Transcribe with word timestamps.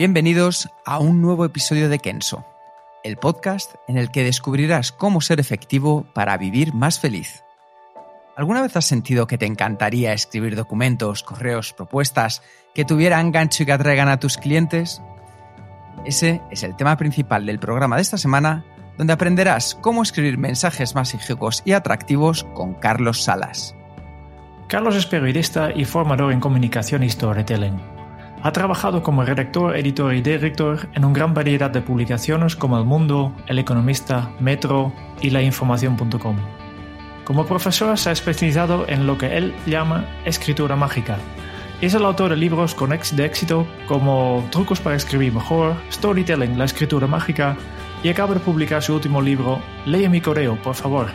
Bienvenidos 0.00 0.70
a 0.86 0.98
un 0.98 1.20
nuevo 1.20 1.44
episodio 1.44 1.90
de 1.90 1.98
Kenso, 1.98 2.46
el 3.04 3.18
podcast 3.18 3.74
en 3.86 3.98
el 3.98 4.10
que 4.10 4.24
descubrirás 4.24 4.92
cómo 4.92 5.20
ser 5.20 5.40
efectivo 5.40 6.06
para 6.14 6.38
vivir 6.38 6.72
más 6.72 6.98
feliz. 6.98 7.44
¿Alguna 8.34 8.62
vez 8.62 8.74
has 8.78 8.86
sentido 8.86 9.26
que 9.26 9.36
te 9.36 9.44
encantaría 9.44 10.14
escribir 10.14 10.56
documentos, 10.56 11.22
correos, 11.22 11.74
propuestas 11.74 12.40
que 12.74 12.86
tuvieran 12.86 13.30
gancho 13.30 13.62
y 13.62 13.66
que 13.66 13.72
atraigan 13.72 14.08
a 14.08 14.18
tus 14.18 14.38
clientes? 14.38 15.02
Ese 16.06 16.40
es 16.50 16.62
el 16.62 16.76
tema 16.76 16.96
principal 16.96 17.44
del 17.44 17.58
programa 17.58 17.96
de 17.96 18.02
esta 18.02 18.16
semana, 18.16 18.64
donde 18.96 19.12
aprenderás 19.12 19.74
cómo 19.82 20.02
escribir 20.02 20.38
mensajes 20.38 20.94
más 20.94 21.12
mágicos 21.12 21.60
y 21.66 21.72
atractivos 21.72 22.44
con 22.54 22.72
Carlos 22.72 23.22
Salas. 23.22 23.76
Carlos 24.66 24.96
es 24.96 25.04
periodista 25.04 25.72
y 25.76 25.84
formador 25.84 26.32
en 26.32 26.40
comunicación 26.40 27.02
y 27.02 27.10
storytelling. 27.10 27.99
Ha 28.42 28.52
trabajado 28.52 29.02
como 29.02 29.22
redactor, 29.22 29.76
editor 29.76 30.14
y 30.14 30.22
director 30.22 30.88
en 30.94 31.04
una 31.04 31.14
gran 31.14 31.34
variedad 31.34 31.70
de 31.70 31.82
publicaciones 31.82 32.56
como 32.56 32.78
El 32.78 32.86
Mundo, 32.86 33.34
El 33.46 33.58
Economista, 33.58 34.30
Metro 34.40 34.94
y 35.20 35.28
lainformación.com. 35.28 36.36
Como 37.26 37.44
profesor 37.44 37.98
se 37.98 38.08
ha 38.08 38.12
especializado 38.12 38.86
en 38.88 39.06
lo 39.06 39.18
que 39.18 39.36
él 39.36 39.54
llama 39.66 40.06
escritura 40.24 40.74
mágica. 40.74 41.18
Es 41.82 41.92
el 41.92 42.04
autor 42.04 42.30
de 42.30 42.36
libros 42.36 42.74
con 42.74 42.90
de 42.90 43.24
éxito 43.26 43.66
como 43.86 44.42
Trucos 44.50 44.80
para 44.80 44.96
escribir 44.96 45.34
mejor, 45.34 45.74
Storytelling, 45.92 46.58
la 46.58 46.64
escritura 46.64 47.06
mágica 47.06 47.58
y 48.02 48.08
acaba 48.08 48.32
de 48.32 48.40
publicar 48.40 48.82
su 48.82 48.94
último 48.94 49.20
libro, 49.20 49.60
Lee 49.84 50.08
mi 50.08 50.22
correo, 50.22 50.56
por 50.62 50.74
favor. 50.74 51.08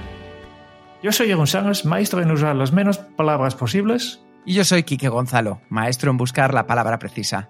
Yo 1.02 1.12
soy 1.12 1.28
Jeroen 1.28 1.48
Sánchez, 1.48 1.86
maestro 1.86 2.22
en 2.22 2.30
usar 2.30 2.56
las 2.56 2.72
menos 2.72 3.00
palabras 3.00 3.56
posibles 3.56 4.25
y 4.46 4.54
yo 4.54 4.64
soy 4.64 4.84
Quique 4.84 5.10
Gonzalo, 5.10 5.62
maestro 5.70 6.12
en 6.12 6.18
buscar 6.18 6.54
la 6.54 6.68
palabra 6.68 7.00
precisa. 7.00 7.50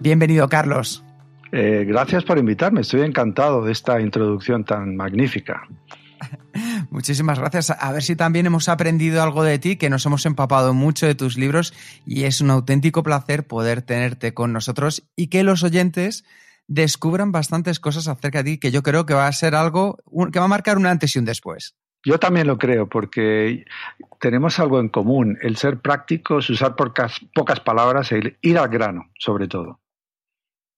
Bienvenido, 0.00 0.48
Carlos. 0.48 1.04
Eh, 1.52 1.84
gracias 1.86 2.24
por 2.24 2.38
invitarme. 2.38 2.80
Estoy 2.80 3.02
encantado 3.02 3.64
de 3.64 3.72
esta 3.72 4.00
introducción 4.00 4.64
tan 4.64 4.96
magnífica. 4.96 5.62
Muchísimas 6.90 7.38
gracias. 7.38 7.70
A 7.70 7.92
ver 7.92 8.02
si 8.02 8.16
también 8.16 8.46
hemos 8.46 8.68
aprendido 8.68 9.22
algo 9.22 9.44
de 9.44 9.58
ti, 9.58 9.76
que 9.76 9.90
nos 9.90 10.04
hemos 10.06 10.26
empapado 10.26 10.74
mucho 10.74 11.06
de 11.06 11.14
tus 11.14 11.36
libros 11.36 11.74
y 12.06 12.24
es 12.24 12.40
un 12.40 12.50
auténtico 12.50 13.02
placer 13.02 13.46
poder 13.46 13.82
tenerte 13.82 14.34
con 14.34 14.52
nosotros 14.52 15.04
y 15.14 15.28
que 15.28 15.42
los 15.42 15.62
oyentes 15.62 16.24
descubran 16.68 17.32
bastantes 17.32 17.80
cosas 17.80 18.08
acerca 18.08 18.42
de 18.42 18.52
ti, 18.52 18.58
que 18.58 18.70
yo 18.70 18.82
creo 18.82 19.04
que 19.06 19.14
va 19.14 19.26
a 19.26 19.32
ser 19.32 19.54
algo 19.54 19.98
que 20.32 20.38
va 20.38 20.46
a 20.46 20.48
marcar 20.48 20.78
un 20.78 20.86
antes 20.86 21.14
y 21.14 21.18
un 21.18 21.24
después. 21.24 21.76
Yo 22.04 22.18
también 22.18 22.46
lo 22.46 22.58
creo, 22.58 22.88
porque 22.88 23.64
tenemos 24.20 24.58
algo 24.58 24.80
en 24.80 24.88
común, 24.88 25.38
el 25.40 25.56
ser 25.56 25.80
prácticos, 25.80 26.50
usar 26.50 26.74
pocas, 26.74 27.60
palabras 27.64 28.10
e 28.12 28.36
ir 28.40 28.58
al 28.58 28.68
grano, 28.68 29.10
sobre 29.18 29.46
todo. 29.46 29.80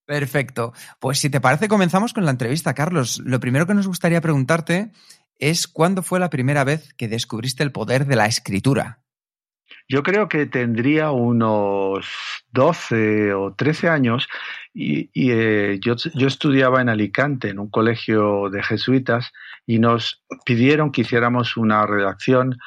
Perfecto. 0.06 0.74
Pues 1.00 1.18
si 1.18 1.30
te 1.30 1.40
parece, 1.40 1.68
comenzamos 1.68 2.12
con 2.12 2.24
la 2.26 2.30
entrevista, 2.30 2.74
Carlos. 2.74 3.22
Lo 3.24 3.40
primero 3.40 3.66
que 3.66 3.74
nos 3.74 3.86
gustaría 3.86 4.20
preguntarte 4.20 4.90
es 5.38 5.66
cuándo 5.66 6.02
fue 6.02 6.20
la 6.20 6.30
primera 6.30 6.62
vez 6.62 6.92
que 6.94 7.08
descubriste 7.08 7.62
el 7.62 7.72
poder 7.72 8.06
de 8.06 8.16
la 8.16 8.26
escritura. 8.26 9.03
Yo 9.88 10.02
creo 10.02 10.28
que 10.28 10.46
tendría 10.46 11.10
unos 11.10 12.06
12 12.52 13.34
o 13.34 13.54
13 13.54 13.88
años 13.88 14.28
y, 14.72 15.10
eh, 15.14 15.78
yo, 15.80 15.94
estudiaba 16.26 16.80
en 16.80 16.88
Alicante, 16.88 17.50
en 17.50 17.58
un 17.58 17.70
colegio 17.70 18.50
de 18.50 18.62
jesuitas, 18.62 19.30
y 19.66 19.78
nos 19.78 20.22
pidieron 20.44 20.90
que 20.90 21.02
hiciéramos 21.02 21.56
una 21.56 21.86
redacción 21.86 22.58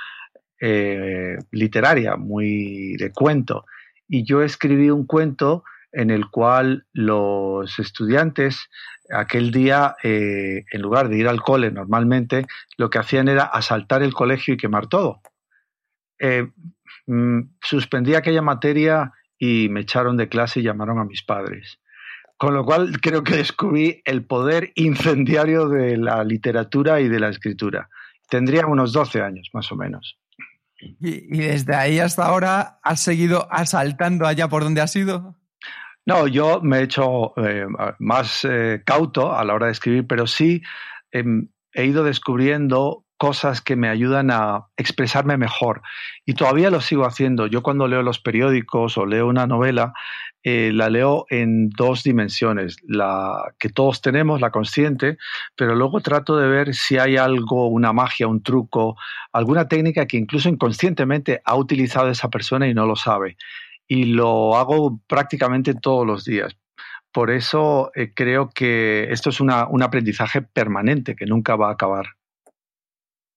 eh, 0.60 1.38
literaria, 1.52 2.16
muy 2.16 2.96
de 2.98 3.12
cuento. 3.12 3.66
Y 4.08 4.24
yo 4.24 4.42
escribí 4.42 4.90
un 4.90 5.06
cuento 5.06 5.64
en 5.92 6.12
el 6.12 6.30
cual 6.30 6.86
los 6.94 7.80
estudiantes 7.80 8.70
aquel 9.12 9.52
día, 9.52 9.96
eh, 10.04 10.66
en 10.72 10.82
lugar 10.82 11.10
de 11.10 11.18
ir 11.18 11.28
al 11.28 11.42
cole 11.42 11.72
normalmente, 11.72 12.46
lo 12.78 12.90
que 12.90 13.00
hacían 13.00 13.28
era 13.28 13.44
asaltar 13.44 14.04
el 14.04 14.14
colegio 14.14 14.54
y 14.54 14.58
quemar 14.58 14.88
todo. 14.88 15.22
Mm, 17.08 17.56
suspendí 17.62 18.16
aquella 18.16 18.42
materia 18.42 19.14
y 19.40 19.70
me 19.70 19.82
echaron 19.82 20.18
de 20.18 20.30
clase 20.30 20.60
y 20.60 20.64
llamaron 20.64 21.00
a 21.00 21.06
mis 21.06 21.24
padres. 21.24 21.80
Con 22.38 22.54
lo 22.54 22.64
cual 22.66 23.00
creo 23.02 23.24
que 23.24 23.38
descubrí 23.38 24.02
el 24.06 24.26
poder 24.26 24.72
incendiario 24.76 25.70
de 25.70 25.98
la 25.98 26.24
literatura 26.24 27.00
y 27.02 27.08
de 27.08 27.20
la 27.20 27.30
escritura. 27.30 27.90
Tendría 28.30 28.68
unos 28.68 28.94
12 28.94 29.22
años, 29.22 29.50
más 29.54 29.72
o 29.72 29.76
menos. 29.76 30.20
¿Y, 30.80 31.38
desde 31.38 31.76
ahí 31.76 32.00
hasta 32.00 32.26
ahora 32.26 32.80
has 32.84 33.00
seguido 33.00 33.48
asaltando 33.52 34.28
allá 34.28 34.48
por 34.48 34.64
donde 34.64 34.82
has 34.82 34.96
ido? 34.96 35.36
No, 36.06 36.28
yo 36.28 36.62
me 36.62 36.80
he 36.80 36.84
hecho 36.84 37.34
eh, 37.38 37.66
más 38.00 38.46
eh, 38.46 38.84
cauto 38.86 39.36
a 39.36 39.44
la 39.44 39.56
hora 39.56 39.66
de 39.66 39.72
escribir, 39.72 40.06
pero 40.08 40.28
sí 40.28 40.62
em, 41.12 41.50
he 41.74 41.86
ido 41.86 42.04
descubriendo 42.04 43.07
cosas 43.18 43.62
que 43.62 43.76
me 43.76 43.90
ayudan 43.90 44.32
a 44.32 44.68
expresarme 44.78 45.38
mejor. 45.38 45.82
Y 46.26 46.34
todavía 46.36 46.70
lo 46.70 46.82
sigo 46.82 47.06
haciendo. 47.06 47.48
Yo 47.48 47.64
cuando 47.64 47.88
leo 47.88 48.02
los 48.04 48.20
periódicos 48.20 48.98
o 48.98 49.06
leo 49.06 49.28
una 49.28 49.48
novela, 49.48 49.94
eh, 50.44 50.72
la 50.74 50.90
leo 50.90 51.26
en 51.30 51.70
dos 51.72 52.04
dimensiones, 52.04 52.78
la 52.88 53.54
que 53.60 53.70
todos 53.70 54.02
tenemos, 54.02 54.40
la 54.40 54.52
consciente, 54.52 55.18
pero 55.56 55.76
luego 55.76 56.00
trato 56.02 56.38
de 56.38 56.48
ver 56.48 56.74
si 56.74 56.98
hay 56.98 57.18
algo, 57.18 57.68
una 57.68 57.92
magia, 57.92 58.28
un 58.28 58.44
truco, 58.44 58.96
alguna 59.34 59.68
técnica 59.68 60.06
que 60.06 60.18
incluso 60.18 60.48
inconscientemente 60.48 61.42
ha 61.44 61.56
utilizado 61.56 62.10
esa 62.10 62.30
persona 62.30 62.68
y 62.68 62.74
no 62.74 62.86
lo 62.86 62.96
sabe. 62.96 63.36
Y 63.88 64.06
lo 64.06 64.58
hago 64.58 65.00
prácticamente 65.08 65.74
todos 65.74 66.06
los 66.06 66.24
días. 66.24 66.56
Por 67.12 67.32
eso 67.32 67.92
eh, 67.96 68.14
creo 68.14 68.50
que 68.50 69.08
esto 69.12 69.32
es 69.32 69.40
un 69.40 69.52
aprendizaje 69.52 70.42
permanente 70.42 71.16
que 71.16 71.26
nunca 71.26 71.56
va 71.56 71.70
a 71.70 71.74
acabar. 71.74 72.17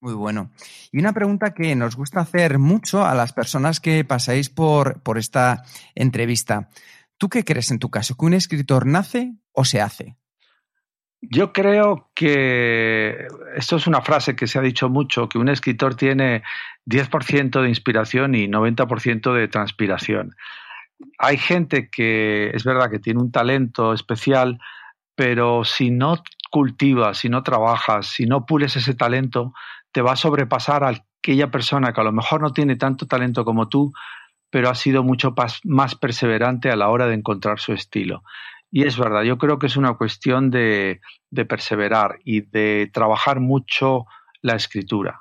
Muy 0.00 0.14
bueno. 0.14 0.50
Y 0.92 0.98
una 0.98 1.12
pregunta 1.12 1.52
que 1.52 1.74
nos 1.76 1.94
gusta 1.94 2.20
hacer 2.20 2.58
mucho 2.58 3.04
a 3.04 3.14
las 3.14 3.32
personas 3.32 3.80
que 3.80 4.04
pasáis 4.04 4.48
por, 4.48 5.02
por 5.02 5.18
esta 5.18 5.62
entrevista. 5.94 6.70
¿Tú 7.18 7.28
qué 7.28 7.44
crees 7.44 7.70
en 7.70 7.78
tu 7.78 7.90
caso? 7.90 8.16
¿Que 8.16 8.24
un 8.24 8.34
escritor 8.34 8.86
nace 8.86 9.34
o 9.52 9.64
se 9.64 9.82
hace? 9.82 10.16
Yo 11.20 11.52
creo 11.52 12.10
que 12.14 13.26
esto 13.54 13.76
es 13.76 13.86
una 13.86 14.00
frase 14.00 14.34
que 14.34 14.46
se 14.46 14.58
ha 14.58 14.62
dicho 14.62 14.88
mucho, 14.88 15.28
que 15.28 15.36
un 15.36 15.50
escritor 15.50 15.94
tiene 15.94 16.42
10% 16.86 17.60
de 17.60 17.68
inspiración 17.68 18.34
y 18.34 18.48
90% 18.48 19.34
de 19.34 19.48
transpiración. 19.48 20.34
Hay 21.18 21.36
gente 21.36 21.90
que 21.90 22.50
es 22.54 22.64
verdad 22.64 22.90
que 22.90 23.00
tiene 23.00 23.20
un 23.20 23.30
talento 23.30 23.92
especial, 23.92 24.60
pero 25.14 25.64
si 25.64 25.90
no 25.90 26.22
cultivas, 26.50 27.18
si 27.18 27.28
no 27.28 27.42
trabajas, 27.42 28.06
si 28.06 28.26
no 28.26 28.44
pules 28.44 28.76
ese 28.76 28.94
talento, 28.94 29.54
te 29.92 30.02
va 30.02 30.12
a 30.12 30.16
sobrepasar 30.16 30.84
a 30.84 30.88
aquella 30.88 31.50
persona 31.50 31.92
que 31.92 32.00
a 32.00 32.04
lo 32.04 32.12
mejor 32.12 32.42
no 32.42 32.52
tiene 32.52 32.76
tanto 32.76 33.06
talento 33.06 33.44
como 33.44 33.68
tú, 33.68 33.92
pero 34.50 34.68
ha 34.68 34.74
sido 34.74 35.02
mucho 35.02 35.34
más 35.64 35.94
perseverante 35.94 36.70
a 36.70 36.76
la 36.76 36.88
hora 36.88 37.06
de 37.06 37.14
encontrar 37.14 37.60
su 37.60 37.72
estilo. 37.72 38.24
Y 38.70 38.84
es 38.84 38.98
verdad, 38.98 39.22
yo 39.22 39.38
creo 39.38 39.58
que 39.58 39.66
es 39.66 39.76
una 39.76 39.94
cuestión 39.94 40.50
de, 40.50 41.00
de 41.30 41.44
perseverar 41.44 42.18
y 42.24 42.42
de 42.42 42.90
trabajar 42.92 43.40
mucho 43.40 44.06
la 44.42 44.54
escritura. 44.54 45.20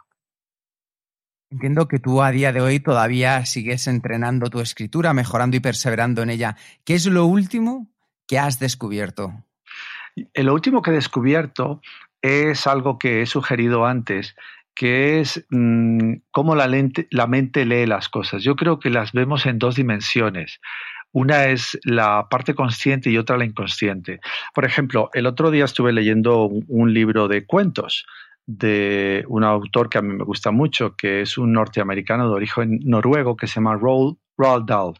Entiendo 1.51 1.87
que 1.87 1.97
tú 1.97 2.21
a 2.21 2.29
día 2.29 2.53
de 2.53 2.61
hoy 2.61 2.79
todavía 2.79 3.43
sigues 3.45 3.87
entrenando 3.87 4.51
tu 4.51 4.59
escritura, 4.59 5.13
mejorando 5.13 5.57
y 5.57 5.59
perseverando 5.59 6.21
en 6.21 6.29
ella. 6.29 6.55
¿Qué 6.83 6.93
es 6.93 7.07
lo 7.07 7.25
último 7.25 7.87
que 8.27 8.37
has 8.37 8.59
descubierto? 8.59 9.45
Lo 10.35 10.53
último 10.53 10.81
que 10.81 10.91
he 10.91 10.93
descubierto 10.93 11.81
es 12.21 12.67
algo 12.67 12.99
que 12.99 13.21
he 13.21 13.25
sugerido 13.25 13.85
antes, 13.85 14.35
que 14.75 15.19
es 15.19 15.45
mm, 15.49 16.13
cómo 16.31 16.55
la, 16.55 16.67
mente 16.67 17.65
lee 17.65 17.85
las 17.85 18.09
cosas. 18.09 18.43
Yo 18.43 18.55
creo 18.55 18.79
que 18.79 18.89
las 18.89 19.11
vemos 19.11 19.45
en 19.45 19.59
dos 19.59 19.75
dimensiones. 19.75 20.61
Una 21.11 21.47
es 21.47 21.77
la 21.83 22.27
parte 22.29 22.53
consciente 22.53 23.09
y 23.09 23.17
otra 23.17 23.37
la 23.37 23.45
inconsciente. 23.45 24.19
Por 24.53 24.65
ejemplo, 24.65 25.09
el 25.13 25.25
otro 25.25 25.51
día 25.51 25.65
estuve 25.65 25.91
leyendo 25.91 26.45
un, 26.45 26.93
libro 26.93 27.27
de 27.27 27.45
cuentos 27.45 28.05
de 28.45 29.25
un 29.27 29.43
autor 29.43 29.89
que 29.89 29.97
a 29.97 30.01
mí 30.01 30.13
me 30.13 30.23
gusta 30.23 30.51
mucho, 30.51 30.95
que 30.95 31.21
es 31.21 31.37
un 31.37 31.51
norteamericano 31.51 32.29
de 32.29 32.35
origen 32.35 32.79
noruego 32.83 33.35
que 33.35 33.47
se 33.47 33.55
llama 33.55 33.75
Roald, 33.75 34.17
Dahl. 34.65 34.93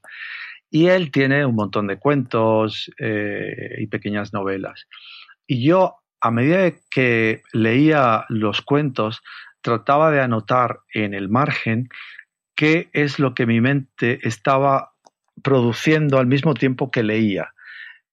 Y 0.70 0.88
él 0.88 1.12
tiene 1.12 1.46
un 1.46 1.56
montón 1.56 1.88
de 1.88 1.98
cuentos 1.98 2.92
eh, 3.00 3.76
y 3.80 3.88
pequeñas 3.88 4.34
novelas. 4.34 4.88
Y 5.48 5.66
yo, 5.66 5.96
a 6.22 6.32
medida 6.32 6.72
que 6.92 7.42
leía 7.54 8.26
los 8.30 8.62
cuentos, 8.62 9.22
trataba 9.62 10.12
de 10.12 10.22
anotar 10.22 10.80
en 10.94 11.14
el 11.14 11.30
margen 11.30 11.90
qué 12.56 12.90
es 12.94 13.20
lo 13.20 13.34
que 13.34 13.46
mi 13.46 13.62
mente 13.62 14.20
estaba 14.28 14.94
produciendo 15.42 16.18
al 16.18 16.28
mismo 16.28 16.54
tiempo 16.54 16.92
que 16.92 17.04
leía 17.04 17.54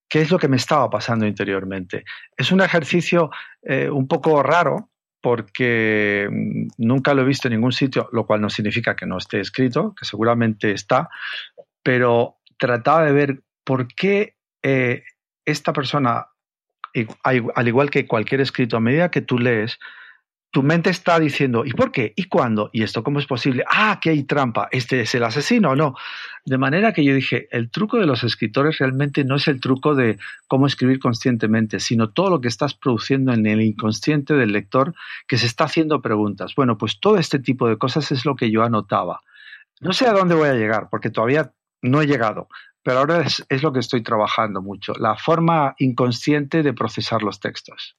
qué 0.08 0.20
es 0.20 0.30
lo 0.30 0.38
que 0.38 0.48
me 0.48 0.56
estaba 0.56 0.88
pasando 0.90 1.26
interiormente. 1.26 2.04
Es 2.36 2.52
un 2.52 2.60
ejercicio 2.60 3.30
eh, 3.62 3.90
un 3.90 4.06
poco 4.06 4.42
raro 4.42 4.90
porque 5.20 6.28
mm, 6.30 6.68
nunca 6.78 7.14
lo 7.14 7.22
he 7.22 7.26
visto 7.26 7.48
en 7.48 7.54
ningún 7.54 7.72
sitio, 7.72 8.08
lo 8.12 8.26
cual 8.26 8.40
no 8.40 8.50
significa 8.50 8.94
que 8.94 9.06
no 9.06 9.18
esté 9.18 9.40
escrito, 9.40 9.94
que 9.98 10.04
seguramente 10.04 10.72
está, 10.72 11.08
pero 11.82 12.36
trataba 12.58 13.04
de 13.04 13.12
ver 13.12 13.42
por 13.64 13.88
qué 13.88 14.36
eh, 14.62 15.02
esta 15.44 15.72
persona, 15.72 16.26
al 17.22 17.68
igual 17.68 17.90
que 17.90 18.06
cualquier 18.06 18.40
escrito, 18.40 18.76
a 18.76 18.80
medida 18.80 19.10
que 19.10 19.20
tú 19.22 19.38
lees, 19.38 19.78
tu 20.56 20.62
mente 20.62 20.88
está 20.88 21.20
diciendo, 21.20 21.66
¿y 21.66 21.72
por 21.72 21.92
qué? 21.92 22.14
¿Y 22.16 22.24
cuándo? 22.24 22.70
¿Y 22.72 22.82
esto 22.82 23.02
cómo 23.02 23.18
es 23.18 23.26
posible? 23.26 23.62
Ah, 23.70 23.98
que 24.00 24.08
hay 24.08 24.24
trampa. 24.24 24.68
¿Este 24.70 25.02
es 25.02 25.14
el 25.14 25.24
asesino 25.24 25.72
o 25.72 25.76
no? 25.76 25.94
De 26.46 26.56
manera 26.56 26.94
que 26.94 27.04
yo 27.04 27.14
dije, 27.14 27.46
el 27.50 27.70
truco 27.70 27.98
de 27.98 28.06
los 28.06 28.24
escritores 28.24 28.78
realmente 28.78 29.22
no 29.22 29.36
es 29.36 29.48
el 29.48 29.60
truco 29.60 29.94
de 29.94 30.18
cómo 30.46 30.66
escribir 30.66 30.98
conscientemente, 30.98 31.78
sino 31.78 32.08
todo 32.08 32.30
lo 32.30 32.40
que 32.40 32.48
estás 32.48 32.72
produciendo 32.72 33.34
en 33.34 33.44
el 33.44 33.60
inconsciente 33.60 34.32
del 34.32 34.52
lector 34.52 34.94
que 35.28 35.36
se 35.36 35.44
está 35.44 35.64
haciendo 35.64 36.00
preguntas. 36.00 36.54
Bueno, 36.56 36.78
pues 36.78 37.00
todo 37.00 37.18
este 37.18 37.38
tipo 37.38 37.68
de 37.68 37.76
cosas 37.76 38.10
es 38.10 38.24
lo 38.24 38.34
que 38.34 38.50
yo 38.50 38.62
anotaba. 38.62 39.20
No 39.80 39.92
sé 39.92 40.06
a 40.06 40.12
dónde 40.14 40.34
voy 40.34 40.48
a 40.48 40.54
llegar, 40.54 40.88
porque 40.90 41.10
todavía 41.10 41.52
no 41.82 42.00
he 42.00 42.06
llegado, 42.06 42.48
pero 42.82 43.00
ahora 43.00 43.22
es, 43.22 43.44
es 43.48 43.62
lo 43.62 43.72
que 43.72 43.80
estoy 43.80 44.02
trabajando 44.02 44.62
mucho, 44.62 44.92
la 44.94 45.16
forma 45.16 45.74
inconsciente 45.78 46.62
de 46.62 46.72
procesar 46.72 47.22
los 47.22 47.40
textos. 47.40 47.96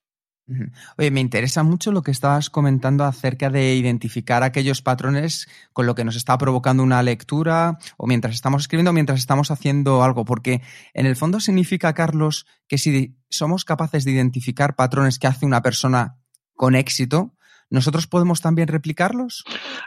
Oye, 0.97 1.11
me 1.11 1.19
interesa 1.19 1.63
mucho 1.63 1.91
lo 1.91 2.01
que 2.01 2.11
estabas 2.11 2.49
comentando 2.49 3.03
acerca 3.03 3.49
de 3.49 3.75
identificar 3.75 4.43
aquellos 4.43 4.81
patrones 4.81 5.47
con 5.73 5.85
lo 5.85 5.93
que 5.93 6.05
nos 6.05 6.15
está 6.15 6.37
provocando 6.37 6.83
una 6.83 7.03
lectura 7.03 7.77
o 7.97 8.07
mientras 8.07 8.35
estamos 8.35 8.61
escribiendo, 8.61 8.93
mientras 8.93 9.19
estamos 9.19 9.51
haciendo 9.51 10.03
algo, 10.03 10.23
porque 10.23 10.61
en 10.93 11.05
el 11.05 11.17
fondo 11.17 11.41
significa, 11.41 11.93
Carlos, 11.93 12.45
que 12.67 12.77
si 12.77 13.17
somos 13.29 13.65
capaces 13.65 14.05
de 14.05 14.11
identificar 14.11 14.75
patrones 14.75 15.19
que 15.19 15.27
hace 15.27 15.45
una 15.45 15.61
persona 15.61 16.17
con 16.55 16.75
éxito, 16.75 17.36
¿nosotros 17.69 18.07
podemos 18.07 18.41
también 18.41 18.67
replicarlos? 18.67 19.43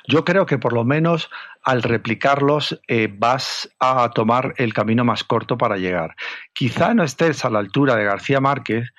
Yo 0.06 0.24
creo 0.24 0.46
que 0.46 0.58
por 0.58 0.72
lo 0.72 0.84
menos 0.84 1.30
al 1.62 1.82
replicarlos 1.82 2.80
eh, 2.88 3.08
vas 3.12 3.70
a 3.78 4.10
tomar 4.10 4.54
el 4.56 4.74
camino 4.74 5.04
más 5.04 5.24
corto 5.24 5.58
para 5.58 5.76
llegar. 5.76 6.14
Quizá 6.52 6.94
no 6.94 7.04
estés 7.04 7.44
a 7.44 7.50
la 7.50 7.58
altura 7.58 7.96
de 7.96 8.04
García 8.04 8.40
Márquez, 8.40 8.90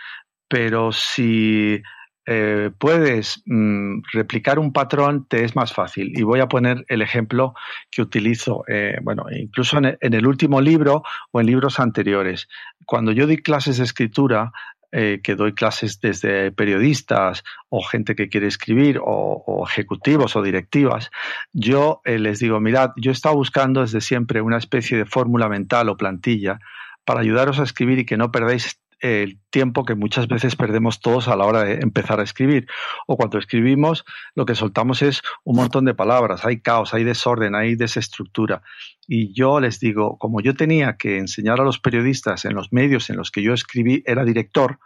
pero 0.48 0.92
si 0.92 1.82
eh, 2.28 2.70
puedes 2.78 3.42
mm, 3.46 4.02
replicar 4.14 4.60
un 4.60 4.72
patrón, 4.72 5.26
te 5.28 5.44
es 5.44 5.56
más 5.56 5.74
fácil. 5.74 6.12
Y 6.16 6.24
voy 6.24 6.40
a 6.40 6.48
poner 6.48 6.86
el 6.88 7.02
ejemplo 7.02 7.54
que 7.90 8.02
utilizo, 8.02 8.64
eh, 8.68 8.98
bueno, 9.02 9.26
incluso 9.32 9.78
en, 9.78 9.98
el 10.00 10.28
último 10.28 10.62
libro 10.62 11.04
o 11.32 11.40
en 11.40 11.48
libros 11.48 11.80
anteriores. 11.80 12.48
Cuando 12.86 13.12
yo 13.12 13.26
di 13.26 13.38
clases 13.38 13.78
de 13.78 13.86
escritura, 13.86 14.52
eh, 14.92 15.22
que 15.24 15.36
doy 15.36 15.54
clases 15.54 16.00
desde 16.02 16.52
periodistas 16.52 17.44
o 17.70 17.82
gente 17.84 18.16
que 18.16 18.30
quiere 18.30 18.48
escribir 18.48 19.00
o, 19.02 19.66
ejecutivos 19.68 20.36
o 20.36 20.42
directivas, 20.42 21.12
yo 21.54 22.02
les 22.06 22.40
digo, 22.40 22.60
mirad, 22.60 22.92
yo 22.98 23.12
he 23.12 23.14
estado 23.14 23.36
buscando 23.36 23.82
desde 23.82 24.02
siempre 24.02 24.42
una 24.42 24.58
especie 24.58 24.98
de 24.98 25.06
fórmula 25.06 25.48
mental 25.48 25.90
o 25.90 25.98
plantilla 25.98 26.60
para 27.06 27.22
ayudaros 27.22 27.60
a 27.60 27.64
escribir 27.64 28.00
y 28.00 28.06
que 28.06 28.18
no 28.18 28.32
perdáis 28.32 28.81
el 29.02 29.40
tiempo 29.50 29.84
que 29.84 29.96
muchas 29.96 30.28
veces 30.28 30.56
perdemos 30.56 31.02
todos 31.02 31.28
a 31.28 31.36
la 31.36 31.46
hora 31.46 31.64
de 31.64 31.76
empezar 31.82 32.20
a 32.20 32.24
escribir. 32.24 32.68
O 33.08 33.18
cuando 33.18 33.38
escribimos, 33.38 34.06
lo 34.36 34.46
que 34.46 34.56
soltamos 34.56 35.02
es 35.02 35.22
un 35.44 35.58
montón 35.58 35.86
de 35.86 35.94
palabras, 35.94 36.46
hay 36.46 36.62
caos, 36.62 36.94
hay 36.94 37.04
desorden, 37.04 37.56
hay 37.56 37.76
desestructura. 37.76 38.62
Y 39.08 39.34
yo 39.34 39.60
les 39.60 39.80
digo, 39.80 40.18
como 40.18 40.42
yo 40.42 40.54
tenía 40.56 40.98
que 40.98 41.18
enseñar 41.18 41.60
a 41.60 41.66
los 41.66 41.80
periodistas 41.80 42.46
en 42.46 42.54
los 42.54 42.72
medios 42.72 43.10
en 43.10 43.18
los 43.18 43.32
que 43.32 43.42
yo 43.42 43.54
escribí, 43.54 44.04
era 44.06 44.24
director, 44.24 44.80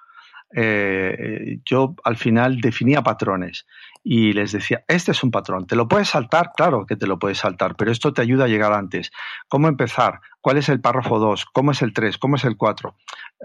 eh, 0.58 1.60
yo 1.66 1.96
al 2.06 2.16
final 2.16 2.62
definía 2.62 3.04
patrones 3.04 3.66
y 4.04 4.32
les 4.32 4.54
decía, 4.54 4.86
este 4.88 5.12
es 5.12 5.24
un 5.24 5.32
patrón, 5.32 5.68
¿te 5.68 5.76
lo 5.76 5.88
puedes 5.88 6.10
saltar? 6.10 6.52
Claro 6.56 6.86
que 6.86 6.96
te 6.96 7.08
lo 7.08 7.20
puedes 7.20 7.40
saltar, 7.40 7.76
pero 7.76 7.92
esto 7.92 8.14
te 8.14 8.22
ayuda 8.22 8.46
a 8.46 8.48
llegar 8.48 8.72
antes. 8.72 9.12
¿Cómo 9.50 9.68
empezar? 9.68 10.22
¿Cuál 10.40 10.58
es 10.58 10.70
el 10.70 10.80
párrafo 10.80 11.20
2? 11.20 11.46
¿Cómo 11.48 11.72
es 11.72 11.82
el 11.82 11.92
3? 11.92 12.18
¿Cómo 12.18 12.38
es 12.38 12.46
el 12.46 12.56
4? 12.56 12.96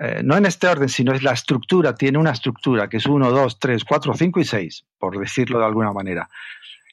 Eh, 0.00 0.20
no 0.22 0.36
en 0.36 0.46
este 0.46 0.68
orden, 0.68 0.88
sino 0.88 1.12
es 1.12 1.24
la 1.24 1.32
estructura, 1.32 1.94
tiene 1.94 2.18
una 2.18 2.30
estructura 2.30 2.88
que 2.88 2.98
es 2.98 3.06
1, 3.06 3.30
2, 3.30 3.58
3, 3.58 3.84
4, 3.84 4.14
5 4.14 4.40
y 4.40 4.44
6, 4.44 4.84
por 4.98 5.18
decirlo 5.18 5.58
de 5.58 5.64
alguna 5.64 5.92
manera. 5.92 6.28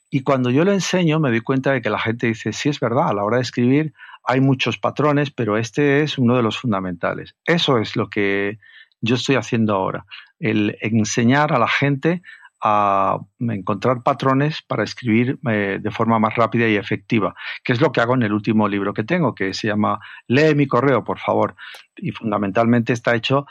Y 0.09 0.21
cuando 0.23 0.49
yo 0.49 0.63
lo 0.63 0.71
enseño 0.71 1.19
me 1.19 1.29
doy 1.29 1.41
cuenta 1.41 1.73
de 1.73 1.81
que 1.81 1.89
la 1.89 1.99
gente 1.99 2.27
dice, 2.27 2.53
sí 2.53 2.69
es 2.69 2.79
verdad, 2.79 3.09
a 3.09 3.13
la 3.13 3.23
hora 3.23 3.37
de 3.37 3.43
escribir 3.43 3.93
hay 4.23 4.41
muchos 4.41 4.77
patrones, 4.77 5.31
pero 5.31 5.57
este 5.57 6.03
es 6.03 6.17
uno 6.17 6.35
de 6.35 6.43
los 6.43 6.57
fundamentales. 6.57 7.35
Eso 7.45 7.77
es 7.77 7.95
lo 7.95 8.09
que 8.09 8.59
yo 9.01 9.15
estoy 9.15 9.35
haciendo 9.35 9.75
ahora, 9.75 10.05
el 10.39 10.77
enseñar 10.81 11.53
a 11.53 11.59
la 11.59 11.67
gente 11.67 12.21
a 12.61 13.19
encontrar 13.39 14.01
patrones 14.01 14.61
para 14.63 14.83
escribir 14.83 15.39
eh, 15.47 15.79
de 15.81 15.91
forma 15.91 16.19
más 16.19 16.35
rápida 16.35 16.67
y 16.67 16.75
efectiva, 16.75 17.35
que 17.63 17.73
es 17.73 17.81
lo 17.81 17.91
que 17.91 18.01
hago 18.01 18.15
en 18.15 18.23
el 18.23 18.33
último 18.33 18.67
libro 18.67 18.93
que 18.93 19.03
tengo, 19.03 19.35
que 19.35 19.53
se 19.53 19.67
llama 19.67 19.99
Lee 20.27 20.55
mi 20.55 20.67
correo, 20.67 21.03
por 21.03 21.19
favor. 21.19 21.55
Y 21.95 22.11
fundamentalmente 22.11 22.93
está 22.93 23.15
hecho 23.15 23.45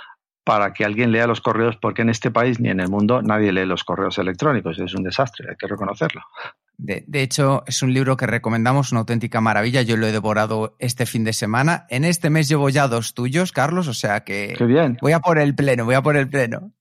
para 0.44 0.72
que 0.72 0.84
alguien 0.84 1.12
lea 1.12 1.26
los 1.26 1.40
correos, 1.40 1.76
porque 1.76 2.02
en 2.02 2.10
este 2.10 2.30
país 2.30 2.60
ni 2.60 2.68
en 2.68 2.80
el 2.80 2.88
mundo 2.88 3.22
nadie 3.22 3.52
lee 3.52 3.66
los 3.66 3.84
correos 3.84 4.18
electrónicos. 4.18 4.78
Es 4.78 4.94
un 4.94 5.02
desastre, 5.02 5.50
hay 5.50 5.56
que 5.56 5.66
reconocerlo. 5.66 6.22
De, 6.78 7.22
hecho, 7.22 7.64
es 7.66 7.82
un 7.82 7.94
libro 7.94 8.16
que 8.16 8.26
recomendamos, 8.26 8.92
una 8.92 9.00
auténtica 9.00 9.40
maravilla. 9.40 9.82
Yo 9.82 9.96
lo 9.96 10.06
he 10.06 10.12
devorado 10.12 10.76
este 10.78 11.06
fin 11.06 11.24
de 11.24 11.32
semana. 11.32 11.86
En 11.88 12.04
este 12.04 12.28
mes 12.28 12.48
llevo 12.48 12.68
ya 12.68 12.86
dos 12.86 13.14
tuyos, 13.14 13.50
Carlos, 13.52 13.88
o 13.88 13.94
sea 13.94 14.24
que 14.24 14.56
bien. 14.60 14.98
voy 15.00 15.12
a 15.12 15.20
por 15.20 15.38
el 15.38 15.54
pleno, 15.54 15.84
voy 15.84 15.94
a 15.94 16.02
por 16.02 16.16
el 16.16 16.28
pleno. 16.28 16.72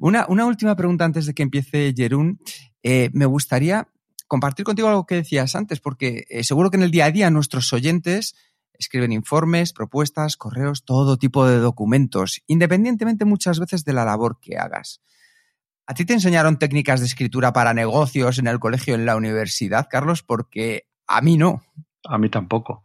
Una, 0.00 0.26
última 0.26 0.76
pregunta 0.76 1.04
antes 1.04 1.26
de 1.26 1.34
que 1.34 1.42
empiece 1.42 1.94
Jerún. 1.96 2.40
Eh, 2.82 3.10
me 3.12 3.26
gustaría 3.26 3.88
compartir 4.26 4.64
contigo 4.64 4.88
algo 4.88 5.06
que 5.06 5.16
decías 5.16 5.54
antes, 5.54 5.80
porque 5.80 6.24
eh, 6.28 6.44
seguro 6.44 6.70
que 6.70 6.76
en 6.76 6.82
el 6.82 6.90
día 6.90 7.06
a 7.06 7.10
día 7.10 7.30
nuestros 7.30 7.72
oyentes 7.72 8.34
escriben 8.72 9.12
informes, 9.12 9.72
propuestas, 9.72 10.36
correos, 10.36 10.84
todo 10.84 11.16
tipo 11.16 11.46
de 11.46 11.58
documentos, 11.58 12.42
independientemente 12.46 13.24
muchas 13.24 13.60
veces 13.60 13.84
de 13.84 13.92
la 13.92 14.04
labor 14.04 14.38
que 14.40 14.56
hagas. 14.56 15.00
¿A 15.86 15.94
ti 15.94 16.04
te 16.04 16.12
enseñaron 16.12 16.58
técnicas 16.58 17.00
de 17.00 17.06
escritura 17.06 17.52
para 17.52 17.74
negocios 17.74 18.38
en 18.38 18.46
el 18.46 18.60
colegio, 18.60 18.94
en 18.94 19.04
la 19.04 19.16
universidad, 19.16 19.88
Carlos? 19.90 20.22
Porque 20.22 20.86
a 21.06 21.20
mí 21.20 21.36
no. 21.36 21.62
A 22.04 22.18
mí 22.18 22.28
tampoco. 22.28 22.82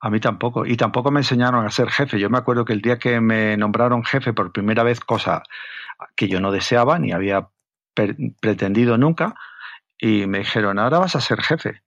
A 0.00 0.10
mí 0.10 0.20
tampoco. 0.20 0.66
Y 0.66 0.76
tampoco 0.76 1.10
me 1.10 1.20
enseñaron 1.20 1.64
a 1.64 1.70
ser 1.70 1.88
jefe. 1.90 2.18
Yo 2.18 2.28
me 2.30 2.38
acuerdo 2.38 2.64
que 2.64 2.72
el 2.72 2.82
día 2.82 2.98
que 2.98 3.20
me 3.20 3.56
nombraron 3.56 4.04
jefe 4.04 4.32
por 4.32 4.52
primera 4.52 4.82
vez, 4.82 5.00
cosa 5.00 5.42
que 6.16 6.28
yo 6.28 6.40
no 6.40 6.50
deseaba 6.50 6.98
ni 6.98 7.12
había 7.12 7.48
pretendido 8.40 8.98
nunca, 8.98 9.36
y 9.96 10.26
me 10.26 10.38
dijeron, 10.38 10.78
ahora 10.78 10.98
vas 10.98 11.14
a 11.16 11.20
ser 11.20 11.40
jefe. 11.40 11.82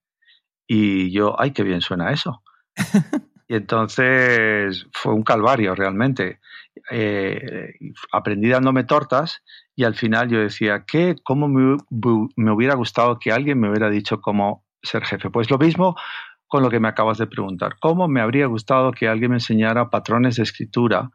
Y 0.66 1.12
yo, 1.12 1.40
ay, 1.40 1.52
qué 1.52 1.64
bien 1.64 1.82
suena 1.82 2.12
eso. 2.12 2.42
y 3.48 3.56
entonces 3.56 4.88
fue 4.94 5.14
un 5.14 5.24
calvario 5.24 5.76
realmente. 5.76 6.40
Eh, 6.90 7.74
aprendí 8.12 8.50
dándome 8.50 8.86
tortas 8.86 9.44
y 9.78 9.84
al 9.84 9.94
final 9.94 10.28
yo 10.28 10.40
decía, 10.40 10.86
¿qué? 10.88 11.16
¿Cómo 11.24 11.48
me, 11.48 11.78
me 12.36 12.52
hubiera 12.52 12.74
gustado 12.74 13.20
que 13.20 13.32
alguien 13.32 13.60
me 13.60 13.70
hubiera 13.70 13.92
dicho 13.92 14.20
cómo 14.20 14.66
ser 14.82 15.06
jefe? 15.06 15.30
Pues 15.30 15.52
lo 15.52 15.60
mismo 15.60 15.96
con 16.48 16.64
lo 16.64 16.72
que 16.72 16.80
me 16.80 16.88
acabas 16.88 17.20
de 17.20 17.28
preguntar. 17.28 17.76
¿Cómo 17.80 18.08
me 18.08 18.20
habría 18.20 18.48
gustado 18.48 18.92
que 18.92 19.08
alguien 19.08 19.30
me 19.30 19.38
enseñara 19.38 19.92
patrones 19.92 20.38
de 20.38 20.44
escritura? 20.44 21.12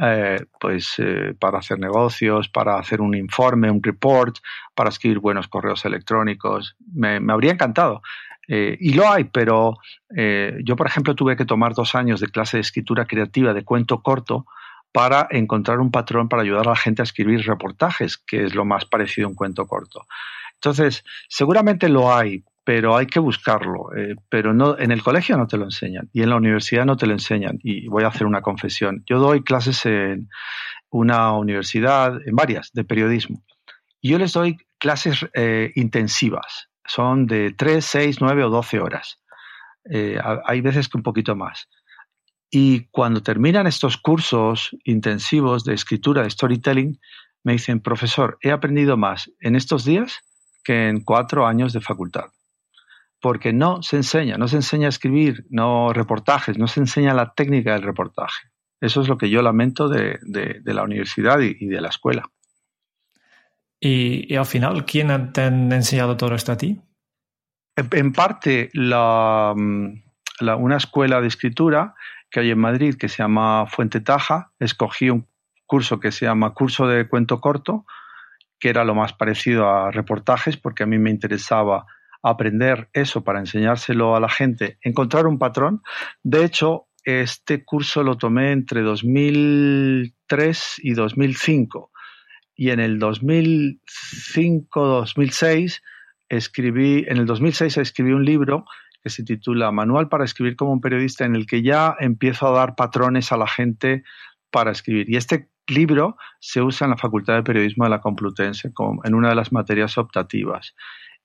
Eh, 0.00 0.46
pues 0.60 0.94
eh, 0.98 1.34
para 1.40 1.58
hacer 1.58 1.80
negocios, 1.80 2.48
para 2.48 2.78
hacer 2.78 3.00
un 3.00 3.16
informe, 3.16 3.68
un 3.68 3.82
report, 3.82 4.36
para 4.76 4.90
escribir 4.90 5.18
buenos 5.18 5.48
correos 5.48 5.84
electrónicos. 5.84 6.76
Me, 6.94 7.20
habría 7.28 7.50
encantado. 7.50 8.00
Eh, 8.46 8.76
y 8.78 8.94
lo 8.94 9.10
hay, 9.10 9.24
pero 9.24 9.78
yo, 10.62 10.76
por 10.76 10.86
ejemplo, 10.86 11.16
tuve 11.16 11.36
que 11.36 11.46
tomar 11.46 11.74
dos 11.74 11.96
años 11.96 12.20
de 12.20 12.28
clase 12.28 12.58
de 12.58 12.60
escritura 12.60 13.06
creativa 13.06 13.52
de 13.52 13.64
cuento 13.64 14.02
corto 14.02 14.46
para 14.94 15.26
encontrar 15.32 15.80
un 15.80 15.90
patrón 15.90 16.28
para 16.28 16.42
ayudar 16.42 16.68
a 16.68 16.70
la 16.70 16.76
gente 16.76 17.02
a 17.02 17.08
escribir 17.10 17.44
reportajes, 17.44 18.16
que 18.16 18.44
es 18.44 18.54
lo 18.54 18.64
más 18.64 18.84
parecido 18.84 19.26
a 19.26 19.30
un 19.30 19.34
cuento 19.34 19.66
corto. 19.66 20.06
Entonces, 20.54 21.02
seguramente 21.28 21.88
lo 21.88 22.14
hay, 22.14 22.44
pero 22.62 22.96
hay 22.96 23.06
que 23.06 23.18
buscarlo. 23.18 23.92
Eh, 23.96 24.14
pero 24.28 24.54
no, 24.54 24.78
en 24.78 24.92
el 24.92 25.02
colegio 25.02 25.36
no 25.36 25.48
te 25.48 25.56
lo 25.56 25.64
enseñan 25.64 26.10
y 26.12 26.22
en 26.22 26.30
la 26.30 26.36
universidad 26.36 26.86
no 26.86 26.96
te 26.96 27.08
lo 27.08 27.12
enseñan. 27.12 27.58
Y 27.60 27.88
voy 27.88 28.04
a 28.04 28.06
hacer 28.06 28.24
una 28.24 28.40
confesión. 28.40 29.02
Yo 29.04 29.18
doy 29.18 29.42
clases 29.42 29.84
en 29.84 30.28
una 30.90 31.32
universidad, 31.32 32.16
en 32.24 32.36
varias, 32.36 32.70
de 32.72 32.84
periodismo. 32.84 33.42
Y 34.00 34.10
yo 34.10 34.18
les 34.18 34.32
doy 34.32 34.58
clases 34.78 35.26
eh, 35.34 35.72
intensivas. 35.74 36.68
Son 36.86 37.26
de 37.26 37.52
3, 37.52 37.84
6, 37.84 38.18
9 38.20 38.44
o 38.44 38.50
12 38.50 38.78
horas. 38.78 39.18
Eh, 39.90 40.20
hay 40.44 40.60
veces 40.60 40.88
que 40.88 40.98
un 40.98 41.02
poquito 41.02 41.34
más. 41.34 41.68
Y 42.50 42.86
cuando 42.90 43.22
terminan 43.22 43.66
estos 43.66 43.96
cursos 43.96 44.76
intensivos 44.84 45.64
de 45.64 45.74
escritura, 45.74 46.22
de 46.22 46.30
storytelling, 46.30 47.00
me 47.42 47.52
dicen, 47.52 47.80
profesor, 47.80 48.38
he 48.40 48.50
aprendido 48.50 48.96
más 48.96 49.30
en 49.40 49.54
estos 49.54 49.84
días 49.84 50.20
que 50.64 50.88
en 50.88 51.02
cuatro 51.04 51.46
años 51.46 51.72
de 51.72 51.80
facultad. 51.80 52.30
Porque 53.20 53.52
no 53.52 53.82
se 53.82 53.96
enseña, 53.96 54.38
no 54.38 54.48
se 54.48 54.56
enseña 54.56 54.86
a 54.86 54.90
escribir, 54.90 55.46
no 55.50 55.92
reportajes, 55.92 56.58
no 56.58 56.66
se 56.66 56.80
enseña 56.80 57.14
la 57.14 57.34
técnica 57.34 57.72
del 57.72 57.82
reportaje. 57.82 58.48
Eso 58.80 59.00
es 59.00 59.08
lo 59.08 59.16
que 59.16 59.30
yo 59.30 59.40
lamento 59.42 59.88
de, 59.88 60.18
la 60.64 60.82
universidad 60.82 61.40
y, 61.40 61.66
de 61.66 61.80
la 61.80 61.88
escuela. 61.88 62.30
Y, 63.80 64.34
al 64.34 64.46
final, 64.46 64.84
¿quién 64.84 65.32
te 65.32 65.42
ha 65.42 65.46
enseñado 65.46 66.16
todo 66.16 66.34
esto 66.34 66.52
a 66.52 66.56
ti? 66.56 66.80
En, 67.76 68.12
parte, 68.12 68.70
la, 68.72 69.54
una 69.54 70.76
escuela 70.76 71.20
de 71.20 71.28
escritura 71.28 71.94
que 72.34 72.40
hay 72.40 72.50
en 72.50 72.58
Madrid 72.58 72.96
que 72.96 73.08
se 73.08 73.18
llama 73.18 73.64
Fuente 73.68 74.00
Taja, 74.00 74.50
escogí 74.58 75.08
un 75.08 75.28
curso 75.66 76.00
que 76.00 76.10
se 76.10 76.26
llama 76.26 76.52
Curso 76.52 76.88
de 76.88 77.06
Cuento 77.06 77.40
Corto, 77.40 77.86
que 78.58 78.70
era 78.70 78.82
lo 78.82 78.96
más 78.96 79.12
parecido 79.12 79.70
a 79.70 79.92
reportajes, 79.92 80.56
porque 80.56 80.82
a 80.82 80.86
mí 80.86 80.98
me 80.98 81.10
interesaba 81.10 81.86
aprender 82.24 82.90
eso 82.92 83.22
para 83.22 83.38
enseñárselo 83.38 84.16
a 84.16 84.20
la 84.20 84.28
gente, 84.28 84.78
encontrar 84.82 85.28
un 85.28 85.38
patrón. 85.38 85.82
De 86.24 86.44
hecho, 86.44 86.88
este 87.04 87.64
curso 87.64 88.02
lo 88.02 88.18
tomé 88.18 88.50
entre 88.50 88.82
2003 88.82 90.80
y 90.82 90.94
2005 90.94 91.92
y 92.56 92.70
en 92.70 92.80
el 92.80 92.98
2005-2006 92.98 95.82
escribí, 96.28 97.04
en 97.06 97.18
el 97.18 97.26
2006 97.26 97.76
escribí 97.76 98.10
un 98.10 98.24
libro 98.24 98.64
que 99.04 99.10
se 99.10 99.22
titula 99.22 99.70
Manual 99.70 100.08
para 100.08 100.24
escribir 100.24 100.56
como 100.56 100.72
un 100.72 100.80
periodista, 100.80 101.26
en 101.26 101.36
el 101.36 101.46
que 101.46 101.62
ya 101.62 101.94
empiezo 102.00 102.48
a 102.48 102.58
dar 102.58 102.74
patrones 102.74 103.30
a 103.32 103.36
la 103.36 103.46
gente 103.46 104.02
para 104.50 104.72
escribir. 104.72 105.10
Y 105.10 105.16
este 105.16 105.50
libro 105.66 106.16
se 106.40 106.62
usa 106.62 106.86
en 106.86 106.92
la 106.92 106.96
Facultad 106.96 107.34
de 107.34 107.42
Periodismo 107.42 107.84
de 107.84 107.90
la 107.90 108.00
Complutense 108.00 108.72
en 109.04 109.14
una 109.14 109.28
de 109.28 109.34
las 109.34 109.52
materias 109.52 109.98
optativas. 109.98 110.74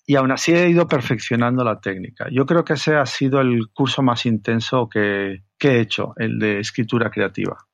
Y 0.06 0.16
aún 0.16 0.32
así 0.32 0.52
he 0.52 0.68
ido 0.70 0.88
perfeccionando 0.88 1.64
la 1.64 1.80
técnica. 1.80 2.28
Yo 2.32 2.46
creo 2.46 2.66
que 2.66 2.74
ese 2.74 2.96
ha 2.96 3.06
sido 3.06 3.40
el 3.40 3.70
curso 3.74 4.02
más 4.02 4.26
intenso 4.26 4.90
que, 4.90 5.44
que 5.58 5.70
he 5.70 5.80
hecho, 5.80 6.14
el 6.18 6.38
de 6.38 6.60
escritura 6.60 7.10
creativa. 7.10 7.69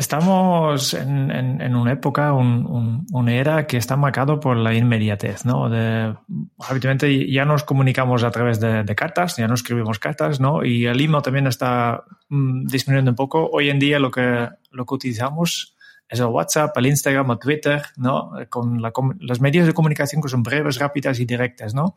Estamos 0.00 0.94
en, 0.94 1.76
una 1.76 1.92
época, 1.92 2.32
una 2.32 3.34
era 3.34 3.66
que 3.66 3.76
está 3.76 3.98
marcado 3.98 4.40
por 4.40 4.56
la 4.56 4.72
inmediatez, 4.72 5.44
¿no? 5.44 5.68
De, 5.68 6.16
habitualmente 6.58 7.30
ya 7.30 7.44
nos 7.44 7.64
comunicamos 7.64 8.24
a 8.24 8.30
través 8.30 8.60
de, 8.60 8.94
cartas, 8.94 9.36
ya 9.36 9.46
no 9.46 9.52
escribimos 9.52 9.98
cartas, 9.98 10.40
¿no? 10.40 10.64
Y 10.64 10.86
el 10.86 10.98
email 11.02 11.22
también 11.22 11.46
está 11.46 12.04
mm, 12.30 12.64
disminuyendo 12.68 13.10
un 13.10 13.14
poco. 13.14 13.50
Hoy 13.52 13.68
en 13.68 13.78
día 13.78 13.98
lo 13.98 14.10
que, 14.10 14.48
lo 14.70 14.86
que 14.86 14.94
utilizamos 14.94 15.76
es 16.08 16.18
el 16.18 16.26
WhatsApp, 16.28 16.74
el 16.78 16.86
Instagram, 16.86 17.32
el 17.32 17.38
Twitter, 17.38 17.82
¿no? 17.98 18.32
Con 18.48 18.80
los 18.80 19.40
medios 19.42 19.66
de 19.66 19.74
comunicación 19.74 20.22
que 20.22 20.30
son 20.30 20.42
breves, 20.42 20.78
rápidas 20.78 21.20
y 21.20 21.26
directas, 21.26 21.74
¿no? 21.74 21.96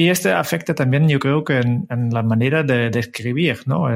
Y 0.00 0.10
este 0.10 0.30
afecta 0.32 0.76
también, 0.76 1.08
yo 1.08 1.18
creo 1.18 1.42
que 1.42 1.58
en, 1.58 2.10
la 2.12 2.22
manera 2.22 2.62
de, 2.62 2.88
escribir, 3.00 3.62
¿no? 3.66 3.88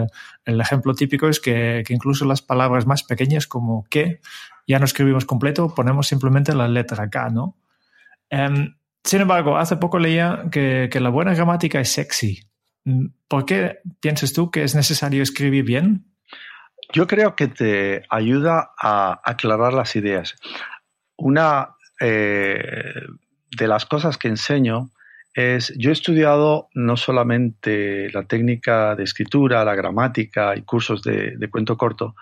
El, 0.45 0.61
ejemplo 0.61 0.95
típico 0.95 1.29
es 1.29 1.39
que, 1.39 1.85
incluso 1.91 2.25
las 2.25 2.43
palabras 2.43 2.89
más 2.89 3.05
pequeñas 3.05 3.47
como 3.47 3.85
que 3.89 4.19
ya 4.67 4.81
no 4.81 4.85
escribimos 4.85 5.25
completo, 5.25 5.73
ponemos 5.73 6.09
simplemente 6.09 6.57
la 6.57 6.67
letra 6.67 7.09
K, 7.09 7.31
¿no? 7.31 7.57
Em, 8.31 8.75
sin 9.05 9.21
embargo, 9.21 9.57
hace 9.57 9.77
poco 9.77 10.01
leía 10.01 10.47
que, 10.51 10.91
la 10.93 11.09
buena 11.09 11.35
gramática 11.35 11.79
es 11.79 11.91
sexy. 11.91 12.49
¿Por 13.29 13.47
qué 13.47 13.79
piensas 14.01 14.33
tú 14.33 14.51
que 14.51 14.65
es 14.65 14.75
necesario 14.75 15.23
escribir 15.23 15.65
bien? 15.65 16.05
Yo 16.93 17.07
creo 17.07 17.37
que 17.37 17.47
te 17.47 18.03
ayuda 18.11 18.73
a 18.77 19.21
aclarar 19.23 19.73
las 19.73 19.95
ideas. 19.95 20.35
Una 21.17 21.77
eh, 22.01 22.93
de 23.57 23.69
las 23.69 23.87
cosas 23.87 24.19
que 24.19 24.27
enseño 24.27 24.91
es, 25.35 25.73
yo 25.79 25.91
he 25.91 25.93
estudiado 25.93 26.69
no 26.75 26.97
solamente 26.97 28.11
la 28.13 28.25
técnica 28.25 28.95
de 28.95 29.05
escritura, 29.05 29.65
la 29.65 29.75
gramática 29.75 30.55
y 30.57 30.63
cursos 30.63 31.03
de, 31.03 31.39
cuento 31.51 31.77
corto, 31.77 32.15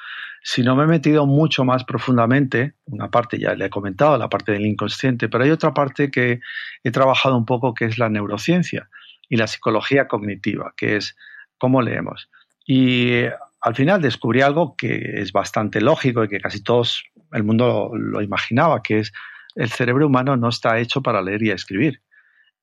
sino 0.43 0.77
me 0.77 0.85
he 0.85 0.87
metido 0.87 1.27
mucho 1.27 1.65
más 1.65 1.85
profundamente, 1.85 2.75
una 2.87 3.11
parte 3.11 3.39
ya 3.39 3.55
le 3.55 3.67
he 3.67 3.71
comentado, 3.71 4.17
la 4.17 4.29
parte 4.29 4.53
del 4.53 4.65
inconsciente, 4.65 5.29
pero 5.29 5.45
hay 5.45 5.51
otra 5.51 5.75
parte 5.75 6.11
que 6.11 6.41
he 6.85 6.91
trabajado 6.91 7.37
un 7.37 7.45
poco 7.45 7.75
que 7.75 7.87
es 7.87 7.99
la 7.99 8.09
neurociencia 8.09 8.89
y 9.29 9.37
la 9.37 9.49
psicología 9.49 10.07
cognitiva, 10.07 10.73
que 10.77 10.97
es 10.97 11.17
cómo 11.59 11.83
leemos. 11.83 12.31
Y 12.65 13.25
al 13.61 13.75
final 13.75 14.01
descubrí 14.01 14.41
algo 14.41 14.77
que 14.77 15.21
es 15.21 15.33
bastante 15.33 15.81
lógico 15.81 16.25
y 16.25 16.29
que 16.29 16.41
casi 16.41 16.63
todos 16.63 17.05
el 17.33 17.43
mundo 17.43 17.91
lo 17.95 18.23
imaginaba, 18.23 18.83
que 18.83 19.01
es 19.01 19.13
el 19.57 19.69
cerebro 19.69 20.07
humano 20.07 20.37
no 20.37 20.49
está 20.49 20.79
hecho 20.79 21.03
para 21.03 21.23
leer 21.23 21.43
y 21.43 21.51
escribir 21.51 22.01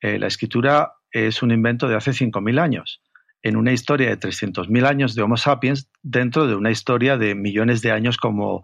eh, 0.02 0.20
la 0.20 0.28
escritura 0.28 0.94
es 1.12 1.42
un 1.42 1.52
invento 1.52 1.88
de 1.88 1.96
hace 1.96 2.12
5.000 2.12 2.60
años, 2.60 3.02
en 3.42 3.56
una 3.56 3.72
historia 3.72 4.10
de 4.10 4.20
300.000 4.20 4.86
años 4.86 5.16
de 5.16 5.22
Homo 5.22 5.38
sapiens, 5.38 5.90
dentro 6.02 6.48
de 6.48 6.56
una 6.56 6.72
historia 6.72 7.18
de 7.18 7.36
millones 7.36 7.82
de 7.82 7.92
años 7.92 8.18
como 8.18 8.62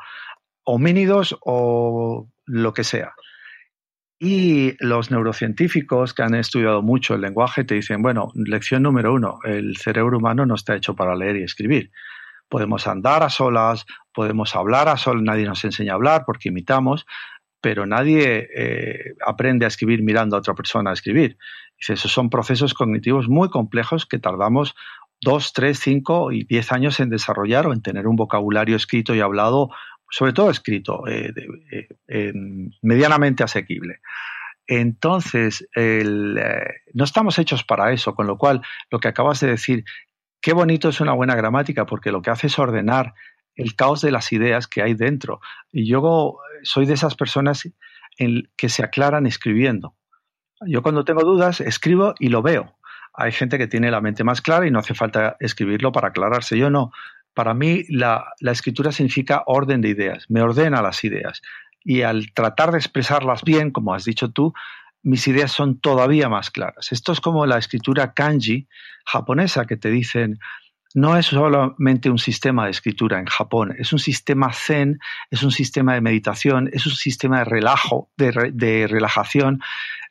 homínidos 0.64 1.38
o 1.42 2.30
lo 2.46 2.74
que 2.74 2.84
sea. 2.84 3.14
Y 4.20 4.76
los 4.80 5.12
neurocientíficos 5.12 6.14
que 6.14 6.24
han 6.24 6.36
estudiado 6.36 6.82
mucho 6.82 7.16
el 7.16 7.22
lenguaje 7.22 7.66
te 7.66 7.76
dicen, 7.76 8.02
bueno, 8.02 8.32
lección 8.36 8.84
número 8.84 9.14
uno, 9.14 9.40
el 9.44 9.76
cerebro 9.78 10.18
humano 10.18 10.46
no 10.46 10.56
está 10.56 10.76
hecho 10.76 10.96
para 10.96 11.16
leer 11.16 11.38
y 11.38 11.44
escribir. 11.44 11.92
Podemos 12.48 12.88
andar 12.88 13.24
a 13.24 13.30
solas, 13.30 13.86
podemos 14.14 14.56
hablar 14.56 14.88
a 14.88 14.98
solas, 14.98 15.24
nadie 15.24 15.46
nos 15.46 15.66
enseña 15.66 15.94
a 15.94 15.96
hablar 15.96 16.24
porque 16.26 16.50
imitamos, 16.50 17.06
pero 17.64 17.86
nadie 17.86 18.50
eh, 18.54 19.16
aprende 19.26 19.64
a 19.64 19.70
escribir 19.70 20.04
mirando 20.04 20.36
a 20.36 20.40
otra 20.40 20.54
persona 20.54 20.90
a 20.90 20.94
escribir. 20.94 21.38
Dice, 21.80 21.94
esos 21.94 22.12
son 22.12 22.30
procesos 22.30 22.74
cognitivos 22.74 23.30
muy 23.30 23.50
complejos 23.50 24.06
que 24.06 24.20
tardamos 24.20 24.76
dos, 25.22 25.54
tres, 25.54 25.80
cinco 25.80 26.34
y 26.34 26.44
diez 26.44 26.74
años 26.74 27.00
en 27.00 27.10
desarrollar 27.10 27.66
o 27.66 27.72
en 27.72 27.82
tener 27.82 28.06
un 28.06 28.18
vocabulario 28.18 28.76
escrito 28.76 29.16
y 29.16 29.22
hablado, 29.22 29.70
sobre 30.10 30.34
todo 30.34 30.50
escrito, 30.50 31.08
eh, 31.08 31.34
eh, 32.10 32.34
medianamente 32.82 33.46
asequible. 33.46 34.02
Entonces, 34.68 35.66
no 35.74 37.04
estamos 37.06 37.40
hechos 37.40 37.64
para 37.64 37.94
eso, 37.94 38.14
con 38.14 38.28
lo 38.28 38.38
cual 38.38 38.62
lo 38.92 39.00
que 39.00 39.08
acabas 39.08 39.40
de 39.40 39.48
decir, 39.48 39.86
qué 40.42 40.52
bonito 40.52 40.90
es 40.90 41.00
una 41.00 41.14
buena 41.14 41.36
gramática, 41.36 41.86
porque 41.86 42.12
lo 42.12 42.22
que 42.22 42.30
hace 42.30 42.48
es 42.48 42.60
ordenar 42.60 43.14
el 43.56 43.76
caos 43.76 44.02
de 44.02 44.12
las 44.12 44.32
ideas 44.32 44.68
que 44.68 44.82
hay 44.82 44.94
dentro. 44.96 45.40
Y 45.72 45.88
yo 45.88 46.40
soy 46.64 46.86
de 46.86 46.94
esas 46.94 47.16
personas 47.16 47.70
en 48.18 48.50
que 48.58 48.70
se 48.70 48.84
aclaran 48.84 49.26
escribiendo. 49.26 49.96
Yo 50.66 50.82
cuando 50.82 51.04
tengo 51.04 51.24
dudas 51.24 51.62
escribo 51.62 52.14
y 52.20 52.30
lo 52.30 52.42
veo. 52.42 52.78
Hay 53.14 53.32
gente 53.32 53.58
que 53.58 53.68
tiene 53.68 53.92
la 53.92 54.02
mente 54.02 54.24
más 54.24 54.42
clara 54.42 54.68
y 54.68 54.72
no 54.72 54.80
hace 54.80 54.96
falta 54.96 55.36
escribirlo 55.40 55.92
para 55.92 56.10
aclararse. 56.10 56.58
Yo 56.58 56.70
no. 56.70 56.92
Para 57.34 57.54
mí 57.54 57.84
la, 57.90 58.26
la 58.40 58.52
escritura 58.52 58.92
significa 58.92 59.44
orden 59.46 59.82
de 59.82 59.90
ideas, 59.90 60.26
me 60.30 60.42
ordena 60.42 60.82
las 60.82 61.04
ideas. 61.04 61.42
Y 61.84 62.02
al 62.02 62.32
tratar 62.34 62.72
de 62.72 62.78
expresarlas 62.78 63.44
bien, 63.44 63.72
como 63.72 63.94
has 63.94 64.06
dicho 64.06 64.32
tú, 64.32 64.54
mis 65.04 65.28
ideas 65.28 65.52
son 65.52 65.80
todavía 65.80 66.30
más 66.30 66.50
claras. 66.50 66.92
Esto 66.92 67.12
es 67.12 67.20
como 67.20 67.46
la 67.46 67.58
escritura 67.58 68.14
kanji 68.14 68.68
japonesa 69.06 69.66
que 69.66 69.76
te 69.76 69.90
dicen, 69.90 70.40
no 70.94 71.18
es 71.18 71.28
solamente 71.28 72.10
un 72.10 72.20
sistema 72.20 72.66
de 72.66 72.72
escritura 72.72 73.20
en 73.20 73.26
Japón, 73.26 73.76
es 73.78 73.94
un 73.94 74.00
sistema 74.00 74.54
zen, 74.54 75.00
es 75.32 75.44
un 75.44 75.52
sistema 75.52 75.94
de 75.96 76.02
meditación, 76.02 76.70
es 76.72 76.86
un 76.86 76.94
sistema 76.94 77.40
de 77.40 77.46
relajo, 77.46 78.10
de, 78.16 78.88
relajación. 78.88 79.62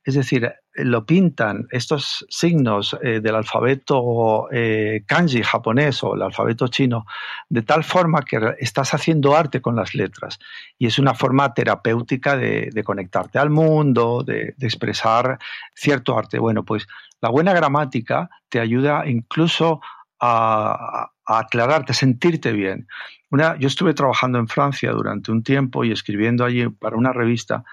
Es 0.04 0.14
decir, 0.14 0.52
lo 0.74 1.06
pintan 1.06 1.68
estos 1.70 2.26
signos 2.28 2.96
eh, 3.02 3.20
del 3.20 3.36
alfabeto 3.36 4.48
eh, 4.50 5.04
kanji 5.06 5.42
japonés 5.42 6.02
o 6.02 6.16
el 6.16 6.22
alfabeto 6.22 6.66
chino 6.66 7.04
de 7.48 7.62
tal 7.62 7.84
forma 7.84 8.22
que 8.22 8.56
estás 8.58 8.92
haciendo 8.94 9.36
arte 9.36 9.60
con 9.60 9.76
las 9.76 9.94
letras 9.94 10.40
y 10.76 10.86
es 10.86 10.98
una 10.98 11.14
forma 11.14 11.54
terapéutica 11.54 12.36
de, 12.36 12.82
conectarte 12.84 13.38
al 13.38 13.50
mundo, 13.50 14.24
de, 14.26 14.54
de 14.56 14.66
expresar 14.66 15.38
cierto 15.74 16.18
arte. 16.18 16.40
Bueno, 16.40 16.64
pues 16.64 16.88
la 17.20 17.28
buena 17.28 17.52
gramática 17.52 18.28
te 18.48 18.58
ayuda 18.58 19.06
incluso 19.06 19.80
a, 20.22 21.10
aclararte, 21.26 21.92
a 21.92 21.94
sentirte 21.94 22.52
bien. 22.52 22.86
Una, 23.30 23.58
yo 23.58 23.66
estuve 23.66 23.92
trabajando 23.92 24.38
en 24.38 24.48
Francia 24.48 24.92
durante 24.92 25.32
un 25.32 25.42
tiempo 25.42 25.84
y 25.84 25.90
escribiendo 25.90 26.44
allí 26.44 26.68
para 26.68 26.96
una 26.96 27.12
revista 27.12 27.64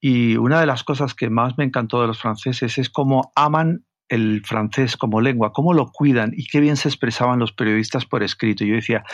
y 0.00 0.36
una 0.36 0.60
de 0.60 0.66
las 0.66 0.84
cosas 0.84 1.14
que 1.14 1.28
más 1.28 1.58
me 1.58 1.64
encantó 1.64 2.00
de 2.00 2.06
los 2.06 2.20
franceses 2.20 2.78
es 2.78 2.88
cómo 2.88 3.32
aman 3.34 3.84
el 4.08 4.42
francés 4.44 4.96
como 4.96 5.20
lengua, 5.20 5.52
cómo 5.52 5.74
lo 5.74 5.90
cuidan 5.92 6.32
y 6.34 6.46
qué 6.46 6.60
bien 6.60 6.76
se 6.76 6.88
expresaban 6.88 7.38
los 7.38 7.52
periodistas 7.52 8.06
por 8.06 8.22
escrito. 8.22 8.64
Yo 8.64 8.76
decía, 8.76 9.04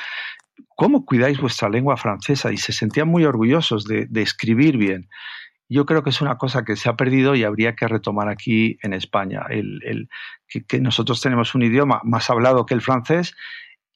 ¿cómo 0.77 1.05
cuidáis 1.05 1.41
vuestra 1.41 1.69
lengua 1.69 1.97
francesa? 1.97 2.53
Y 2.53 2.59
se 2.59 2.73
sentían 2.73 3.09
muy 3.09 3.25
orgullosos 3.25 3.85
de, 3.87 4.07
de 4.07 4.23
escribir 4.23 4.77
bien. 4.77 5.09
Yo 5.69 5.87
creo 5.87 6.03
que 6.03 6.11
es 6.11 6.21
una 6.21 6.37
cosa 6.37 6.65
que 6.65 6.77
se 6.77 6.89
ha 6.89 6.97
perdido 6.97 7.35
y 7.35 7.45
habría 7.45 7.75
que 7.75 7.89
retomar 7.89 8.29
aquí 8.29 8.79
en 8.83 8.93
España. 8.93 9.47
El, 9.49 10.09
que, 10.47 10.81
nosotros 10.81 11.21
tenemos 11.21 11.55
un 11.55 11.63
idioma 11.63 12.01
más 12.05 12.31
hablado 12.31 12.67
que 12.67 12.75
el 12.75 12.83
francés 12.83 13.35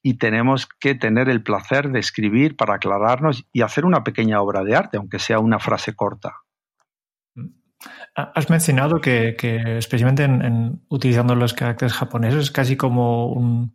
y 0.02 0.14
tenemos 0.14 0.66
que 0.66 0.94
tener 0.94 1.28
el 1.28 1.42
placer 1.42 1.90
de 1.90 1.98
escribir 1.98 2.56
para 2.56 2.74
aclararnos 2.74 3.46
y 3.52 3.62
hacer 3.62 3.84
una 3.84 4.04
pequeña 4.04 4.40
obra 4.40 4.64
de 4.64 4.76
arte, 4.76 4.96
aunque 4.96 5.18
sea 5.18 5.40
una 5.40 5.58
frase 5.58 5.94
corta. 5.94 6.36
Has 8.14 8.50
mencionado 8.50 9.00
que, 9.00 9.36
especialmente 9.78 10.24
en, 10.24 10.82
utilizando 10.88 11.36
los 11.36 11.54
caracteres 11.54 11.92
japoneses, 11.92 12.44
es 12.44 12.50
casi 12.50 12.76
como 12.76 13.70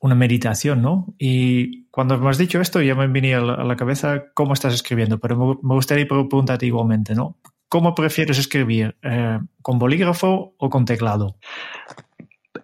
una 0.00 0.14
meditación, 0.14 0.82
¿no? 0.82 1.14
Y 1.18 1.86
cuando 1.86 2.18
me 2.18 2.28
has 2.28 2.36
dicho 2.36 2.60
esto, 2.60 2.82
ya 2.82 2.94
me 2.94 3.06
venía 3.06 3.38
a 3.38 3.64
la, 3.64 3.76
cabeza 3.76 4.24
cómo 4.34 4.52
estás 4.52 4.74
escribiendo, 4.74 5.18
pero 5.18 5.58
me, 5.62 5.74
gustaría 5.74 6.06
preguntarte 6.06 6.66
igualmente, 6.66 7.14
¿no? 7.14 7.38
¿Cómo 7.70 7.94
prefieres 7.94 8.38
escribir? 8.38 8.96
Eh, 9.02 9.38
¿Con 9.62 9.78
bolígrafo 9.78 10.54
o 10.58 10.70
con 10.70 10.84
teclado? 10.84 11.36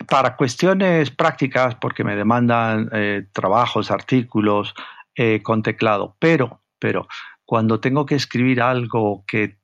Para 0.09 0.37
cuestiones 0.37 1.11
prácticas, 1.11 1.75
porque 1.77 2.05
me 2.05 2.17
demandan 2.17 2.91
eh, 2.93 3.27
trabajos, 3.33 3.91
artículos, 3.91 4.75
eh, 5.17 5.43
con 5.43 5.63
teclado, 5.63 6.17
pero, 6.19 6.61
pero 6.79 7.09
cuando 7.47 7.81
tengo 7.81 8.05
que 8.05 8.17
escribir 8.17 8.61
algo 8.61 9.25
que 9.27 9.57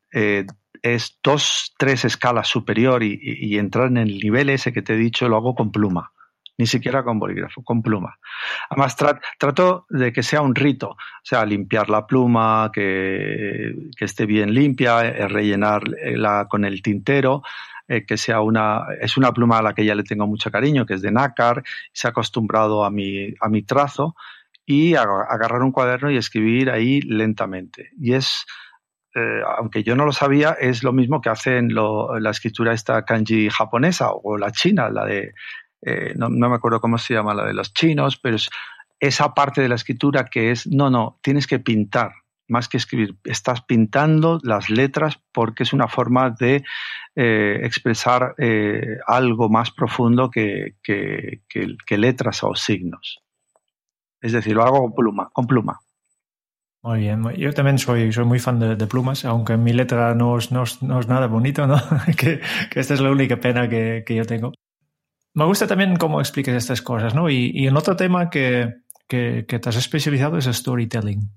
es 0.82 1.18
dos, 1.22 1.74
tres 1.78 2.04
escalas 2.04 2.48
superior 2.48 3.02
y, 3.02 3.58
entrar 3.58 3.88
en 3.88 3.96
el 3.96 4.18
nivel 4.18 4.50
ese 4.50 4.72
que 4.72 4.82
te 4.82 4.94
he 4.94 4.96
dicho, 4.96 5.28
lo 5.28 5.36
hago 5.36 5.54
con 5.54 5.72
pluma. 5.72 6.12
Ni 6.56 6.66
siquiera 6.66 7.04
con 7.04 7.20
bolígrafo, 7.20 7.62
con 7.62 7.82
pluma. 7.82 8.18
Además, 8.68 8.96
trato 8.96 9.86
de 9.90 10.12
que 10.12 10.24
sea 10.24 10.40
un 10.40 10.56
rito, 10.56 10.90
o 10.90 10.96
sea, 11.22 11.46
limpiar 11.46 11.88
la 11.88 12.04
pluma, 12.04 12.70
que, 12.72 13.74
esté 14.00 14.26
bien 14.26 14.52
limpia, 14.52 15.06
eh, 15.06 15.28
rellenarla 15.28 16.46
con 16.50 16.64
el 16.64 16.82
tintero, 16.82 17.42
eh, 17.86 18.04
que 18.04 18.16
sea 18.16 18.40
una, 18.40 18.86
es 19.00 19.16
una 19.16 19.32
pluma 19.32 19.58
a 19.58 19.62
la 19.62 19.72
que 19.72 19.84
ya 19.84 19.94
le 19.94 20.02
tengo 20.02 20.26
mucho 20.26 20.50
cariño, 20.50 20.84
que 20.84 20.94
es 20.94 21.02
de 21.02 21.12
nácar, 21.12 21.62
se 21.92 22.08
ha 22.08 22.10
acostumbrado 22.10 22.84
a 22.84 22.90
mi, 22.90 23.34
a 23.40 23.48
mi 23.48 23.62
trazo, 23.62 24.16
y 24.68 24.96
agarrar 24.96 25.62
un 25.62 25.72
cuaderno 25.72 26.10
y 26.10 26.18
escribir 26.18 26.70
ahí 26.70 27.00
lentamente. 27.00 27.88
Y 27.98 28.12
es, 28.12 28.44
eh, 29.18 29.42
aunque 29.56 29.82
yo 29.82 29.96
no 29.96 30.04
lo 30.04 30.12
sabía, 30.12 30.56
es 30.60 30.84
lo 30.84 30.92
mismo 30.92 31.20
que 31.20 31.28
hacen 31.28 31.74
la 31.74 32.30
escritura 32.30 32.72
esta 32.72 33.04
kanji 33.04 33.48
japonesa 33.50 34.12
o 34.12 34.38
la 34.38 34.52
china, 34.52 34.90
la 34.90 35.04
de, 35.04 35.34
eh, 35.82 36.12
no, 36.16 36.28
me 36.30 36.54
acuerdo 36.54 36.80
cómo 36.80 36.98
se 36.98 37.14
llama, 37.14 37.34
la 37.34 37.44
de 37.44 37.54
los 37.54 37.72
chinos, 37.74 38.16
pero 38.16 38.36
es 38.36 38.48
esa 39.00 39.34
parte 39.34 39.60
de 39.60 39.68
la 39.68 39.74
escritura 39.74 40.26
que 40.26 40.52
es, 40.52 40.66
no, 40.68 40.88
no, 40.88 41.18
tienes 41.22 41.46
que 41.48 41.58
pintar, 41.58 42.12
más 42.46 42.68
que 42.68 42.76
escribir, 42.76 43.18
estás 43.24 43.62
pintando 43.62 44.38
las 44.44 44.70
letras 44.70 45.20
porque 45.32 45.64
es 45.64 45.72
una 45.72 45.88
forma 45.88 46.30
de 46.30 46.62
eh, 47.16 47.60
expresar 47.64 48.36
algo 49.06 49.48
más 49.48 49.72
profundo 49.72 50.30
que, 50.30 50.76
que 50.82 51.98
letras 51.98 52.44
o 52.44 52.54
signos. 52.54 53.20
Es 54.20 54.32
decir, 54.32 54.54
lo 54.54 54.62
hago 54.62 54.80
con 54.80 54.94
pluma, 54.94 55.30
con 55.32 55.46
pluma. 55.46 55.80
Muy 56.82 57.00
bien, 57.00 57.22
yo 57.36 57.52
también 57.52 57.78
soy, 57.78 58.12
soy 58.12 58.24
muy 58.24 58.38
fan 58.38 58.60
de, 58.60 58.86
plumas, 58.86 59.24
aunque 59.24 59.56
mi 59.56 59.72
letra 59.72 60.14
no 60.14 60.38
es, 60.38 60.52
no 60.52 60.62
es, 60.62 60.80
nada 60.82 61.26
bonito, 61.26 61.66
¿no? 61.66 61.76
que, 62.16 62.40
esta 62.74 62.94
es 62.94 63.00
la 63.00 63.10
única 63.10 63.36
pena 63.38 63.68
que, 63.68 64.04
que, 64.06 64.14
yo 64.14 64.24
tengo. 64.24 64.52
Me 65.34 65.44
gusta 65.44 65.66
también 65.66 65.96
cómo 65.96 66.20
explicas 66.20 66.54
estas 66.54 66.80
cosas, 66.80 67.14
¿no? 67.14 67.28
Y, 67.28 67.50
y 67.52 67.68
otro 67.68 67.96
tema 67.96 68.30
que, 68.30 68.76
que, 69.08 69.42
te 69.42 69.68
has 69.68 69.76
especializado 69.76 70.38
es 70.38 70.46
el 70.46 70.54
storytelling. 70.54 71.30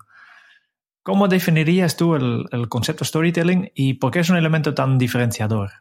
¿Cómo 1.04 1.28
definirías 1.28 1.98
tú 1.98 2.16
el, 2.16 2.46
el 2.52 2.70
concepto 2.70 3.04
storytelling 3.04 3.72
y 3.74 3.96
por 3.96 4.12
qué 4.12 4.20
es 4.20 4.30
un 4.30 4.38
elemento 4.38 4.76
tan 4.76 5.00
diferenciador? 5.00 5.72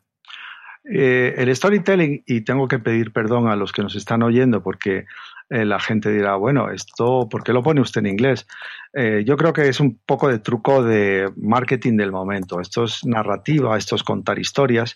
Eh, 0.85 1.35
el 1.37 1.55
storytelling, 1.55 2.23
y 2.27 2.41
tengo 2.41 2.67
que 2.67 2.79
pedir 2.79 3.13
perdón 3.13 3.49
a 3.49 3.57
los 3.57 3.73
que 3.73 3.83
nos 3.83 3.95
están 3.97 4.23
oyendo 4.23 4.63
porque 4.63 5.05
eh, 5.51 5.65
la 5.65 5.81
gente 5.81 6.13
dirá, 6.13 6.37
bueno, 6.37 6.71
esto, 6.71 7.29
¿por 7.29 7.43
qué 7.43 7.53
lo 7.53 7.63
pone 7.63 7.81
usted 7.81 8.01
en 8.01 8.07
inglés? 8.07 8.47
Eh, 8.93 9.25
yo 9.27 9.37
creo 9.37 9.53
que 9.53 9.69
es 9.69 9.81
un 9.81 9.99
poco 10.07 10.29
de 10.29 10.39
truco 10.39 10.85
de 10.85 11.29
marketing 11.37 11.97
del 11.97 12.13
momento. 12.13 12.61
Esto 12.61 12.85
es 12.85 13.05
narrativa, 13.05 13.77
esto 13.77 13.97
es 13.97 14.05
contar 14.05 14.39
historias, 14.39 14.95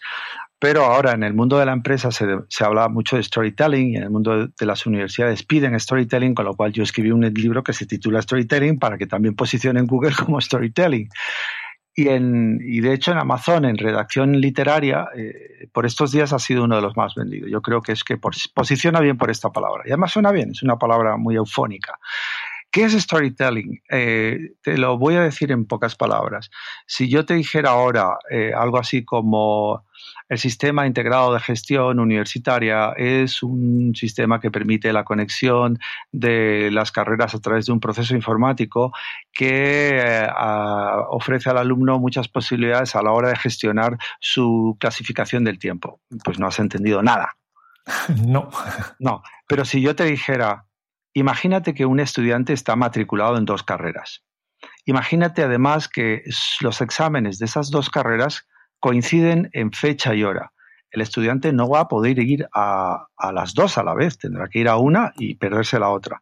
pero 0.60 0.84
ahora 0.84 1.10
en 1.10 1.24
el 1.24 1.34
mundo 1.34 1.58
de 1.58 1.66
la 1.66 1.72
empresa 1.72 2.12
se, 2.12 2.24
se 2.48 2.64
habla 2.64 2.88
mucho 2.88 3.16
de 3.16 3.24
storytelling 3.24 3.94
y 3.94 3.96
en 3.96 4.04
el 4.04 4.10
mundo 4.10 4.46
de, 4.46 4.66
las 4.66 4.86
universidades 4.86 5.42
piden 5.42 5.78
storytelling, 5.78 6.36
con 6.36 6.44
lo 6.44 6.54
cual 6.54 6.72
yo 6.72 6.84
escribí 6.84 7.10
un 7.10 7.22
libro 7.34 7.64
que 7.64 7.72
se 7.72 7.84
titula 7.84 8.22
Storytelling 8.22 8.78
para 8.78 8.96
que 8.96 9.08
también 9.08 9.34
posicione 9.34 9.80
en 9.80 9.86
Google 9.86 10.12
como 10.24 10.40
storytelling. 10.40 11.08
Y, 11.94 12.09
en, 12.09 12.59
y 12.61 12.80
de 12.80 12.92
hecho 12.92 13.12
en 13.12 13.18
Amazon, 13.18 13.64
en 13.64 13.78
redacción 13.78 14.40
literaria, 14.40 15.07
eh, 15.16 15.68
por 15.72 15.87
estos 15.87 16.11
días 16.11 16.33
ha 16.33 16.38
sido 16.38 16.64
uno 16.64 16.76
de 16.76 16.83
los 16.83 16.96
más 16.96 17.14
vendidos. 17.14 17.50
Yo 17.50 17.62
creo 17.62 17.83
que 17.83 17.92
es 17.92 18.02
que 18.02 18.18
posiciona 18.18 19.00
bien 19.00 19.16
por 19.16 19.30
esta 19.30 19.50
palabra. 19.50 19.85
Y 19.87 19.90
además 19.90 20.12
suena 20.12 20.33
bien, 20.33 20.50
es 20.50 20.62
una 20.62 20.76
palabra 20.76 21.16
muy 21.16 21.37
eufónica. 21.37 21.98
¿Qué 22.74 22.83
es 22.83 22.92
storytelling? 22.92 23.83
Eh, 23.88 24.54
te 24.61 24.76
lo 24.76 24.98
voy 24.98 25.14
a 25.14 25.20
decir 25.20 25.52
en 25.52 25.64
pocas 25.64 25.94
palabras. 25.94 26.50
Si 26.87 27.09
yo 27.09 27.24
te 27.24 27.35
dijera 27.35 27.70
ahora 27.70 28.18
eh, 28.28 28.50
algo 28.52 28.78
así 28.78 29.04
como 29.04 29.85
el 30.28 30.38
sistema 30.38 30.87
integrado 30.87 31.32
de 31.34 31.40
gestión 31.40 31.98
universitaria 31.98 32.92
es 32.96 33.42
un 33.42 33.94
sistema 33.94 34.40
que 34.40 34.50
permite 34.50 34.92
la 34.92 35.04
conexión 35.04 35.78
de 36.12 36.70
las 36.72 36.92
carreras 36.92 37.34
a 37.34 37.40
través 37.40 37.66
de 37.66 37.72
un 37.72 37.80
proceso 37.80 38.14
informático 38.14 38.92
que 39.32 39.98
eh, 39.98 40.28
ofrece 41.08 41.50
al 41.50 41.58
alumno 41.58 41.98
muchas 41.98 42.28
posibilidades 42.28 42.96
a 42.96 43.02
la 43.02 43.12
hora 43.12 43.28
de 43.28 43.37
gestionar 43.37 43.98
su 44.20 44.76
clasificación 44.80 45.44
del 45.44 45.58
tiempo. 45.58 46.00
Pues 46.24 46.38
no 46.38 46.46
has 46.46 46.58
entendido 46.58 47.02
nada. 47.02 47.37
No. 48.26 48.48
No, 48.98 49.22
pero 49.46 49.66
si 49.66 49.82
yo 49.82 49.94
te 49.94 50.04
dijera 50.04 50.64
Imagínate 51.14 51.74
que 51.74 51.87
un 51.87 52.00
estudiante 52.00 52.52
está 52.52 52.74
matriculado 52.74 53.38
en 53.38 53.44
dos 53.44 53.62
carreras. 53.62 54.24
Imagínate 54.84 55.44
además 55.44 55.88
que 55.88 56.24
los 56.60 56.80
exámenes 56.80 57.38
de 57.38 57.46
esas 57.46 57.70
dos 57.70 57.88
carreras 57.88 58.48
coinciden 58.85 59.49
en 59.55 59.73
fecha 59.73 60.14
y 60.14 60.25
hora. 60.25 60.53
El 60.90 61.01
estudiante 61.01 61.55
no 61.55 61.70
va 61.70 61.81
a 61.81 61.88
poder 61.88 62.18
ir 62.18 62.47
a, 62.53 63.07
las 63.33 63.55
dos 63.55 63.79
a 63.79 63.83
la 63.83 63.94
vez, 63.94 64.18
tendrá 64.18 64.47
que 64.49 64.59
ir 64.59 64.68
a 64.68 64.77
una 64.77 65.14
y 65.16 65.37
perderse 65.37 65.79
la 65.79 65.88
otra. 65.88 66.20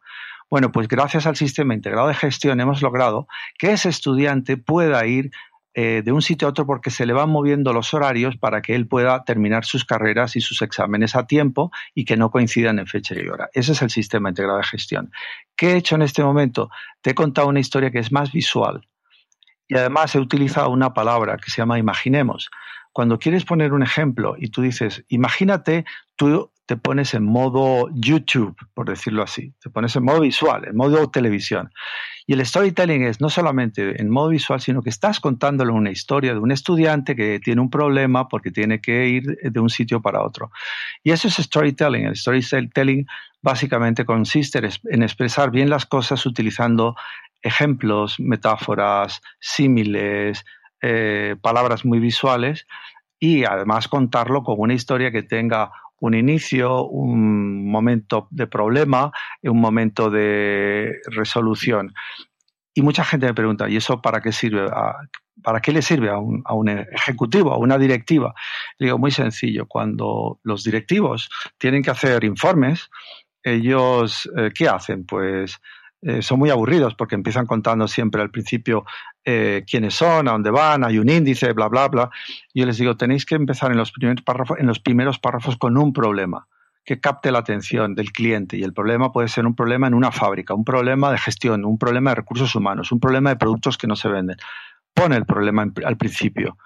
Bueno, 0.49 0.71
pues 0.71 0.87
gracias 0.87 1.27
al 1.27 1.35
sistema 1.35 1.73
integrado 1.73 2.07
de 2.07 2.13
gestión 2.13 2.61
hemos 2.61 2.81
logrado 2.81 3.27
que 3.59 3.73
ese 3.73 3.89
estudiante 3.89 4.55
pueda 4.55 5.05
ir 5.05 5.31
eh, 5.73 6.03
de 6.05 6.13
un 6.13 6.21
sitio 6.21 6.47
a 6.47 6.51
otro 6.51 6.65
porque 6.65 6.89
se 6.89 7.05
le 7.05 7.11
van 7.11 7.29
moviendo 7.29 7.73
los 7.73 7.93
horarios 7.93 8.37
para 8.37 8.61
que 8.61 8.75
él 8.75 8.87
pueda 8.87 9.25
terminar 9.25 9.65
sus 9.65 9.83
carreras 9.83 10.37
y 10.37 10.39
sus 10.39 10.61
exámenes 10.61 11.17
a 11.17 11.27
tiempo 11.27 11.69
y 11.93 12.05
que 12.05 12.15
no 12.15 12.31
coincidan 12.31 12.79
en 12.79 12.87
fecha 12.87 13.13
y 13.13 13.27
hora. 13.27 13.49
Ese 13.51 13.73
es 13.73 13.81
el 13.81 13.89
sistema 13.89 14.29
integrado 14.29 14.59
de 14.59 14.63
gestión. 14.63 15.11
¿Qué 15.57 15.73
he 15.73 15.75
hecho 15.75 15.95
en 15.95 16.03
este 16.03 16.23
momento? 16.23 16.69
Te 17.01 17.09
he 17.09 17.13
contado 17.13 17.49
una 17.49 17.59
historia 17.59 17.91
que 17.91 17.99
es 17.99 18.13
más 18.13 18.31
visual 18.31 18.87
y 19.73 19.77
además 19.77 20.13
he 20.13 20.19
utilizado 20.19 20.69
una 20.69 20.93
palabra 20.93 21.37
que 21.37 21.49
se 21.49 21.57
llama 21.57 21.79
imaginemos. 21.79 22.51
Cuando 22.93 23.19
quieres 23.19 23.43
poner 23.43 23.73
un 23.73 23.83
ejemplo 23.83 24.35
y 24.37 24.49
tú 24.49 24.61
dices, 24.61 25.03
imagínate 25.09 25.83
tú 26.15 26.51
te 26.65 26.77
pones 26.77 27.13
en 27.13 27.25
modo 27.25 27.89
YouTube, 27.93 28.55
por 28.73 28.87
decirlo 28.87 29.23
así, 29.23 29.53
te 29.61 29.69
pones 29.69 29.95
en 29.95 30.03
modo 30.03 30.21
visual, 30.21 30.65
en 30.65 30.75
modo 30.77 31.09
televisión. 31.09 31.71
Y 32.25 32.33
el 32.33 32.45
storytelling 32.45 33.03
es 33.03 33.19
no 33.19 33.29
solamente 33.29 34.01
en 34.01 34.09
modo 34.09 34.29
visual, 34.29 34.61
sino 34.61 34.81
que 34.81 34.89
estás 34.89 35.19
contándole 35.19 35.71
una 35.73 35.91
historia 35.91 36.33
de 36.33 36.39
un 36.39 36.51
estudiante 36.51 37.15
que 37.17 37.39
tiene 37.41 37.59
un 37.59 37.69
problema 37.69 38.29
porque 38.29 38.51
tiene 38.51 38.79
que 38.79 39.07
ir 39.09 39.37
de 39.43 39.59
un 39.59 39.69
sitio 39.69 40.01
para 40.01 40.23
otro. 40.23 40.51
Y 41.03 41.11
eso 41.11 41.27
es 41.27 41.35
storytelling. 41.35 42.05
El 42.05 42.15
storytelling 42.15 43.05
básicamente 43.41 44.05
consiste 44.05 44.61
en 44.85 45.03
expresar 45.03 45.51
bien 45.51 45.69
las 45.69 45.85
cosas 45.85 46.25
utilizando 46.25 46.95
ejemplos, 47.41 48.21
metáforas, 48.21 49.21
símiles, 49.41 50.45
eh, 50.85 51.37
palabras 51.41 51.85
muy 51.85 51.99
visuales 51.99 52.67
y 53.17 53.45
además 53.45 53.87
contarlo 53.87 54.43
con 54.43 54.59
una 54.59 54.73
historia 54.73 55.11
que 55.11 55.23
tenga 55.23 55.71
un 56.01 56.13
inicio, 56.13 56.83
un 56.83 57.71
momento 57.71 58.27
de 58.31 58.47
problema, 58.47 59.13
un 59.43 59.61
momento 59.61 60.09
de 60.09 60.97
resolución. 61.05 61.93
Y 62.73 62.81
mucha 62.81 63.05
gente 63.05 63.27
me 63.27 63.33
pregunta, 63.33 63.69
¿y 63.69 63.77
eso 63.77 64.01
para 64.01 64.19
qué 64.19 64.33
sirve? 64.33 64.69
¿Para 65.41 65.61
qué 65.61 65.71
le 65.71 65.81
sirve 65.81 66.09
a 66.09 66.17
un, 66.17 66.69
ejecutivo, 66.69 67.53
a 67.53 67.57
una 67.57 67.77
directiva? 67.77 68.33
digo, 68.77 68.97
muy 68.97 69.11
sencillo, 69.11 69.65
cuando 69.65 70.41
los 70.43 70.65
directivos 70.65 71.29
tienen 71.57 71.81
que 71.81 71.91
hacer 71.91 72.25
informes, 72.25 72.89
ellos, 73.41 74.29
eh, 74.37 74.51
¿qué 74.53 74.67
hacen? 74.67 75.05
Pues 75.05 75.61
eh, 76.05 76.21
son 76.21 76.39
muy 76.39 76.49
aburridos 76.49 76.95
porque 76.95 77.15
empiezan 77.15 77.45
contando 77.45 77.87
siempre 77.87 78.21
al 78.21 78.29
principio 78.29 78.85
eh, 79.23 79.63
quiénes 79.69 79.93
son, 79.93 80.27
a 80.27 80.31
dónde 80.31 80.51
van, 80.51 80.83
hay 80.83 80.99
un 80.99 81.09
índice, 81.09 81.53
bla, 81.53 81.67
bla, 81.69 81.87
bla. 81.87 82.09
Yo 82.53 82.65
les 82.65 82.77
digo, 82.77 82.97
tenéis 82.97 83.25
que 83.25 83.35
empezar 83.35 83.71
en 83.71 83.77
los 83.77 83.91
primeros 83.91 84.21
párrafos, 84.21 84.59
en 84.59 84.67
los 84.67 84.79
primeros 84.79 85.19
párrafos 85.19 85.55
con 85.57 85.77
un 85.77 85.93
problema 85.93 86.47
que 86.83 86.99
capte 86.99 87.31
la 87.31 87.39
atención 87.39 87.95
del 87.95 88.11
cliente. 88.11 88.57
Y 88.57 88.63
el 88.63 88.73
problema 88.73 89.11
puede 89.13 89.29
ser 89.29 89.45
un 89.45 89.55
problema 89.55 89.87
en 89.87 89.93
una 89.93 90.11
fábrica, 90.11 90.53
un 90.53 90.65
problema 90.65 91.11
de 91.11 91.17
gestión, 91.17 91.63
un 91.63 91.77
problema 91.77 92.11
de 92.11 92.15
recursos 92.15 92.53
humanos, 92.55 92.91
un 92.91 92.99
problema 92.99 93.29
de 93.29 93.37
productos 93.37 93.77
que 93.77 93.87
no 93.87 93.95
se 93.95 94.09
venden. 94.09 94.35
Pone 94.93 95.15
el 95.15 95.25
problema 95.25 95.65
al 95.85 95.97
principio. 95.97 96.57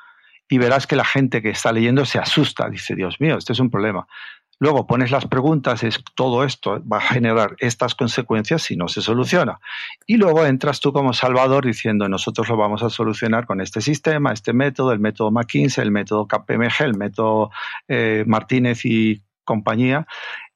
y 0.50 0.58
verás 0.60 0.88
que 0.88 0.96
la 0.96 1.04
gente 1.04 1.42
que 1.42 1.50
está 1.50 1.74
leyendo 1.74 2.06
se 2.06 2.20
asusta, 2.20 2.70
dice, 2.70 2.96
Dios 2.96 3.20
mío, 3.20 3.38
este 3.38 3.52
es 3.52 3.60
un 3.60 3.70
problema. 3.70 4.08
Luego 4.60 4.88
pones 4.88 5.12
las 5.12 5.28
preguntas, 5.28 5.84
es 5.84 6.04
todo 6.16 6.44
esto 6.44 6.82
va 6.92 6.98
a 6.98 7.02
generar 7.02 7.56
estas 7.60 7.94
consecuencias 7.94 8.64
si 8.64 8.76
no 8.76 8.88
se 8.88 9.02
soluciona. 9.02 9.60
Y 10.08 10.18
luego 10.18 10.46
entras 10.46 10.80
tú 10.80 10.92
como 10.92 11.14
salvador 11.14 11.66
diciendo, 11.66 12.10
nosotros 12.10 12.50
lo 12.50 12.58
vamos 12.58 12.82
a 12.82 12.90
solucionar 12.90 13.46
con 13.46 13.62
este 13.62 13.82
sistema, 13.82 14.34
este 14.34 14.54
método, 14.54 14.92
el 14.94 15.00
método 15.00 15.32
McKinsey, 15.32 15.84
el 15.84 15.92
método 15.92 16.28
KPMG, 16.28 16.82
el 16.82 16.98
método 16.98 17.52
eh, 17.88 18.24
Martínez 18.26 18.84
y 18.86 19.22
compañía 19.44 20.08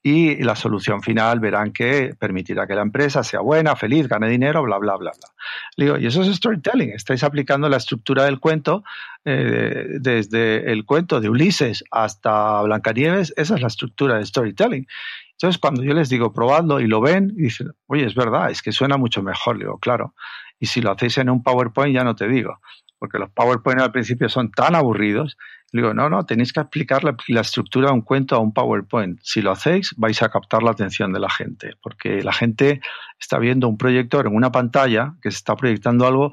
y 0.03 0.37
la 0.43 0.55
solución 0.55 1.01
final 1.03 1.39
verán 1.39 1.71
que 1.71 2.15
permitirá 2.17 2.65
que 2.65 2.73
la 2.73 2.81
empresa 2.81 3.23
sea 3.23 3.41
buena, 3.41 3.75
feliz, 3.75 4.07
gane 4.07 4.29
dinero, 4.29 4.63
bla, 4.63 4.77
bla, 4.79 4.95
bla, 4.95 5.11
bla. 5.11 5.29
digo, 5.77 5.97
y 5.97 6.07
eso 6.07 6.23
es 6.23 6.35
storytelling, 6.35 6.89
estáis 6.91 7.23
aplicando 7.23 7.69
la 7.69 7.77
estructura 7.77 8.25
del 8.25 8.39
cuento, 8.39 8.83
eh, 9.25 9.85
desde 9.99 10.71
el 10.71 10.85
cuento 10.85 11.21
de 11.21 11.29
Ulises 11.29 11.83
hasta 11.91 12.61
Blancanieves, 12.63 13.33
esa 13.37 13.55
es 13.55 13.61
la 13.61 13.67
estructura 13.67 14.17
de 14.17 14.25
storytelling. 14.25 14.87
Entonces, 15.33 15.59
cuando 15.59 15.83
yo 15.83 15.93
les 15.93 16.09
digo, 16.09 16.33
probadlo 16.33 16.79
y 16.79 16.87
lo 16.87 17.01
ven, 17.01 17.33
y 17.37 17.43
dicen, 17.43 17.71
oye, 17.87 18.05
es 18.05 18.15
verdad, 18.15 18.49
es 18.49 18.61
que 18.61 18.71
suena 18.71 18.97
mucho 18.97 19.21
mejor, 19.21 19.59
digo, 19.59 19.77
claro. 19.77 20.15
Y 20.59 20.67
si 20.67 20.81
lo 20.81 20.91
hacéis 20.91 21.17
en 21.19 21.29
un 21.29 21.43
PowerPoint, 21.43 21.95
ya 21.95 22.03
no 22.03 22.15
te 22.15 22.27
digo, 22.27 22.59
porque 23.01 23.17
los 23.17 23.31
PowerPoint 23.31 23.81
al 23.81 23.91
principio 23.91 24.29
son 24.29 24.51
tan 24.51 24.75
aburridos 24.75 25.35
le 25.71 25.81
digo, 25.81 25.93
no, 25.93 26.09
no, 26.09 26.25
tenéis 26.25 26.51
que 26.51 26.59
aplicar 26.59 27.03
la, 27.03 27.15
estructura 27.39 27.87
de 27.87 27.93
un 27.93 28.01
cuento 28.01 28.35
a 28.35 28.39
un 28.39 28.53
PowerPoint. 28.53 29.19
Si 29.23 29.41
lo 29.41 29.51
hacéis, 29.51 29.93
vais 29.95 30.21
a 30.21 30.27
captar 30.29 30.63
la 30.63 30.71
atención 30.71 31.13
de 31.13 31.19
la 31.19 31.29
gente, 31.29 31.75
porque 31.81 32.21
la 32.23 32.33
gente 32.33 32.81
está 33.17 33.39
viendo 33.39 33.69
un 33.69 33.77
proyector 33.77 34.27
en 34.27 34.35
una 34.35 34.51
pantalla 34.51 35.15
que 35.21 35.31
se 35.31 35.37
está 35.37 35.55
proyectando 35.55 36.05
algo 36.05 36.31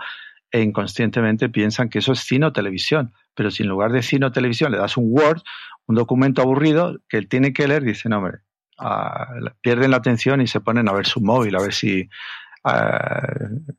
e 0.50 0.60
inconscientemente 0.62 1.48
piensan 1.48 1.88
que 1.88 2.00
eso 2.00 2.12
es 2.12 2.20
cine 2.20 2.46
o 2.46 2.52
televisión. 2.52 3.12
Pero 3.34 3.52
si 3.52 3.62
en 3.62 3.68
lugar 3.68 3.92
de 3.92 4.02
cine 4.02 4.26
o 4.26 4.32
televisión 4.32 4.72
le 4.72 4.78
das 4.78 4.96
un 4.96 5.06
Word, 5.08 5.42
un 5.86 5.94
documento 5.94 6.42
aburrido 6.42 6.98
que 7.08 7.18
él 7.18 7.28
tiene 7.28 7.52
que 7.52 7.68
leer, 7.68 7.84
dice, 7.84 8.08
no, 8.08 8.18
hombre, 8.18 8.38
ah, 8.78 9.28
pierden 9.60 9.92
la 9.92 9.98
atención 9.98 10.40
y 10.40 10.48
se 10.48 10.60
ponen 10.60 10.88
a 10.88 10.92
ver 10.92 11.06
su 11.06 11.20
móvil, 11.20 11.54
a 11.54 11.62
ver 11.62 11.74
si 11.74 12.08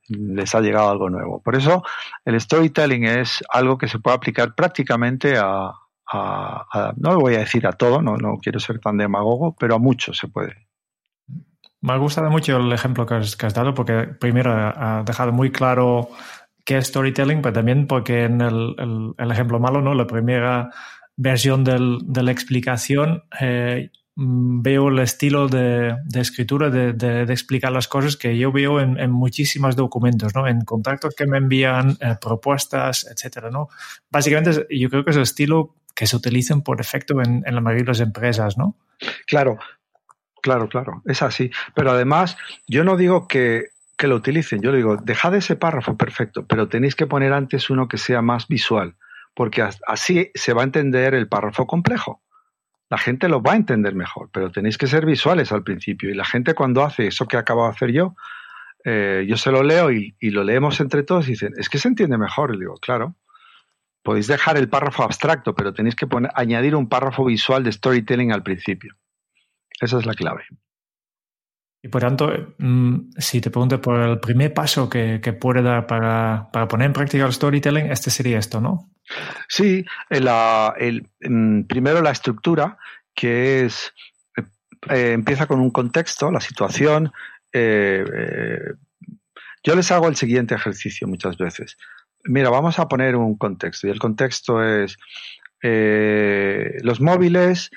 les 0.07 0.55
ha 0.55 0.61
llegado 0.61 0.89
algo 0.89 1.09
nuevo. 1.09 1.41
Por 1.41 1.55
eso 1.55 1.83
el 2.25 2.39
storytelling 2.39 3.05
es 3.05 3.43
algo 3.49 3.77
que 3.77 3.87
se 3.87 3.99
puede 3.99 4.17
aplicar 4.17 4.55
prácticamente 4.55 5.35
a, 5.37 5.73
no 6.97 7.13
lo 7.13 7.19
voy 7.19 7.35
a 7.35 7.39
decir 7.39 7.67
a 7.67 7.73
todo, 7.73 8.01
no, 8.01 8.17
no 8.17 8.37
quiero 8.37 8.59
ser 8.59 8.79
tan 8.79 8.97
demagogo, 8.97 9.55
pero 9.59 9.75
a 9.75 9.79
mucho 9.79 10.13
se 10.13 10.27
puede. 10.27 10.67
Me 11.81 11.93
ha 11.93 11.97
gustado 11.97 12.29
mucho 12.29 12.57
el 12.57 12.71
ejemplo 12.73 13.05
que 13.05 13.15
has, 13.15 13.53
dado 13.53 13.73
porque 13.73 14.07
primero 14.19 14.51
ha 14.51 15.03
dejado 15.05 15.31
muy 15.31 15.51
claro 15.51 16.09
qué 16.69 16.77
es 16.77 16.87
storytelling, 16.87 17.41
pero 17.41 17.53
también 17.53 17.87
porque 17.87 18.25
en 18.25 18.41
el, 18.41 19.15
ejemplo 19.17 19.59
malo, 19.59 19.81
¿no? 19.81 19.95
La 19.95 20.05
primera 20.05 20.69
versión 21.15 21.63
de 21.63 22.23
la 22.23 22.31
explicación 22.31 23.23
eh, 23.41 23.89
veo 24.21 24.89
el 24.89 24.99
estilo 24.99 25.47
de, 25.47 25.95
escritura, 26.15 26.69
de, 26.69 27.21
explicar 27.29 27.71
las 27.71 27.87
cosas 27.87 28.17
que 28.17 28.37
yo 28.37 28.51
veo 28.51 28.81
en, 28.81 29.11
muchísimos 29.11 29.77
documentos, 29.77 30.35
¿no? 30.35 30.45
En 30.45 30.65
contactos 30.65 31.15
que 31.15 31.25
me 31.25 31.37
envían, 31.37 31.97
eh, 32.01 32.15
propuestas, 32.19 33.07
etcétera, 33.09 33.49
¿no? 33.49 33.69
Básicamente 34.11 34.67
yo 34.69 34.89
creo 34.89 35.05
que 35.05 35.11
es 35.11 35.15
el 35.15 35.23
estilo 35.23 35.75
que 35.95 36.05
se 36.05 36.17
utiliza 36.17 36.53
por 36.57 36.77
defecto 36.77 37.21
en, 37.21 37.43
la 37.45 37.61
mayoría 37.61 37.85
de 37.85 37.91
las 37.91 37.99
empresas, 38.01 38.57
¿no? 38.57 38.75
Claro, 39.25 39.57
claro, 40.41 40.67
claro, 40.67 41.01
es 41.05 41.21
así. 41.21 41.49
Pero 41.73 41.91
además, 41.91 42.35
yo 42.67 42.83
no 42.83 42.97
digo 42.97 43.25
que, 43.25 43.67
que 43.97 44.07
lo 44.07 44.15
utilicen, 44.15 44.61
yo 44.61 44.73
digo, 44.73 44.97
dejad 44.97 45.35
ese 45.35 45.55
párrafo 45.55 45.95
perfecto, 45.95 46.45
pero 46.45 46.67
tenéis 46.67 46.95
que 46.95 47.07
poner 47.07 47.31
antes 47.31 47.69
uno 47.69 47.87
que 47.87 47.97
sea 47.97 48.21
más 48.21 48.49
visual, 48.49 48.97
porque 49.33 49.65
así 49.87 50.29
se 50.35 50.51
va 50.51 50.63
a 50.63 50.65
entender 50.65 51.13
el 51.13 51.29
párrafo 51.29 51.65
complejo 51.65 52.21
la 52.89 52.97
gente 52.97 53.29
lo 53.29 53.41
va 53.41 53.53
a 53.53 53.55
entender 53.55 53.93
mejor, 53.93 54.29
pero 54.31 54.51
tenéis 54.51 54.77
que 54.77 54.87
ser 54.87 55.05
visuales 55.05 55.51
al 55.51 55.63
principio. 55.63 56.09
Y 56.09 56.15
la 56.15 56.25
gente 56.25 56.55
cuando 56.55 56.83
hace 56.83 57.07
eso 57.07 57.27
que 57.27 57.37
acabo 57.37 57.63
de 57.65 57.69
hacer 57.69 57.91
yo, 57.91 58.15
eh, 58.83 59.25
yo 59.27 59.37
se 59.37 59.51
lo 59.51 59.61
leo 59.61 59.91
y, 59.91 60.15
lo 60.21 60.43
leemos 60.43 60.79
entre 60.79 61.03
todos 61.03 61.27
y 61.27 61.31
dicen, 61.31 61.53
es 61.57 61.69
que 61.69 61.77
se 61.77 61.87
entiende 61.87 62.17
mejor. 62.17 62.55
Y 62.55 62.59
digo, 62.59 62.75
claro, 62.77 63.15
podéis 64.01 64.27
dejar 64.27 64.57
el 64.57 64.69
párrafo 64.69 65.03
abstracto, 65.03 65.53
pero 65.53 65.71
tenéis 65.71 65.95
que 65.95 66.07
poner, 66.07 66.31
añadir 66.33 66.75
un 66.75 66.89
párrafo 66.89 67.25
visual 67.25 67.63
de 67.63 67.71
storytelling 67.71 68.31
al 68.31 68.41
principio. 68.41 68.95
Esa 69.79 69.99
es 69.99 70.05
la 70.07 70.15
clave. 70.15 70.45
Y 71.81 71.87
por 71.87 72.01
tanto, 72.01 72.31
mm, 72.57 73.11
si 73.17 73.39
te 73.39 73.49
pregunto 73.49 73.79
por 73.79 73.99
el 74.01 74.19
primer 74.19 74.53
paso 74.53 74.89
que, 74.89 75.19
puede 75.39 75.61
dar 75.61 75.87
para, 75.87 76.49
poner 76.67 76.87
en 76.87 76.93
práctica 76.93 77.25
el 77.25 77.33
storytelling, 77.33 77.91
este 77.91 78.09
sería 78.09 78.37
esto, 78.37 78.59
¿no? 78.59 78.91
Sí, 79.47 79.85
el, 80.09 81.09
mm, 81.21 81.63
primero 81.63 82.01
la 82.01 82.11
estructura, 82.11 82.77
que 83.15 83.65
es 83.65 83.93
eh, 84.89 85.11
empieza 85.13 85.47
con 85.47 85.59
un 85.59 85.71
contexto, 85.71 86.31
la 86.31 86.39
situación. 86.39 87.11
Eh, 87.51 88.03
eh, 88.13 88.73
yo 89.63 89.75
les 89.75 89.91
hago 89.91 90.07
el 90.07 90.15
siguiente 90.15 90.55
ejercicio 90.55 91.07
muchas 91.07 91.37
veces. 91.37 91.77
Mira, 92.23 92.49
vamos 92.49 92.79
a 92.79 92.87
poner 92.87 93.15
un 93.15 93.37
contexto 93.37 93.87
y 93.87 93.89
el 93.89 93.99
contexto 93.99 94.63
es 94.63 94.97
eh, 95.61 96.77
los 96.83 97.01
móviles, 97.01 97.69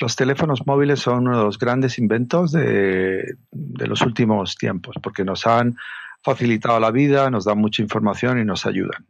los 0.00 0.16
teléfonos 0.16 0.66
móviles 0.66 1.00
son 1.00 1.26
uno 1.28 1.38
de 1.38 1.44
los 1.44 1.58
grandes 1.58 1.98
inventos 1.98 2.52
de, 2.52 3.36
los 3.50 4.02
últimos 4.02 4.56
tiempos, 4.56 4.96
porque 5.02 5.24
nos 5.24 5.46
han 5.46 5.76
facilitado 6.22 6.80
la 6.80 6.90
vida, 6.90 7.30
nos 7.30 7.44
dan 7.44 7.58
mucha 7.58 7.82
información 7.82 8.38
y 8.38 8.44
nos 8.44 8.66
ayudan. 8.66 9.06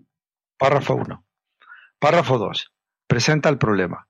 Párrafo 0.59 0.95
1. 0.95 1.25
Párrafo 1.99 2.39
2. 2.39 2.73
Presenta 3.07 3.49
el 3.49 3.59
problema. 3.59 4.09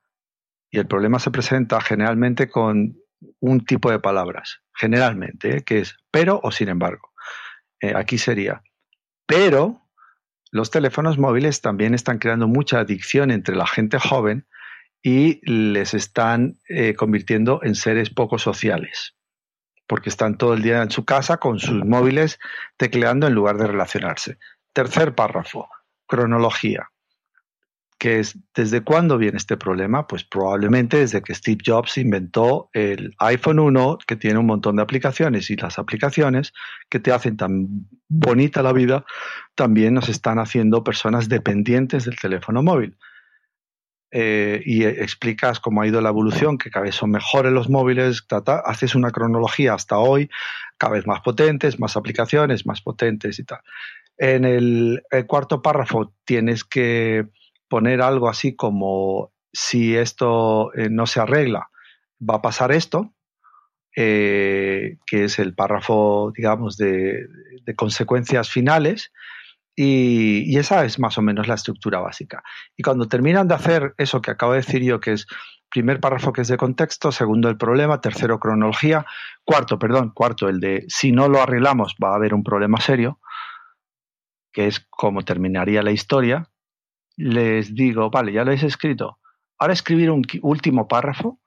Y 0.71 0.79
el 0.79 0.87
problema 0.87 1.19
se 1.19 1.31
presenta 1.31 1.81
generalmente 1.81 2.49
con 2.49 2.97
un 3.41 3.65
tipo 3.65 3.91
de 3.91 3.99
palabras, 3.99 4.63
generalmente, 4.75 5.59
¿eh? 5.59 5.63
que 5.63 5.81
es 5.81 5.97
pero 6.11 6.41
o 6.43 6.51
sin 6.51 6.69
embargo. 6.69 7.13
Eh, 7.81 7.93
aquí 7.95 8.17
sería, 8.17 8.63
pero 9.27 9.82
los 10.53 10.71
teléfonos 10.71 11.19
móviles 11.19 11.63
también 11.63 11.95
están 11.95 12.19
creando 12.19 12.47
mucha 12.47 12.79
adicción 12.79 13.31
entre 13.31 13.57
la 13.57 13.67
gente 13.67 13.99
joven 13.99 14.47
y 15.03 15.41
les 15.51 15.95
están 15.95 16.59
eh, 16.69 16.95
convirtiendo 16.95 17.61
en 17.63 17.75
seres 17.75 18.11
poco 18.11 18.39
sociales, 18.39 19.17
porque 19.87 20.11
están 20.11 20.37
todo 20.37 20.53
el 20.53 20.63
día 20.63 20.83
en 20.83 20.91
su 20.91 21.07
casa 21.07 21.39
con 21.39 21.59
sus 21.59 21.85
móviles 21.85 22.39
tecleando 22.77 23.27
en 23.27 23.35
lugar 23.35 23.57
de 23.57 23.67
relacionarse. 23.67 24.39
Tercer 24.75 25.15
párrafo, 25.15 25.69
cronología 26.07 26.93
que 28.03 28.19
es 28.19 28.37
¿desde 28.53 28.81
cuándo 28.81 29.17
viene 29.17 29.37
este 29.37 29.57
problema? 29.57 30.09
Pues 30.09 30.25
probablemente 30.25 30.97
desde 30.97 31.23
que 31.23 31.37
Steve 31.37 31.63
Jobs 31.65 31.99
inventó 31.99 32.69
el 32.73 33.15
iPhone 33.21 33.61
1, 33.61 33.99
que 34.05 34.17
tiene 34.17 34.41
un 34.41 34.47
montón 34.47 34.75
de 34.75 34.83
aplicaciones, 34.83 35.51
y 35.51 35.57
las 35.57 35.79
aplicaciones 35.79 36.53
que 36.91 36.99
te 36.99 37.13
hacen 37.13 37.37
tan 37.37 37.87
bonita 38.09 38.61
la 38.65 38.73
vida, 38.73 39.05
también 39.55 39.95
nos 39.95 40.09
están 40.09 40.41
haciendo 40.41 40.83
personas 40.83 41.29
dependientes 41.29 42.05
del 42.05 42.19
teléfono 42.19 42.61
móvil. 42.61 42.99
Eh, 44.11 44.61
y 44.67 44.83
explicas 44.83 45.61
cómo 45.61 45.81
ha 45.81 45.87
ido 45.87 46.01
la 46.01 46.09
evolución, 46.09 46.59
que 46.59 46.71
cada 46.71 46.87
vez 46.87 46.97
son 46.97 47.13
mejores 47.13 47.53
los 47.53 47.71
móviles, 47.71 48.27
haces 48.65 48.97
una 48.97 49.13
cronología 49.13 49.75
hasta 49.75 49.99
hoy, 49.99 50.29
cada 50.77 50.95
vez 50.95 51.07
más 51.07 51.21
potentes, 51.21 51.79
más 51.79 51.97
aplicaciones, 51.97 52.67
más 52.67 52.81
potentes 52.81 53.39
y 53.39 53.45
tal. 53.45 53.61
En 54.19 54.45
el 54.45 55.05
cuarto 55.29 55.63
párrafo 55.63 56.13
tienes 56.25 56.65
que 56.65 57.29
poner 57.73 58.03
algo 58.03 58.29
así 58.29 58.55
como 58.55 59.33
si 59.51 59.97
esto 59.97 60.75
eh, 60.75 60.91
no 60.91 61.07
se 61.07 61.21
arregla, 61.21 61.71
va 62.21 62.35
a 62.35 62.43
pasar 62.43 62.71
esto, 62.71 63.15
eh, 63.97 64.99
que 65.07 65.25
es 65.25 65.39
el 65.39 65.55
párrafo, 65.55 66.35
digamos, 66.37 66.77
de, 66.77 67.27
consecuencias 67.75 68.51
finales, 68.51 69.11
y, 69.75 70.59
esa 70.59 70.85
es 70.85 70.99
más 70.99 71.17
o 71.17 71.23
menos 71.23 71.49
la 71.49 71.55
estructura 71.55 71.99
básica. 72.01 72.43
Y 72.77 72.83
cuando 72.83 73.09
terminan 73.09 73.49
de 73.49 73.55
hacer 73.55 73.95
eso 73.97 74.21
que 74.21 74.33
acabo 74.33 74.53
de 74.53 74.59
decir 74.59 74.83
yo, 74.83 75.01
que 75.01 75.13
es 75.13 75.27
primer 75.71 75.99
párrafo 75.99 76.35
que 76.35 76.43
es 76.43 76.49
de 76.49 76.59
contexto, 76.59 77.11
segundo 77.11 77.49
el 77.49 77.57
problema, 77.57 78.03
tercero 78.03 78.39
cronología, 78.39 79.07
cuarto, 79.45 79.79
perdón, 79.79 80.11
cuarto 80.15 80.51
el 80.51 80.61
de 80.61 80.85
si 80.89 81.11
no 81.11 81.27
lo 81.27 81.41
arreglamos 81.41 81.97
va 81.97 82.11
a 82.11 82.17
haber 82.17 82.35
un 82.35 82.45
problema 82.45 82.83
serio, 82.83 83.19
que 84.53 84.67
es 84.67 84.87
cómo 84.91 85.25
terminaría 85.25 85.83
la 85.83 85.93
historia, 85.93 86.52
les 87.17 87.75
digo, 87.75 88.11
vale, 88.11 88.33
ya 88.33 88.45
lo 88.45 88.51
habéis 88.51 88.65
escrito. 88.65 89.19
Ahora 89.59 89.75
escribir 89.75 90.11
un 90.11 90.25
último 90.43 90.89
párrafo 90.89 91.39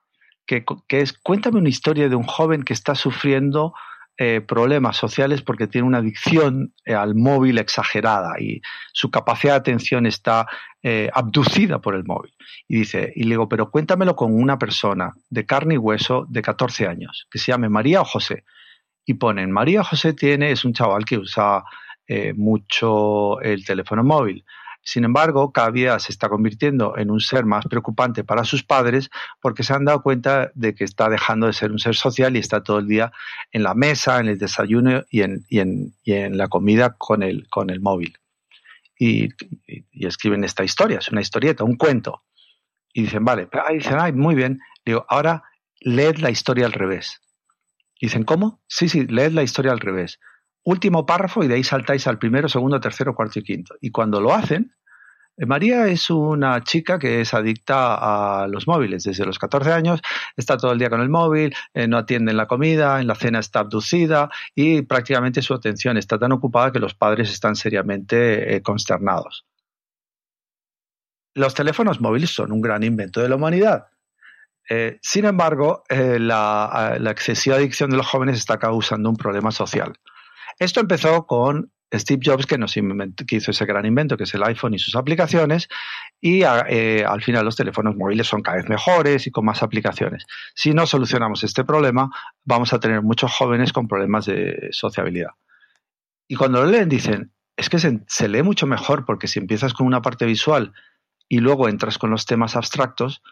que, 0.46 0.64
es, 0.88 1.12
cuéntame 1.12 1.58
una 1.58 1.68
historia 1.68 2.08
de 2.08 2.16
un 2.16 2.24
joven 2.24 2.62
que 2.62 2.72
está 2.72 2.94
sufriendo 2.94 3.74
eh, 4.18 4.40
problemas 4.40 4.96
sociales 4.96 5.42
porque 5.42 5.66
tiene 5.66 5.86
una 5.86 5.98
adicción 5.98 6.72
eh, 6.86 6.94
al 6.94 7.14
móvil 7.14 7.58
exagerada 7.58 8.40
y 8.40 8.62
su 8.92 9.10
capacidad 9.10 9.54
de 9.54 9.58
atención 9.58 10.06
está 10.06 10.46
eh, 10.82 11.10
abducida 11.12 11.80
por 11.80 11.94
el 11.94 12.04
móvil. 12.04 12.32
Y 12.68 12.78
dice, 12.78 13.12
y 13.14 13.24
le 13.24 13.30
digo, 13.30 13.48
pero 13.48 13.70
cuéntamelo 13.70 14.16
con 14.16 14.32
una 14.34 14.58
persona 14.58 15.12
de 15.28 15.44
carne 15.44 15.74
y 15.74 15.78
hueso 15.78 16.24
de 16.28 16.40
14 16.40 16.86
años, 16.86 17.26
que 17.30 17.38
se 17.38 17.52
llame 17.52 17.68
María 17.68 18.00
o 18.00 18.04
José. 18.04 18.44
Y 19.04 19.14
ponen, 19.14 19.52
María 19.52 19.84
José 19.84 20.14
tiene, 20.14 20.50
es 20.50 20.64
un 20.64 20.72
chaval 20.72 21.04
que 21.04 21.18
usa 21.18 21.64
mucho 22.36 23.40
el 23.40 23.64
teléfono 23.64 24.04
móvil 24.04 24.44
Sin 24.86 25.02
embargo, 25.02 25.50
cada 25.50 25.72
día 25.72 25.98
se 25.98 26.12
está 26.12 26.28
convirtiendo 26.28 26.96
en 26.96 27.10
un 27.10 27.18
ser 27.18 27.44
más 27.44 27.66
preocupante 27.66 28.22
para 28.22 28.44
sus 28.44 28.62
padres 28.62 29.10
porque 29.40 29.64
se 29.64 29.74
han 29.74 29.84
dado 29.84 30.00
cuenta 30.00 30.52
de 30.54 30.76
que 30.76 30.84
está 30.84 31.08
dejando 31.08 31.48
de 31.48 31.54
ser 31.54 31.72
un 31.72 31.80
ser 31.80 31.96
social 31.96 32.36
y 32.36 32.38
está 32.38 32.62
todo 32.62 32.78
el 32.78 32.86
día 32.86 33.10
en 33.50 33.64
la 33.64 33.74
mesa, 33.74 34.20
en 34.20 34.28
el 34.28 34.38
desayuno 34.38 35.02
y 35.10 35.22
en, 35.22 35.92
la 36.04 36.46
comida 36.46 36.94
con 36.96 37.24
el, 37.24 37.80
móvil. 37.80 38.16
Y, 38.96 39.30
escriben 39.92 40.44
esta 40.44 40.62
historia, 40.62 40.98
es 40.98 41.08
una 41.08 41.20
historieta, 41.20 41.64
un 41.64 41.76
cuento. 41.76 42.22
Y 42.92 43.02
dicen, 43.02 43.24
vale, 43.24 43.48
dicen, 43.72 43.96
ay, 43.98 44.12
muy 44.12 44.36
bien. 44.36 44.60
Digo, 44.84 45.04
ahora 45.08 45.42
leed 45.80 46.18
la 46.18 46.30
historia 46.30 46.64
al 46.64 46.72
revés. 46.72 47.20
dicen, 48.00 48.22
¿cómo? 48.22 48.62
Sí, 48.68 48.88
sí, 48.88 49.04
leed 49.04 49.32
la 49.32 49.42
historia 49.42 49.72
al 49.72 49.80
revés 49.80 50.20
último 50.66 51.06
párrafo 51.06 51.42
y 51.42 51.48
de 51.48 51.54
ahí 51.54 51.64
saltáis 51.64 52.06
al 52.06 52.18
primero, 52.18 52.48
segundo, 52.48 52.80
tercero, 52.80 53.14
cuarto 53.14 53.38
y 53.38 53.42
quinto. 53.42 53.76
Y 53.80 53.90
cuando 53.90 54.20
lo 54.20 54.34
hacen, 54.34 54.74
eh, 55.36 55.46
María 55.46 55.86
es 55.86 56.10
una 56.10 56.62
chica 56.64 56.98
que 56.98 57.20
es 57.20 57.34
adicta 57.34 58.42
a 58.42 58.48
los 58.48 58.66
móviles 58.66 59.04
desde 59.04 59.24
los 59.24 59.38
14 59.38 59.72
años, 59.72 60.00
está 60.36 60.56
todo 60.56 60.72
el 60.72 60.78
día 60.78 60.90
con 60.90 61.00
el 61.00 61.08
móvil, 61.08 61.54
eh, 61.72 61.86
no 61.86 61.98
atiende 61.98 62.32
en 62.32 62.36
la 62.36 62.46
comida, 62.46 63.00
en 63.00 63.06
la 63.06 63.14
cena 63.14 63.38
está 63.38 63.60
abducida 63.60 64.28
y 64.56 64.82
prácticamente 64.82 65.40
su 65.40 65.54
atención 65.54 65.96
está 65.96 66.18
tan 66.18 66.32
ocupada 66.32 66.72
que 66.72 66.80
los 66.80 66.94
padres 66.94 67.30
están 67.30 67.54
seriamente 67.54 68.56
eh, 68.56 68.62
consternados. 68.62 69.46
Los 71.34 71.54
teléfonos 71.54 72.00
móviles 72.00 72.30
son 72.30 72.50
un 72.50 72.60
gran 72.60 72.82
invento 72.82 73.20
de 73.20 73.28
la 73.28 73.36
humanidad. 73.36 73.86
sin 75.02 75.26
embargo, 75.26 75.84
la, 75.90 76.96
la 76.98 77.10
excesiva 77.10 77.56
adicción 77.56 77.90
de 77.90 77.98
los 77.98 78.06
jóvenes 78.06 78.38
está 78.38 78.58
causando 78.58 79.10
un 79.10 79.16
problema 79.16 79.52
social. 79.52 79.92
Esto 80.58 80.80
empezó 80.80 81.26
con 81.26 81.70
Steve 81.94 82.20
Jobs, 82.24 82.46
que, 82.46 82.58
nos 82.58 82.74
que 82.74 83.36
hizo 83.36 83.50
ese 83.50 83.66
gran 83.66 83.86
invento, 83.86 84.16
que 84.16 84.24
es 84.24 84.34
el 84.34 84.42
iPhone 84.42 84.74
y 84.74 84.78
sus 84.78 84.96
aplicaciones, 84.96 85.68
y 86.20 86.42
eh, 86.42 87.04
al 87.06 87.22
final 87.22 87.44
los 87.44 87.56
teléfonos 87.56 87.94
móviles 87.96 88.26
son 88.26 88.42
cada 88.42 88.56
vez 88.56 88.68
mejores 88.68 89.26
y 89.26 89.30
con 89.30 89.44
más 89.44 89.62
aplicaciones. 89.62 90.26
Si 90.54 90.72
no 90.72 90.86
solucionamos 90.86 91.44
este 91.44 91.64
problema, 91.64 92.10
vamos 92.44 92.72
a 92.72 92.80
tener 92.80 93.02
muchos 93.02 93.32
jóvenes 93.32 93.72
con 93.72 93.86
problemas 93.86 94.26
de 94.26 94.68
sociabilidad. 94.72 95.30
Y 96.28 96.34
cuando 96.34 96.62
lo 96.62 96.70
leen 96.70 96.88
dicen, 96.88 97.32
es 97.56 97.70
que 97.70 97.78
se, 97.78 98.28
lee 98.28 98.42
mucho 98.42 98.66
mejor 98.66 99.04
porque 99.04 99.28
si 99.28 99.38
empiezas 99.38 99.72
con 99.72 99.86
una 99.86 100.02
parte 100.02 100.26
visual 100.26 100.72
y 101.28 101.38
luego 101.38 101.68
entras 101.68 101.98
con 101.98 102.10
los 102.10 102.26
temas 102.26 102.56
abstractos, 102.56 103.22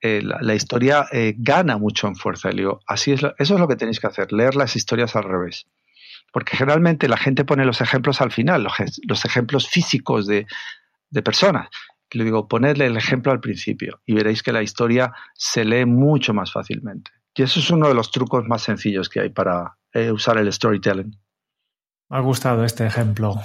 eh, 0.00 0.20
la, 0.22 0.54
historia 0.54 1.06
eh, 1.12 1.34
gana 1.38 1.78
mucho 1.78 2.08
en 2.08 2.16
fuerza. 2.16 2.50
Y 2.52 2.64
así 2.86 3.12
es, 3.12 3.22
eso 3.38 3.54
es 3.54 3.60
lo 3.60 3.68
que 3.68 3.76
tenéis 3.76 4.00
que 4.00 4.08
hacer, 4.08 4.32
leer 4.32 4.54
las 4.54 4.76
historias 4.76 5.16
al 5.16 5.24
revés 5.24 5.66
porque 6.32 6.56
generalmente 6.56 7.08
la 7.08 7.16
gente 7.16 7.44
pone 7.44 7.64
los 7.64 7.80
ejemplos 7.80 8.20
al 8.20 8.32
final, 8.32 8.66
los, 9.04 9.24
ejemplos 9.24 9.68
físicos 9.68 10.26
de, 10.26 10.46
personas. 11.22 11.68
Le 12.10 12.24
digo, 12.24 12.48
ponedle 12.48 12.86
el 12.86 12.96
ejemplo 12.96 13.32
al 13.32 13.40
principio 13.40 14.00
y 14.04 14.14
veréis 14.14 14.42
que 14.42 14.52
la 14.52 14.62
historia 14.62 15.12
se 15.34 15.64
lee 15.64 15.86
mucho 15.86 16.34
más 16.34 16.52
fácilmente. 16.52 17.10
Y 17.34 17.42
eso 17.42 17.60
es 17.60 17.70
uno 17.70 17.88
de 17.88 17.94
los 17.94 18.10
trucos 18.10 18.44
más 18.46 18.62
sencillos 18.62 19.08
que 19.08 19.20
hay 19.20 19.30
para 19.30 19.78
eh, 19.92 20.10
usar 20.10 20.36
el 20.36 20.52
storytelling. 20.52 21.16
Me 22.10 22.16
ha 22.18 22.20
gustado 22.20 22.64
este 22.64 22.86
ejemplo. 22.86 23.40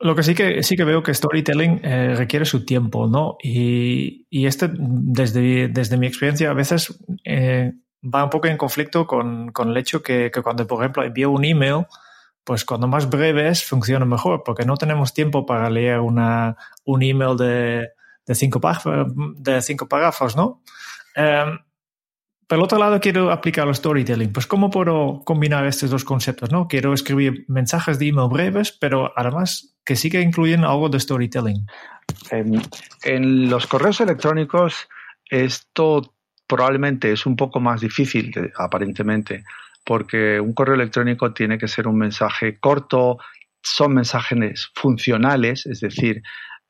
Lo 0.00 0.16
que 0.16 0.22
sí 0.22 0.34
que 0.34 0.62
sí 0.62 0.76
que 0.76 0.84
veo 0.84 1.02
que 1.02 1.14
storytelling 1.14 1.80
eh, 1.84 2.14
requiere 2.16 2.44
su 2.44 2.64
tiempo, 2.64 3.06
¿no? 3.06 3.36
Y, 3.42 4.26
este, 4.30 4.70
desde, 4.72 5.68
desde 5.68 5.96
mi 5.98 6.06
experiencia, 6.06 6.50
a 6.50 6.54
veces 6.54 6.98
eh, 7.24 7.72
va 8.02 8.24
un 8.24 8.30
poco 8.30 8.48
en 8.48 8.56
conflicto 8.56 9.06
con, 9.06 9.52
con 9.52 9.70
el 9.70 9.76
hecho 9.76 10.02
que, 10.02 10.30
que, 10.32 10.42
cuando, 10.42 10.66
por 10.66 10.80
ejemplo, 10.80 11.02
envío 11.02 11.30
un 11.30 11.44
email, 11.44 11.86
pues 12.44 12.64
cuando 12.64 12.88
más 12.88 13.08
breves 13.08 13.64
funciona 13.64 14.04
mejor, 14.04 14.42
porque 14.44 14.64
no 14.64 14.76
tenemos 14.76 15.12
tiempo 15.12 15.44
para 15.44 15.68
leer 15.70 16.00
una, 16.00 16.56
un 16.84 17.02
email 17.02 17.36
de, 17.36 17.90
de, 18.26 18.34
cinco, 18.34 18.60
de 19.36 19.62
cinco 19.62 19.88
párrafos, 19.88 20.36
¿no? 20.36 20.62
Um, 21.16 21.58
pero 22.46 22.64
otro 22.64 22.78
lado 22.78 22.98
quiero 22.98 23.30
aplicar 23.30 23.68
el 23.68 23.74
storytelling. 23.76 24.32
Pues 24.32 24.48
cómo 24.48 24.70
puedo 24.70 25.22
combinar 25.24 25.66
estos 25.66 25.90
dos 25.90 26.04
conceptos, 26.04 26.50
¿no? 26.50 26.66
Quiero 26.66 26.92
escribir 26.92 27.44
mensajes 27.46 28.00
de 28.00 28.08
email 28.08 28.28
breves, 28.28 28.72
pero 28.72 29.12
además 29.14 29.76
que 29.84 29.94
sí 29.94 30.10
que 30.10 30.20
incluyen 30.20 30.64
algo 30.64 30.88
de 30.88 30.98
storytelling. 30.98 31.66
En, 32.32 32.60
en 33.04 33.48
los 33.50 33.68
correos 33.68 34.00
electrónicos 34.00 34.88
esto 35.26 36.16
probablemente 36.50 37.12
es 37.12 37.26
un 37.26 37.36
poco 37.36 37.60
más 37.60 37.80
difícil, 37.80 38.32
aparentemente, 38.56 39.44
porque 39.84 40.40
un 40.40 40.52
correo 40.52 40.74
electrónico 40.74 41.32
tiene 41.32 41.58
que 41.58 41.68
ser 41.68 41.86
un 41.86 41.96
mensaje 41.96 42.58
corto, 42.58 43.18
son 43.62 43.94
mensajes 43.94 44.68
funcionales, 44.74 45.64
es 45.66 45.78
decir, 45.78 46.22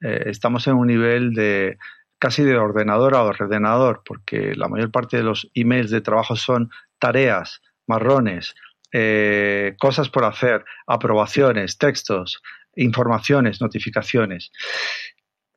eh, 0.02 0.24
estamos 0.26 0.66
en 0.66 0.74
un 0.74 0.86
nivel 0.86 1.32
de 1.32 1.78
casi 2.18 2.42
de 2.42 2.58
ordenador 2.58 3.14
a 3.14 3.22
ordenador, 3.22 4.02
porque 4.04 4.54
la 4.54 4.68
mayor 4.68 4.90
parte 4.90 5.16
de 5.16 5.22
los 5.22 5.50
emails 5.54 5.90
de 5.90 6.02
trabajo 6.02 6.36
son 6.36 6.70
tareas, 6.98 7.62
marrones, 7.86 8.54
eh, 8.92 9.76
cosas 9.78 10.10
por 10.10 10.26
hacer, 10.26 10.62
aprobaciones, 10.86 11.78
textos, 11.78 12.42
informaciones, 12.76 13.62
notificaciones. 13.62 14.52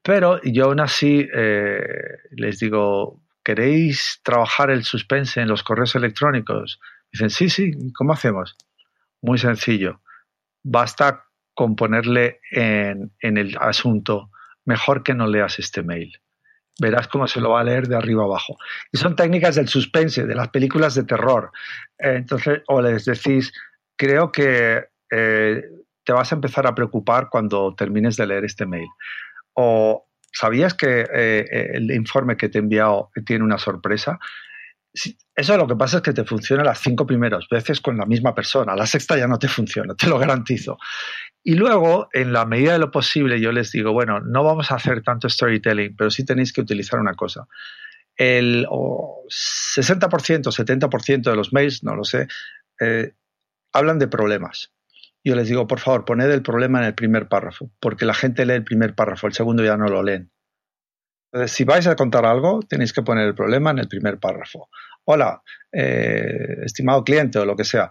Pero 0.01 0.41
yo 0.43 0.65
aún 0.65 0.79
así 0.79 1.27
eh, 1.33 1.89
les 2.31 2.59
digo, 2.59 3.22
¿queréis 3.43 4.19
trabajar 4.23 4.71
el 4.71 4.83
suspense 4.83 5.41
en 5.41 5.47
los 5.47 5.63
correos 5.63 5.95
electrónicos? 5.95 6.79
Dicen, 7.11 7.29
sí, 7.29 7.49
sí, 7.49 7.71
¿cómo 7.95 8.13
hacemos? 8.13 8.55
Muy 9.21 9.37
sencillo. 9.37 10.01
Basta 10.63 11.25
con 11.53 11.75
ponerle 11.75 12.39
en, 12.51 13.11
el 13.21 13.57
asunto, 13.59 14.31
mejor 14.65 15.03
que 15.03 15.13
no 15.13 15.27
leas 15.27 15.59
este 15.59 15.83
mail. 15.83 16.19
Verás 16.79 17.07
cómo 17.07 17.27
se 17.27 17.39
lo 17.39 17.51
va 17.51 17.61
a 17.61 17.63
leer 17.63 17.87
de 17.87 17.95
arriba 17.95 18.23
abajo. 18.23 18.57
Y 18.91 18.97
son 18.97 19.15
técnicas 19.15 19.55
del 19.55 19.67
suspense, 19.67 20.25
de 20.25 20.35
las 20.35 20.49
películas 20.49 20.95
de 20.95 21.03
terror. 21.03 21.51
Eh, 21.99 22.15
entonces, 22.15 22.61
o 22.67 22.81
les 22.81 23.05
decís, 23.05 23.53
creo 23.95 24.31
que 24.31 24.85
eh, 25.11 25.63
te 26.03 26.13
vas 26.13 26.31
a 26.31 26.35
empezar 26.35 26.65
a 26.65 26.73
preocupar 26.73 27.29
cuando 27.29 27.75
termines 27.75 28.17
de 28.17 28.25
leer 28.25 28.45
este 28.45 28.65
mail. 28.65 28.87
O 29.53 30.07
¿Sabías 30.33 30.73
que 30.73 31.01
eh, 31.01 31.07
eh, 31.13 31.71
el 31.75 31.91
informe 31.91 32.35
que 32.35 32.49
te 32.49 32.57
he 32.57 32.61
enviado 32.61 33.11
tiene 33.25 33.43
una 33.43 33.59
sorpresa? 33.59 34.19
Eso 35.35 35.57
lo 35.57 35.67
que 35.67 35.75
pasa 35.75 35.97
es 35.97 36.03
que 36.03 36.13
te 36.13 36.23
funciona 36.23 36.63
las 36.63 36.79
cinco 36.79 37.05
primeras 37.05 37.47
veces 37.49 37.79
con 37.79 37.97
la 37.97 38.05
misma 38.05 38.33
persona. 38.33 38.75
La 38.75 38.87
sexta 38.87 39.17
ya 39.17 39.27
no 39.27 39.39
te 39.39 39.47
funciona, 39.47 39.95
te 39.95 40.07
lo 40.07 40.17
garantizo. 40.19 40.77
Y 41.43 41.55
luego, 41.55 42.09
en 42.13 42.33
la 42.33 42.45
medida 42.45 42.73
de 42.73 42.79
lo 42.79 42.91
posible, 42.91 43.39
yo 43.39 43.51
les 43.51 43.71
digo, 43.71 43.91
bueno, 43.91 44.19
no 44.21 44.43
vamos 44.43 44.71
a 44.71 44.75
hacer 44.75 45.03
tanto 45.03 45.29
storytelling, 45.29 45.95
pero 45.95 46.09
sí 46.09 46.25
tenéis 46.25 46.51
que 46.51 46.61
utilizar 46.61 46.99
una 46.99 47.13
cosa. 47.13 47.47
El 48.15 48.65
60%, 48.67 50.51
70% 50.51 51.21
de 51.23 51.35
los 51.35 51.53
mails, 51.53 51.83
no 51.83 51.95
lo 51.95 52.03
sé, 52.03 52.27
eh, 52.79 53.13
hablan 53.71 53.99
de 53.99 54.07
problemas 54.07 54.72
yo 55.23 55.35
les 55.35 55.47
digo, 55.47 55.67
por 55.67 55.79
favor, 55.79 56.05
poned 56.05 56.29
el 56.29 56.41
problema 56.41 56.79
en 56.79 56.85
el 56.85 56.95
primer 56.95 57.27
párrafo, 57.27 57.71
porque 57.79 58.05
la 58.05 58.13
gente 58.13 58.45
lee 58.45 58.53
el 58.53 58.63
primer 58.63 58.93
párrafo, 58.93 59.27
el 59.27 59.33
segundo 59.33 59.63
ya 59.63 59.77
no 59.77 59.87
lo 59.87 60.03
leen. 60.03 60.31
Entonces, 61.31 61.55
si 61.55 61.63
vais 61.63 61.87
a 61.87 61.95
contar 61.95 62.25
algo, 62.25 62.59
tenéis 62.61 62.93
que 62.93 63.01
poner 63.01 63.27
el 63.27 63.33
problema 63.33 63.71
en 63.71 63.79
el 63.79 63.87
primer 63.87 64.19
párrafo. 64.19 64.69
Hola, 65.05 65.41
eh, 65.71 66.59
estimado 66.63 67.03
cliente 67.03 67.39
o 67.39 67.45
lo 67.45 67.55
que 67.55 67.63
sea, 67.63 67.89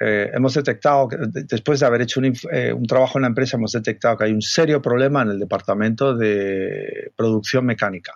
eh, 0.00 0.30
hemos 0.32 0.54
detectado, 0.54 1.08
que 1.08 1.18
después 1.44 1.78
de 1.78 1.86
haber 1.86 2.00
hecho 2.00 2.20
eh, 2.52 2.72
un, 2.72 2.86
trabajo 2.86 3.18
en 3.18 3.22
la 3.22 3.28
empresa, 3.28 3.58
hemos 3.58 3.72
detectado 3.72 4.16
que 4.16 4.24
hay 4.24 4.32
un 4.32 4.40
serio 4.40 4.80
problema 4.80 5.22
en 5.22 5.28
el 5.28 5.38
departamento 5.38 6.16
de 6.16 7.12
producción 7.14 7.66
mecánica. 7.66 8.14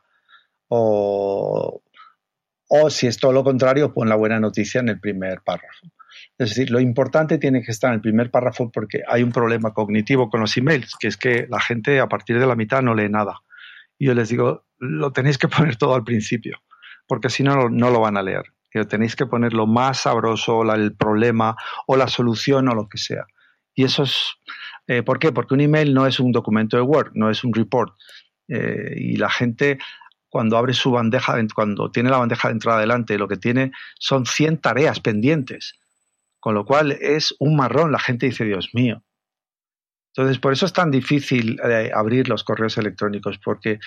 O, 0.69 1.83
o 2.69 2.91
si 2.91 3.07
es 3.07 3.19
todo 3.19 3.33
lo 3.33 3.45
contrario, 3.45 3.93
pon 3.93 4.09
la 4.09 4.17
buena 4.17 4.41
noticia 4.41 4.81
en 4.81 4.89
el 4.89 4.99
primer 4.99 5.43
párrafo. 5.43 5.87
Es 6.37 6.51
decir, 6.51 6.71
lo 6.71 6.81
importante 6.81 7.39
tiene 7.39 7.63
que 7.63 7.71
estar 7.71 7.91
en 7.91 7.95
el 7.95 8.01
primer 8.01 8.31
párrafo 8.31 8.71
porque 8.71 9.03
hay 9.07 9.23
un 9.23 9.31
problema 9.31 9.73
cognitivo 9.73 10.29
con 10.29 10.41
los 10.41 10.57
emails, 10.57 10.97
que 10.99 11.07
es 11.07 11.17
que 11.17 11.47
la 11.49 11.61
gente 11.61 12.01
a 12.01 12.09
partir 12.09 12.41
de 12.41 12.47
la 12.47 12.57
mitad 12.57 12.83
no 12.83 12.95
lee 12.95 13.09
nada. 13.09 13.41
Y 13.99 14.07
yo 14.07 14.15
les 14.15 14.29
digo, 14.29 14.65
lo 14.79 15.13
tenéis 15.13 15.39
que 15.39 15.49
poner 15.49 15.77
todo 15.77 15.95
al 15.95 16.05
principio, 16.05 16.59
porque 17.07 17.31
si 17.31 17.43
no, 17.45 17.69
no 17.69 17.91
lo 17.91 18.01
van 18.01 18.17
a 18.17 18.23
leer. 18.23 18.45
Y 18.73 18.85
tenéis 18.87 19.15
que 19.15 19.27
poner 19.27 19.53
lo 19.53 19.69
más 19.69 20.01
sabroso, 20.01 20.63
el 20.75 20.97
problema 20.97 21.55
o 21.87 21.97
la 21.97 22.09
solución 22.09 22.69
o 22.69 22.75
lo 22.75 22.89
que 22.89 22.99
sea. 22.99 23.25
Y 23.73 23.85
eso 23.85 24.03
es, 24.03 24.35
eh, 24.89 25.05
¿por 25.05 25.21
qué? 25.21 25.31
Porque 25.31 25.55
un 25.55 25.61
email 25.61 25.95
no 25.95 26.09
es 26.09 26.19
un 26.19 26.33
documento 26.33 26.77
de 26.77 26.83
Word, 26.83 27.13
no 27.15 27.31
es 27.31 27.45
un 27.45 27.55
report. 27.55 27.95
Eh, 28.49 28.95
y 28.97 29.17
la 29.17 29.31
gente 29.31 29.79
cuando 30.29 30.59
abre 30.59 30.75
su 30.75 30.91
bandeja, 30.91 31.37
cuando 31.55 31.93
tiene 31.93 32.11
la 32.11 32.19
bandeja 32.19 32.49
de 32.49 32.55
entrada 32.55 32.79
adelante, 32.79 33.17
lo 33.17 33.29
que 33.29 33.37
tiene 33.37 33.71
son 34.01 34.27
100 34.27 34.59
tareas 34.59 34.99
pendientes 34.99 35.79
con 36.45 36.55
lo 36.55 36.67
cual 36.67 36.93
es 36.93 37.35
un 37.39 37.57
marrón. 37.57 37.91
La 37.91 37.99
gente 37.99 38.27
dice, 38.27 38.45
Dios 38.45 38.69
mío. 38.75 39.03
Entonces, 40.15 40.39
por 40.39 40.53
eso 40.53 40.67
es 40.67 40.75
tan 40.75 40.91
difícil 40.91 41.59
eh, 41.65 41.91
abrir 41.95 42.29
los 42.29 42.45
correos 42.45 42.77
electrónicos, 42.77 43.39
porque 43.43 43.79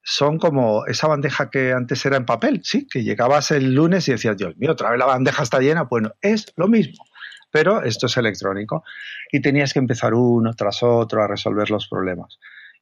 son 0.00 0.38
como 0.38 0.86
esa 0.86 1.08
bandeja 1.08 1.50
que 1.50 1.72
antes 1.72 2.06
era 2.06 2.16
en 2.16 2.24
papel, 2.24 2.60
sí, 2.62 2.86
que 2.88 3.02
llegabas 3.02 3.50
el 3.50 3.74
lunes 3.74 4.06
y 4.06 4.12
decías, 4.12 4.36
Dios 4.36 4.56
mío, 4.58 4.70
otra 4.70 4.90
vez 4.90 4.98
la 5.00 5.06
bandeja 5.06 5.42
está 5.42 5.58
llena. 5.58 5.88
Bueno, 5.90 6.12
es 6.20 6.52
lo 6.54 6.68
mismo, 6.68 7.04
pero 7.50 7.82
esto 7.82 8.06
es 8.06 8.16
electrónico. 8.16 8.84
Y 9.32 9.40
tenías 9.40 9.72
que 9.72 9.80
empezar 9.80 10.14
uno 10.14 10.54
tras 10.54 10.84
otro 10.84 11.20
a 11.20 11.26
resolver 11.26 11.68
los 11.68 11.88
problemas. 11.88 12.38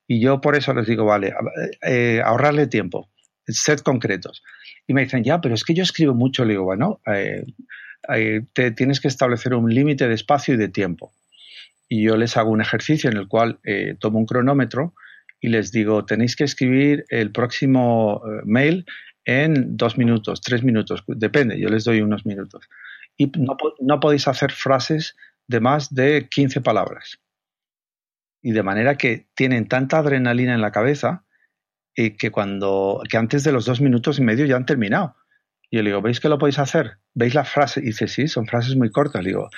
Y 0.07 0.21
yo 0.21 0.42
por 0.42 0.57
eso 0.57 0.75
les 0.75 0.87
digo, 0.87 1.07
vale, 1.07 1.33
eh, 1.81 2.21
ahorrarle 2.23 2.66
tiempo, 2.66 3.09
sed 3.47 3.79
concretos. 3.79 4.42
Y 4.87 4.92
me 4.92 5.05
dicen, 5.05 5.25
ya, 5.25 5.40
pero 5.40 5.55
es 5.55 5.64
que 5.64 5.73
yo 5.73 5.85
escribo 5.85 6.12
mucho. 6.12 6.45
Le 6.45 6.51
digo, 6.51 6.64
bueno, 6.64 7.01
eh, 7.07 7.47
eh, 8.15 8.43
te 8.53 8.71
tienes 8.71 9.01
que 9.01 9.09
establecer 9.09 9.55
un 9.55 9.73
límite 9.73 10.09
de 10.09 10.15
espacio 10.15 10.55
y 10.55 10.57
de 10.57 10.69
tiempo. 10.69 11.12
Y 11.88 12.03
yo 12.03 12.17
les 12.17 12.37
hago 12.37 12.51
un 12.51 12.61
ejercicio 12.61 13.11
en 13.11 13.19
el 13.19 13.29
cual 13.29 13.61
tomo 13.99 14.19
un 14.19 14.25
cronómetro 14.25 14.95
y 15.41 15.49
les 15.49 15.73
digo, 15.73 16.07
tenéis 16.07 16.37
que 16.37 16.45
escribir 16.45 17.05
el 17.11 17.33
próximo 17.33 18.23
mail 18.45 18.87
en 19.25 19.77
dos 19.77 19.99
minutos, 19.99 20.41
tres 20.41 20.62
minutos, 20.62 21.05
depende, 21.07 21.59
yo 21.61 21.69
les 21.69 21.85
doy 21.85 22.01
unos 22.01 22.27
minutos. 22.27 22.69
Y 23.17 23.31
no, 23.81 24.01
podéis 24.01 24.27
hacer 24.29 24.53
frases 24.53 25.17
de 25.47 25.61
más 25.61 25.95
de 25.95 26.29
15 26.29 26.61
palabras. 26.61 27.21
Y 28.43 28.53
de 28.53 28.62
manera 28.62 28.97
que 28.97 29.29
tienen 29.35 29.69
tanta 29.69 29.99
adrenalina 29.99 30.55
en 30.55 30.61
la 30.61 30.73
cabeza 30.73 31.25
y 31.95 32.17
que 32.17 32.31
cuando 32.31 33.03
que 33.09 33.17
antes 33.17 33.45
de 33.45 33.53
los 33.53 33.67
dos 33.67 33.81
minutos 33.81 34.19
y 34.19 34.23
medio 34.23 34.47
ya 34.47 34.57
han 34.57 34.67
terminado. 34.67 35.15
Y 35.72 35.76
yo 35.76 35.82
le 35.82 35.88
digo, 35.88 36.02
¿veis 36.02 36.20
que 36.20 36.28
lo 36.28 36.37
podéis 36.37 36.58
hacer? 36.58 36.98
¿Veis 37.14 37.35
la 37.35 37.44
frase? 37.44 37.80
Y 37.80 37.87
dice, 37.87 38.06
sí, 38.06 38.28
son 38.28 38.46
frases 38.46 38.76
muy 38.76 38.90
cortas. 38.90 39.22
Le 39.22 39.30
digo, 39.30 39.48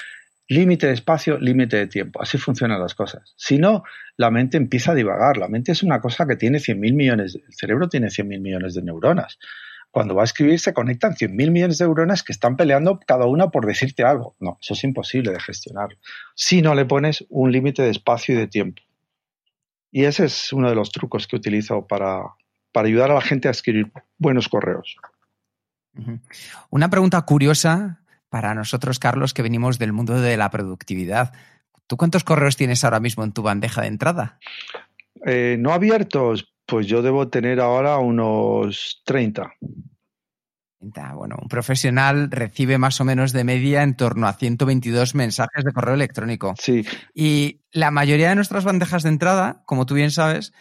límite 0.47 0.87
de 0.87 0.93
espacio, 0.93 1.41
límite 1.41 1.77
de 1.77 1.89
tiempo. 1.89 2.23
Así 2.23 2.39
funcionan 2.39 2.81
las 2.81 2.95
cosas. 2.95 3.35
Si 3.37 3.59
no, 3.59 3.83
la 4.17 4.31
mente 4.31 4.57
empieza 4.57 4.93
a 4.93 4.95
divagar. 4.95 5.39
La 5.39 5.49
mente 5.49 5.73
es 5.73 5.83
una 5.83 6.01
cosa 6.01 6.25
que 6.25 6.37
tiene 6.37 6.59
100.000 6.59 6.95
millones, 6.95 7.35
el 7.35 7.53
cerebro 7.53 7.89
tiene 7.89 8.07
100.000 8.07 8.41
millones 8.41 8.75
de 8.75 8.83
neuronas 8.83 9.39
cuando 9.91 10.17
va 10.17 10.23
a 10.23 10.25
escribir 10.25 10.59
se 10.59 10.75
conectan 10.75 11.15
100.000 11.15 11.53
millones 11.53 11.79
de 11.79 11.85
neuronas 11.85 12.25
que 12.25 12.33
están 12.33 12.57
peleando 12.57 12.99
cada 13.07 13.27
una 13.27 13.51
por 13.51 13.65
decirte 13.65 14.03
algo. 14.03 14.35
No, 14.41 14.59
eso 14.61 14.75
es 14.75 14.83
imposible 14.83 15.31
de 15.31 15.39
gestionar 15.39 15.91
si 16.35 16.63
no 16.63 16.75
le 16.75 16.85
pones 16.85 17.25
un 17.29 17.53
límite 17.53 17.83
de 17.83 17.91
espacio 17.91 18.35
y 18.35 18.39
de 18.39 18.49
tiempo. 18.49 18.83
Y 19.93 20.07
ese 20.07 20.25
es 20.25 20.53
uno 20.53 20.69
de 20.69 20.75
los 20.75 20.91
trucos 20.91 21.29
que 21.29 21.37
utilizo 21.37 21.87
para, 21.87 22.23
para 22.73 22.89
ayudar 22.89 23.13
a 23.13 23.15
la 23.15 23.21
gente 23.21 23.47
a 23.47 23.53
escribir 23.53 23.93
buenos 24.19 24.49
correos. 24.49 24.97
Una 26.71 26.91
pregunta 26.91 27.21
curiosa 27.23 28.03
para 28.29 28.55
nosotros, 28.55 28.99
Carlos, 28.99 29.35
que 29.35 29.43
venimos 29.43 29.79
del 29.79 29.93
mundo 29.93 30.21
de 30.21 30.37
la 30.37 30.51
productividad. 30.51 31.33
¿Tú 31.87 31.97
cuántos 31.97 32.25
correos 32.25 32.57
tienes 32.57 32.85
ahora 32.85 33.01
mismo 33.01 33.25
en 33.25 33.33
tu 33.33 33.43
bandeja 33.43 33.83
de 33.83 33.89
entrada? 33.89 34.39
Eh, 35.25 35.57
no 35.59 35.73
abiertos, 35.73 36.53
pues 36.67 36.87
yo 36.87 37.03
debo 37.03 37.29
tener 37.29 37.61
ahora 37.61 37.99
unos 37.99 39.03
30. 39.05 39.53
Bueno, 41.15 41.37
un 41.41 41.49
profesional 41.49 42.31
recibe 42.31 42.77
más 42.77 43.01
o 43.01 43.05
menos 43.05 43.33
de 43.33 43.45
media 43.45 43.83
en 43.83 43.97
torno 43.97 44.27
a 44.27 44.35
122 44.35 45.15
mensajes 45.15 45.65
de 45.65 45.73
correo 45.73 45.95
electrónico. 45.95 46.55
Sí. 46.59 46.85
Y 47.15 47.61
la 47.73 47.91
mayoría 47.91 48.29
de 48.29 48.35
nuestras 48.35 48.65
bandejas 48.65 49.03
de 49.03 49.09
entrada, 49.09 49.63
como 49.65 49.87
tú 49.87 49.95
bien 49.95 50.11
sabes, 50.11 50.53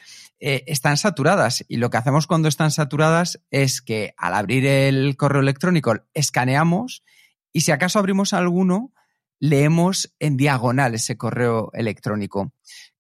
eh, 0.46 0.66
están 0.68 0.98
saturadas. 0.98 1.64
Y 1.70 1.78
lo 1.78 1.90
que 1.90 1.96
hacemos 1.96 2.28
cuando 2.28 2.50
están 2.50 2.70
saturadas 2.70 3.42
es 3.50 3.82
que 3.82 4.14
al 4.18 4.34
abrir 4.34 4.66
el 4.66 5.16
correo 5.16 5.42
electrónico 5.42 5.96
escaneamos 6.14 7.06
y 7.54 7.62
si 7.62 7.72
acaso 7.72 7.98
abrimos 7.98 8.34
alguno, 8.34 8.92
leemos 9.40 10.14
en 10.20 10.36
diagonal 10.36 10.96
ese 10.96 11.16
correo 11.16 11.72
electrónico. 11.72 12.52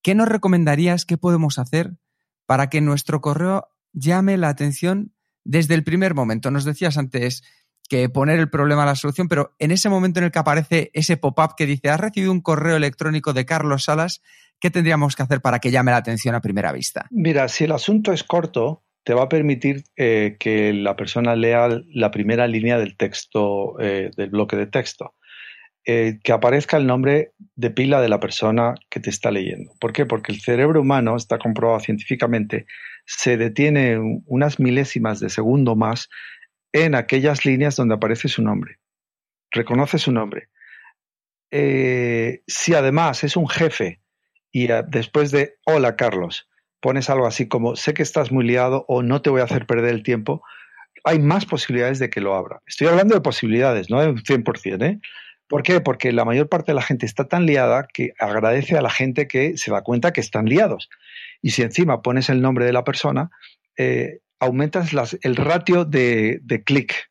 ¿Qué 0.01 0.15
nos 0.15 0.29
recomendarías? 0.29 1.03
¿Qué 1.03 1.17
podemos 1.17 1.59
hacer 1.59 1.97
para 2.45 2.69
que 2.69 2.79
nuestro 2.79 3.19
correo 3.19 3.67
llame 3.91 4.37
la 4.37 4.47
atención 4.47 5.13
desde 5.43 5.73
el 5.73 5.83
primer 5.83 6.13
momento? 6.13 6.49
Nos 6.49 6.63
decías 6.63 6.97
antes 6.97 7.43
que 7.89 8.07
poner 8.07 8.39
el 8.39 8.49
problema 8.49 8.83
a 8.83 8.85
la 8.85 8.95
solución, 8.95 9.27
pero 9.27 9.53
en 9.59 9.71
ese 9.71 9.89
momento 9.89 10.21
en 10.21 10.27
el 10.27 10.31
que 10.31 10.39
aparece 10.39 10.91
ese 10.93 11.17
pop-up 11.17 11.55
que 11.57 11.65
dice, 11.65 11.89
has 11.89 11.99
recibido 11.99 12.31
un 12.31 12.39
correo 12.39 12.77
electrónico 12.77 13.33
de 13.33 13.45
Carlos 13.45 13.83
Salas, 13.83 14.21
¿qué 14.63 14.71
tendríamos 14.71 15.17
que 15.17 15.23
hacer 15.23 15.41
para 15.41 15.59
que 15.59 15.71
llame 15.71 15.91
la 15.91 15.97
atención 15.97 16.35
a 16.35 16.39
primera 16.39 16.71
vista? 16.71 17.05
Mira, 17.11 17.49
si 17.49 17.65
el 17.65 17.73
asunto 17.73 18.13
es 18.13 18.23
corto, 18.23 18.81
te 19.03 19.13
va 19.13 19.23
a 19.23 19.29
permitir 19.29 19.83
eh, 19.97 20.37
que 20.39 20.71
la 20.71 20.95
persona 20.95 21.35
lea 21.35 21.67
la 21.93 22.11
primera 22.11 22.47
línea 22.47 22.77
del 22.77 22.95
texto, 22.95 23.77
eh, 23.81 24.11
del 24.15 24.29
bloque 24.29 24.55
de 24.55 24.67
texto. 24.67 25.15
Eh, 25.85 26.19
que 26.23 26.31
aparezca 26.31 26.77
el 26.77 26.87
nombre 26.87 27.33
de 27.55 27.71
pila 27.71 27.99
de 27.99 28.07
la 28.07 28.21
persona 28.21 28.75
que 28.89 29.01
te 29.01 29.09
está 29.09 29.31
leyendo. 29.31 29.73
¿Por 29.81 29.91
qué? 29.91 30.05
Porque 30.05 30.31
el 30.31 30.39
cerebro 30.39 30.79
humano, 30.79 31.17
está 31.17 31.37
comprobado 31.37 31.81
científicamente, 31.81 32.65
se 33.05 33.35
detiene 33.35 33.97
unas 34.25 34.61
milésimas 34.61 35.19
de 35.19 35.29
segundo 35.29 35.75
más 35.75 36.07
en 36.71 36.95
aquellas 36.95 37.43
líneas 37.43 37.75
donde 37.75 37.95
aparece 37.95 38.29
su 38.29 38.41
nombre. 38.41 38.77
Reconoce 39.51 39.97
su 39.99 40.13
nombre. 40.13 40.47
Si 41.51 42.73
además 42.73 43.25
es 43.25 43.35
un 43.35 43.49
jefe 43.49 43.99
y 44.53 44.69
después 44.87 45.31
de 45.31 45.55
hola 45.65 45.97
Carlos 45.97 46.47
pones 46.79 47.09
algo 47.09 47.25
así 47.25 47.47
como 47.47 47.75
sé 47.75 47.93
que 47.93 48.03
estás 48.03 48.31
muy 48.31 48.45
liado 48.45 48.85
o 48.87 49.03
no 49.03 49.21
te 49.21 49.29
voy 49.29 49.41
a 49.41 49.45
hacer 49.45 49.65
perder 49.65 49.93
el 49.93 50.03
tiempo, 50.03 50.43
hay 51.03 51.19
más 51.19 51.45
posibilidades 51.45 51.99
de 51.99 52.09
que 52.09 52.21
lo 52.21 52.35
abra. 52.35 52.61
Estoy 52.65 52.87
hablando 52.87 53.15
de 53.15 53.21
posibilidades, 53.21 53.89
no 53.89 53.99
de 53.99 54.09
un 54.09 54.17
100%, 54.17 54.85
¿eh? 54.85 54.99
¿Por 55.47 55.63
qué? 55.63 55.81
Porque 55.81 56.11
la 56.11 56.25
mayor 56.25 56.49
parte 56.49 56.71
de 56.71 56.75
la 56.75 56.81
gente 56.81 57.05
está 57.05 57.27
tan 57.27 57.45
liada 57.45 57.87
que 57.93 58.13
agradece 58.19 58.77
a 58.77 58.81
la 58.81 58.89
gente 58.89 59.27
que 59.27 59.57
se 59.57 59.71
da 59.71 59.81
cuenta 59.81 60.13
que 60.13 60.21
están 60.21 60.45
liados. 60.45 60.89
Y 61.41 61.51
si 61.51 61.61
encima 61.61 62.01
pones 62.01 62.29
el 62.29 62.41
nombre 62.41 62.65
de 62.65 62.73
la 62.73 62.83
persona, 62.83 63.29
eh, 63.77 64.19
aumentas 64.39 64.91
el 65.21 65.35
ratio 65.35 65.85
de, 65.85 66.41
clic, 66.65 67.09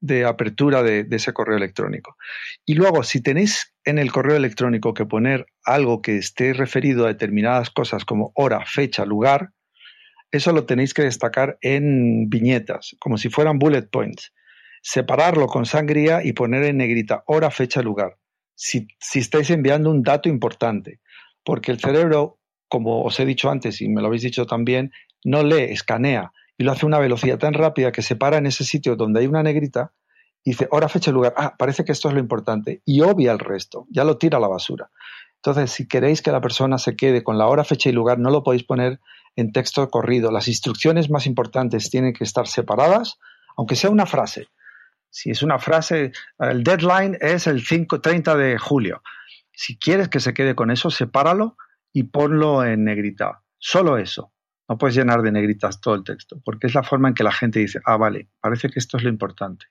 de 0.00 0.24
apertura 0.24 0.82
de, 0.82 1.06
ese 1.10 1.32
correo 1.32 1.56
electrónico. 1.56 2.16
Y 2.64 2.74
luego, 2.74 3.02
si 3.02 3.22
tenéis 3.22 3.74
en 3.84 3.98
el 3.98 4.12
correo 4.12 4.36
electrónico 4.36 4.94
que 4.94 5.06
poner 5.06 5.46
algo 5.64 6.02
que 6.02 6.16
esté 6.16 6.52
referido 6.52 7.04
a 7.04 7.08
determinadas 7.08 7.70
cosas 7.70 8.04
como 8.04 8.32
hora, 8.34 8.64
fecha, 8.66 9.04
lugar, 9.04 9.50
eso 10.30 10.52
lo 10.52 10.64
tenéis 10.64 10.94
que 10.94 11.02
destacar 11.02 11.58
en 11.60 12.28
viñetas, 12.28 12.96
como 12.98 13.18
si 13.18 13.28
fueran 13.28 13.58
bullet 13.58 13.88
points 13.90 14.32
separarlo 14.82 15.46
con 15.46 15.66
sangría 15.66 16.24
y 16.24 16.32
poner 16.32 16.64
en 16.64 16.78
negrita 16.78 17.22
hora, 17.26 17.50
fecha, 17.50 17.82
lugar. 17.82 18.16
Si, 18.54 18.88
estáis 19.14 19.50
enviando 19.50 19.90
un 19.90 20.02
dato 20.02 20.28
importante, 20.28 21.00
porque 21.44 21.72
el 21.72 21.80
cerebro, 21.80 22.38
como 22.68 23.04
os 23.04 23.18
he 23.20 23.24
dicho 23.24 23.50
antes 23.50 23.80
y 23.80 23.88
me 23.88 24.00
lo 24.00 24.08
habéis 24.08 24.22
dicho 24.22 24.46
también, 24.46 24.92
no 25.24 25.42
lee, 25.42 25.72
escanea 25.72 26.32
y 26.60 26.62
lo 26.62 26.72
hace 26.72 26.84
a 26.84 26.88
una 26.88 26.98
velocidad 26.98 27.38
tan 27.38 27.54
rápida 27.54 27.90
que 27.90 28.02
se 28.02 28.16
para 28.16 28.36
en 28.36 28.44
ese 28.44 28.64
sitio 28.64 28.94
donde 28.94 29.20
hay 29.20 29.26
una 29.26 29.42
negrita 29.42 29.94
y 30.44 30.50
dice 30.50 30.68
hora, 30.70 30.90
fecha, 30.90 31.10
lugar. 31.10 31.32
Ah, 31.38 31.54
parece 31.58 31.86
que 31.86 31.92
esto 31.92 32.08
es 32.08 32.14
lo 32.14 32.20
importante 32.20 32.82
y 32.84 33.00
obvia 33.00 33.32
el 33.32 33.38
resto, 33.38 33.86
ya 33.88 34.04
lo 34.04 34.18
tira 34.18 34.36
a 34.36 34.42
la 34.42 34.48
basura. 34.48 34.90
Entonces, 35.36 35.70
si 35.70 35.88
queréis 35.88 36.20
que 36.20 36.30
la 36.30 36.42
persona 36.42 36.76
se 36.76 36.96
quede 36.96 37.24
con 37.24 37.38
la 37.38 37.46
hora, 37.46 37.64
fecha 37.64 37.88
y 37.88 37.92
lugar, 37.92 38.18
no 38.18 38.28
lo 38.28 38.42
podéis 38.42 38.64
poner 38.64 39.00
en 39.36 39.52
texto 39.52 39.88
corrido. 39.88 40.30
Las 40.30 40.48
instrucciones 40.48 41.08
más 41.08 41.24
importantes 41.24 41.88
tienen 41.88 42.12
que 42.12 42.24
estar 42.24 42.46
separadas, 42.46 43.18
aunque 43.56 43.74
sea 43.74 43.88
una 43.88 44.04
frase. 44.04 44.48
Si 45.08 45.30
es 45.30 45.42
una 45.42 45.58
frase, 45.58 46.12
el 46.40 46.62
deadline 46.62 47.16
es 47.22 47.46
el 47.46 47.64
5, 47.64 48.02
30 48.02 48.36
de 48.36 48.58
julio. 48.58 49.00
Si 49.50 49.78
quieres 49.78 50.10
que 50.10 50.20
se 50.20 50.34
quede 50.34 50.54
con 50.54 50.70
eso, 50.70 50.90
sepáralo 50.90 51.56
y 51.90 52.02
ponlo 52.02 52.62
en 52.66 52.84
negrita. 52.84 53.44
Solo 53.56 53.96
eso. 53.96 54.30
No 54.70 54.78
puedes 54.78 54.94
llenar 54.94 55.22
de 55.22 55.32
negritas 55.32 55.80
todo 55.80 55.96
el 55.96 56.04
texto, 56.04 56.40
porque 56.44 56.68
es 56.68 56.74
la 56.74 56.84
forma 56.84 57.08
en 57.08 57.14
que 57.14 57.24
la 57.24 57.32
gente 57.32 57.58
dice, 57.58 57.80
ah, 57.84 57.96
vale, 57.96 58.28
parece 58.40 58.68
que 58.68 58.78
esto 58.78 58.98
es 58.98 59.02
lo 59.02 59.08
importante. 59.08 59.66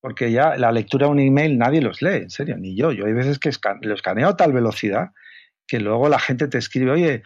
Porque 0.00 0.30
ya 0.30 0.54
la 0.56 0.70
lectura 0.70 1.06
de 1.06 1.12
un 1.12 1.18
email 1.18 1.58
nadie 1.58 1.82
los 1.82 2.00
lee, 2.00 2.22
en 2.22 2.30
serio, 2.30 2.56
ni 2.56 2.76
yo. 2.76 2.92
Yo 2.92 3.06
hay 3.06 3.12
veces 3.12 3.40
que 3.40 3.50
lo 3.82 3.92
escaneo 3.92 4.28
a 4.28 4.36
tal 4.36 4.52
velocidad 4.52 5.10
que 5.66 5.80
luego 5.80 6.08
la 6.08 6.20
gente 6.20 6.46
te 6.46 6.58
escribe, 6.58 6.92
oye, 6.92 7.22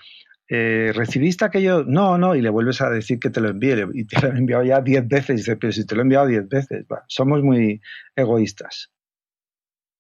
eh, 0.48 0.92
¿recibiste 0.94 1.44
aquello? 1.44 1.84
No, 1.84 2.16
no, 2.16 2.34
y 2.34 2.40
le 2.40 2.48
vuelves 2.48 2.80
a 2.80 2.88
decir 2.88 3.18
que 3.18 3.28
te 3.28 3.42
lo 3.42 3.50
envíe, 3.50 3.74
y 3.92 4.06
te 4.06 4.22
lo 4.22 4.28
he 4.28 4.38
enviado 4.38 4.64
ya 4.64 4.80
diez 4.80 5.06
veces, 5.06 5.30
y 5.30 5.34
dice, 5.34 5.56
pero 5.56 5.74
si 5.74 5.84
te 5.84 5.94
lo 5.94 6.00
he 6.00 6.04
enviado 6.04 6.26
diez 6.26 6.48
veces, 6.48 6.86
somos 7.08 7.42
muy 7.42 7.82
egoístas. 8.16 8.90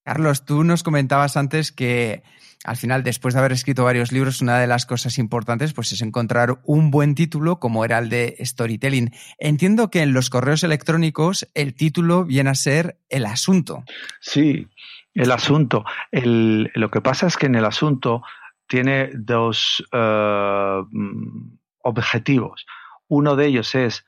Carlos, 0.08 0.46
tú 0.46 0.64
nos 0.64 0.82
comentabas 0.82 1.36
antes 1.36 1.70
que 1.70 2.22
al 2.64 2.78
final, 2.78 3.02
después 3.02 3.34
de 3.34 3.40
haber 3.40 3.52
escrito 3.52 3.84
varios 3.84 4.10
libros, 4.10 4.40
una 4.40 4.58
de 4.58 4.66
las 4.66 4.86
cosas 4.86 5.18
importantes 5.18 5.74
pues, 5.74 5.92
es 5.92 6.00
encontrar 6.00 6.60
un 6.64 6.90
buen 6.90 7.14
título, 7.14 7.60
como 7.60 7.84
era 7.84 7.98
el 7.98 8.08
de 8.08 8.34
Storytelling. 8.40 9.12
Entiendo 9.38 9.90
que 9.90 10.00
en 10.00 10.14
los 10.14 10.30
correos 10.30 10.64
electrónicos 10.64 11.46
el 11.52 11.74
título 11.74 12.24
viene 12.24 12.48
a 12.48 12.54
ser 12.54 12.96
el 13.10 13.26
asunto. 13.26 13.84
Sí, 14.18 14.66
el 15.12 15.30
asunto. 15.30 15.84
lo 16.10 16.90
que 16.90 17.02
pasa 17.02 17.26
es 17.26 17.36
que 17.36 17.44
en 17.44 17.56
el 17.56 17.66
asunto 17.66 18.22
tiene 18.66 19.10
dos 19.12 19.86
eh, 19.92 20.82
objetivos. 21.82 22.64
Uno 23.08 23.36
de 23.36 23.44
ellos 23.44 23.74
es 23.74 24.06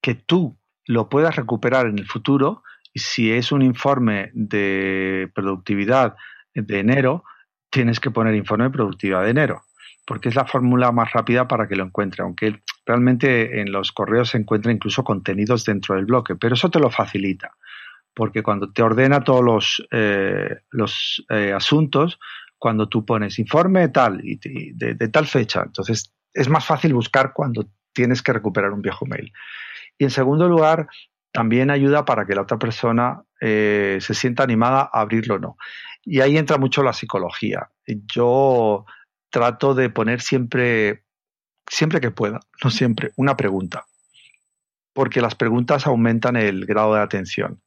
que 0.00 0.14
tú 0.14 0.56
lo 0.86 1.10
puedas 1.10 1.36
recuperar 1.36 1.88
en 1.88 1.98
el 1.98 2.06
futuro 2.06 2.62
si 2.98 3.32
es 3.32 3.52
un 3.52 3.62
informe 3.62 4.30
de 4.34 5.30
productividad 5.34 6.16
de 6.54 6.78
enero, 6.78 7.24
tienes 7.70 8.00
que 8.00 8.10
poner 8.10 8.34
informe 8.34 8.64
de 8.64 8.70
productividad 8.70 9.24
de 9.24 9.30
enero, 9.30 9.62
porque 10.06 10.28
es 10.28 10.34
la 10.34 10.46
fórmula 10.46 10.92
más 10.92 11.12
rápida 11.12 11.46
para 11.46 11.68
que 11.68 11.76
lo 11.76 11.84
encuentre, 11.84 12.22
aunque 12.22 12.62
realmente 12.86 13.60
en 13.60 13.72
los 13.72 13.92
correos 13.92 14.30
se 14.30 14.38
encuentra 14.38 14.72
incluso 14.72 15.04
contenidos 15.04 15.64
dentro 15.64 15.94
del 15.94 16.06
bloque, 16.06 16.36
pero 16.36 16.54
eso 16.54 16.70
te 16.70 16.78
lo 16.78 16.90
facilita, 16.90 17.52
porque 18.14 18.42
cuando 18.42 18.72
te 18.72 18.82
ordena 18.82 19.24
todos 19.24 19.44
los, 19.44 19.86
eh, 19.90 20.60
los 20.70 21.24
eh, 21.28 21.52
asuntos, 21.52 22.18
cuando 22.58 22.88
tú 22.88 23.04
pones 23.04 23.38
informe 23.38 23.88
tal 23.88 24.20
y 24.24 24.38
de, 24.74 25.08
tal 25.08 25.26
fecha, 25.26 25.62
entonces 25.64 26.14
es 26.32 26.48
más 26.48 26.64
fácil 26.64 26.94
buscar 26.94 27.32
cuando 27.34 27.68
tienes 27.92 28.22
que 28.22 28.32
recuperar 28.32 28.72
un 28.72 28.82
viejo 28.82 29.06
mail. 29.06 29.32
Y 29.98 30.04
en 30.04 30.10
segundo 30.10 30.48
lugar, 30.48 30.88
también 31.36 31.70
ayuda 31.70 32.06
para 32.06 32.24
que 32.24 32.34
la 32.34 32.40
otra 32.40 32.58
persona 32.58 33.22
eh, 33.42 33.98
se 34.00 34.14
sienta 34.14 34.42
animada 34.42 34.88
a 34.90 35.02
abrirlo 35.02 35.34
o 35.34 35.38
no. 35.38 35.58
Y 36.02 36.22
ahí 36.22 36.38
entra 36.38 36.56
mucho 36.56 36.82
la 36.82 36.94
psicología. 36.94 37.68
Yo 37.86 38.86
trato 39.28 39.74
de 39.74 39.90
poner 39.90 40.22
siempre, 40.22 41.04
siempre 41.68 42.00
que 42.00 42.10
pueda, 42.10 42.40
no 42.64 42.70
siempre, 42.70 43.12
una 43.16 43.36
pregunta. 43.36 43.84
Porque 44.94 45.20
las 45.20 45.34
preguntas 45.34 45.86
aumentan 45.86 46.36
el 46.36 46.64
grado 46.64 46.94
de 46.94 47.02
atención. 47.02 47.60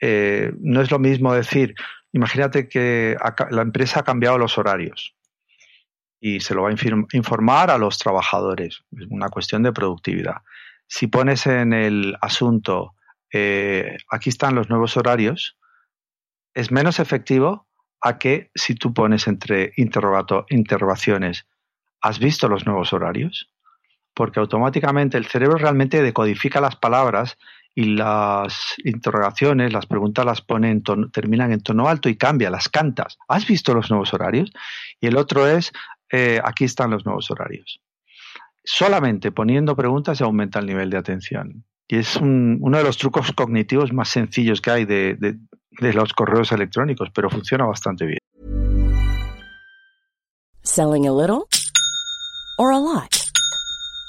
Eh, 0.00 0.54
no 0.58 0.80
es 0.80 0.90
lo 0.90 0.98
mismo 0.98 1.34
decir, 1.34 1.74
imagínate 2.12 2.66
que 2.66 3.18
la 3.50 3.60
empresa 3.60 4.00
ha 4.00 4.04
cambiado 4.04 4.38
los 4.38 4.56
horarios 4.56 5.14
y 6.18 6.40
se 6.40 6.54
lo 6.54 6.62
va 6.62 6.70
a 6.70 6.74
informar 7.12 7.70
a 7.70 7.76
los 7.76 7.98
trabajadores. 7.98 8.84
Es 8.98 9.06
una 9.10 9.28
cuestión 9.28 9.62
de 9.64 9.72
productividad. 9.74 10.36
Si 10.88 11.06
pones 11.06 11.46
en 11.46 11.72
el 11.72 12.16
asunto, 12.20 12.94
eh, 13.32 13.96
aquí 14.10 14.30
están 14.30 14.54
los 14.54 14.70
nuevos 14.70 14.96
horarios, 14.96 15.56
es 16.54 16.70
menos 16.70 17.00
efectivo 17.00 17.66
a 18.00 18.18
que 18.18 18.50
si 18.54 18.74
tú 18.74 18.94
pones 18.94 19.26
entre 19.26 19.72
interrogaciones, 19.76 21.46
¿has 22.00 22.18
visto 22.18 22.48
los 22.48 22.66
nuevos 22.66 22.92
horarios? 22.92 23.50
Porque 24.14 24.40
automáticamente 24.40 25.18
el 25.18 25.26
cerebro 25.26 25.58
realmente 25.58 26.02
decodifica 26.02 26.60
las 26.60 26.76
palabras 26.76 27.36
y 27.74 27.96
las 27.96 28.76
interrogaciones, 28.84 29.72
las 29.72 29.84
preguntas 29.84 30.24
las 30.24 30.40
pone 30.40 30.70
en 30.70 30.82
terminan 31.12 31.52
en 31.52 31.60
tono 31.60 31.88
alto 31.88 32.08
y 32.08 32.16
cambia, 32.16 32.48
las 32.48 32.70
cantas. 32.70 33.18
¿Has 33.28 33.46
visto 33.46 33.74
los 33.74 33.90
nuevos 33.90 34.14
horarios? 34.14 34.50
Y 34.98 35.08
el 35.08 35.18
otro 35.18 35.46
es, 35.46 35.72
eh, 36.10 36.40
aquí 36.42 36.64
están 36.64 36.90
los 36.90 37.04
nuevos 37.04 37.30
horarios. 37.30 37.82
Solamente 38.68 39.30
poniendo 39.30 39.76
preguntas 39.76 40.18
se 40.18 40.24
aumenta 40.24 40.58
el 40.58 40.66
nivel 40.66 40.90
de 40.90 40.98
atención. 40.98 41.64
Y 41.86 41.98
es 41.98 42.16
uno 42.16 42.76
de 42.76 42.82
los 42.82 42.98
trucos 42.98 43.30
cognitivos 43.30 43.92
más 43.92 44.08
sencillos 44.08 44.60
que 44.60 44.70
hay 44.72 44.84
de, 44.84 45.14
de, 45.14 45.36
de 45.70 45.92
los 45.92 46.12
correos 46.12 46.50
electrónicos, 46.50 47.10
pero 47.14 47.30
funciona 47.30 47.64
bastante 47.64 48.06
bien. 48.06 48.18
Selling 50.64 51.06
a 51.06 51.12
little 51.12 51.46
or 52.58 52.72
a 52.72 52.80
lot. 52.80 53.25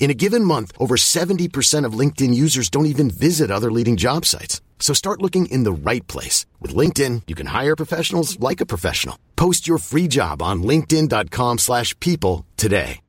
In 0.00 0.10
a 0.10 0.14
given 0.14 0.44
month, 0.44 0.72
over 0.78 0.96
70% 0.96 1.84
of 1.84 1.92
LinkedIn 1.92 2.34
users 2.34 2.70
don't 2.70 2.86
even 2.86 3.10
visit 3.10 3.50
other 3.50 3.70
leading 3.70 3.96
job 3.96 4.24
sites. 4.24 4.60
So 4.80 4.94
start 4.94 5.22
looking 5.22 5.46
in 5.52 5.62
the 5.62 5.72
right 5.72 6.06
place. 6.08 6.46
With 6.58 6.74
LinkedIn, 6.74 7.22
you 7.28 7.36
can 7.36 7.46
hire 7.54 7.76
professionals 7.76 8.40
like 8.40 8.60
a 8.60 8.66
professional. 8.66 9.16
Post 9.36 9.68
your 9.68 9.78
free 9.78 10.08
job 10.08 10.42
on 10.42 10.62
linkedin.com 10.64 11.58
slash 11.58 11.94
people 12.00 12.46
today. 12.56 13.02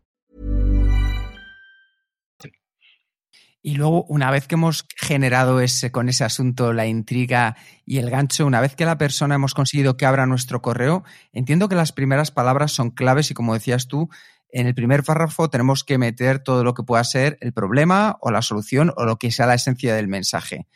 Y 3.63 3.75
luego, 3.75 4.05
una 4.09 4.31
vez 4.31 4.47
que 4.47 4.55
hemos 4.55 4.87
generado 4.97 5.59
ese, 5.59 5.91
con 5.91 6.09
ese 6.09 6.23
asunto 6.23 6.73
la 6.73 6.87
intriga 6.87 7.55
y 7.85 7.99
el 7.99 8.09
gancho, 8.09 8.47
una 8.47 8.59
vez 8.59 8.75
que 8.75 8.85
la 8.85 8.97
persona 8.97 9.35
hemos 9.35 9.53
conseguido 9.53 9.97
que 9.97 10.07
abra 10.07 10.25
nuestro 10.25 10.63
correo, 10.63 11.03
entiendo 11.31 11.69
que 11.69 11.75
las 11.75 11.91
primeras 11.91 12.31
palabras 12.31 12.71
son 12.71 12.89
claves 12.89 13.29
y 13.29 13.35
como 13.35 13.53
decías 13.53 13.87
tú, 13.87 14.09
en 14.51 14.67
el 14.67 14.75
primer 14.75 15.03
párrafo 15.03 15.49
tenemos 15.49 15.83
que 15.83 15.97
meter 15.97 16.39
todo 16.39 16.63
lo 16.63 16.73
que 16.73 16.83
pueda 16.83 17.03
ser 17.03 17.37
el 17.41 17.53
problema 17.53 18.17
o 18.21 18.31
la 18.31 18.41
solución 18.41 18.93
o 18.95 19.05
lo 19.05 19.17
que 19.17 19.31
sea 19.31 19.45
la 19.45 19.55
esencia 19.55 19.95
del 19.95 20.07
mensaje. 20.07 20.67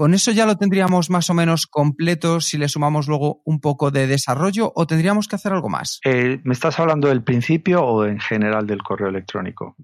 ¿Con 0.00 0.14
eso 0.14 0.30
ya 0.30 0.46
lo 0.46 0.56
tendríamos 0.56 1.10
más 1.10 1.28
o 1.28 1.34
menos 1.34 1.66
completo 1.66 2.40
si 2.40 2.56
le 2.56 2.68
sumamos 2.68 3.06
luego 3.06 3.42
un 3.44 3.60
poco 3.60 3.90
de 3.90 4.06
desarrollo 4.06 4.72
o 4.74 4.86
tendríamos 4.86 5.28
que 5.28 5.36
hacer 5.36 5.52
algo 5.52 5.68
más? 5.68 6.00
Eh, 6.04 6.40
¿Me 6.42 6.54
estás 6.54 6.80
hablando 6.80 7.08
del 7.08 7.22
principio 7.22 7.84
o 7.84 8.06
en 8.06 8.18
general 8.18 8.66
del 8.66 8.82
correo 8.82 9.08
electrónico? 9.08 9.76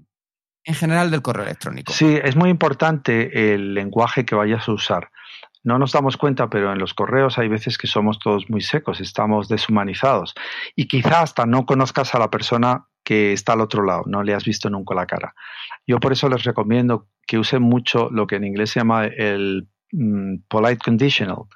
En 0.64 0.74
general 0.74 1.11
del 1.11 1.20
correo 1.20 1.45
electrónico. 1.45 1.93
Sí, 1.93 2.18
es 2.24 2.34
muy 2.34 2.49
importante 2.49 3.53
el 3.55 3.74
lenguaje 3.74 4.24
que 4.24 4.34
vayas 4.34 4.66
a 4.68 4.72
usar 4.72 5.11
no 5.67 5.81
nos 5.81 5.91
damos 5.91 6.17
cuenta, 6.17 6.49
pero 6.49 6.73
en 6.73 6.79
los 6.79 6.95
correos 6.95 7.39
hay 7.39 7.49
veces 7.49 7.77
que 7.77 7.89
somos 7.89 8.21
todos 8.21 8.49
muy 8.49 8.61
secos, 8.61 9.01
estamos 9.01 9.49
deshumanizados 9.49 10.33
y 10.77 10.87
quizá 10.87 11.23
hasta 11.23 11.45
no 11.45 11.67
conozcas 11.67 12.14
a 12.14 12.21
la 12.21 12.31
persona 12.31 12.87
que 13.03 13.33
está 13.33 13.55
al 13.55 13.61
otro 13.61 13.83
lado, 13.83 14.05
no 14.07 14.23
le 14.23 14.33
has 14.33 14.45
visto 14.45 14.71
nunca 14.71 14.95
la 14.95 15.07
cara. 15.07 15.35
Yo 15.85 15.99
por 15.99 16.12
eso 16.12 16.29
les 16.29 16.45
recomiendo 16.45 17.09
que 17.27 17.39
usen 17.39 17.62
mucho 17.62 18.09
lo 18.12 18.29
que 18.29 18.37
en 18.37 18.45
inglés 18.45 18.71
se 18.71 18.81
llama 18.81 19.07
el 19.07 19.67
mm, 19.91 20.37
polite 20.49 20.79
conditional, 20.85 21.47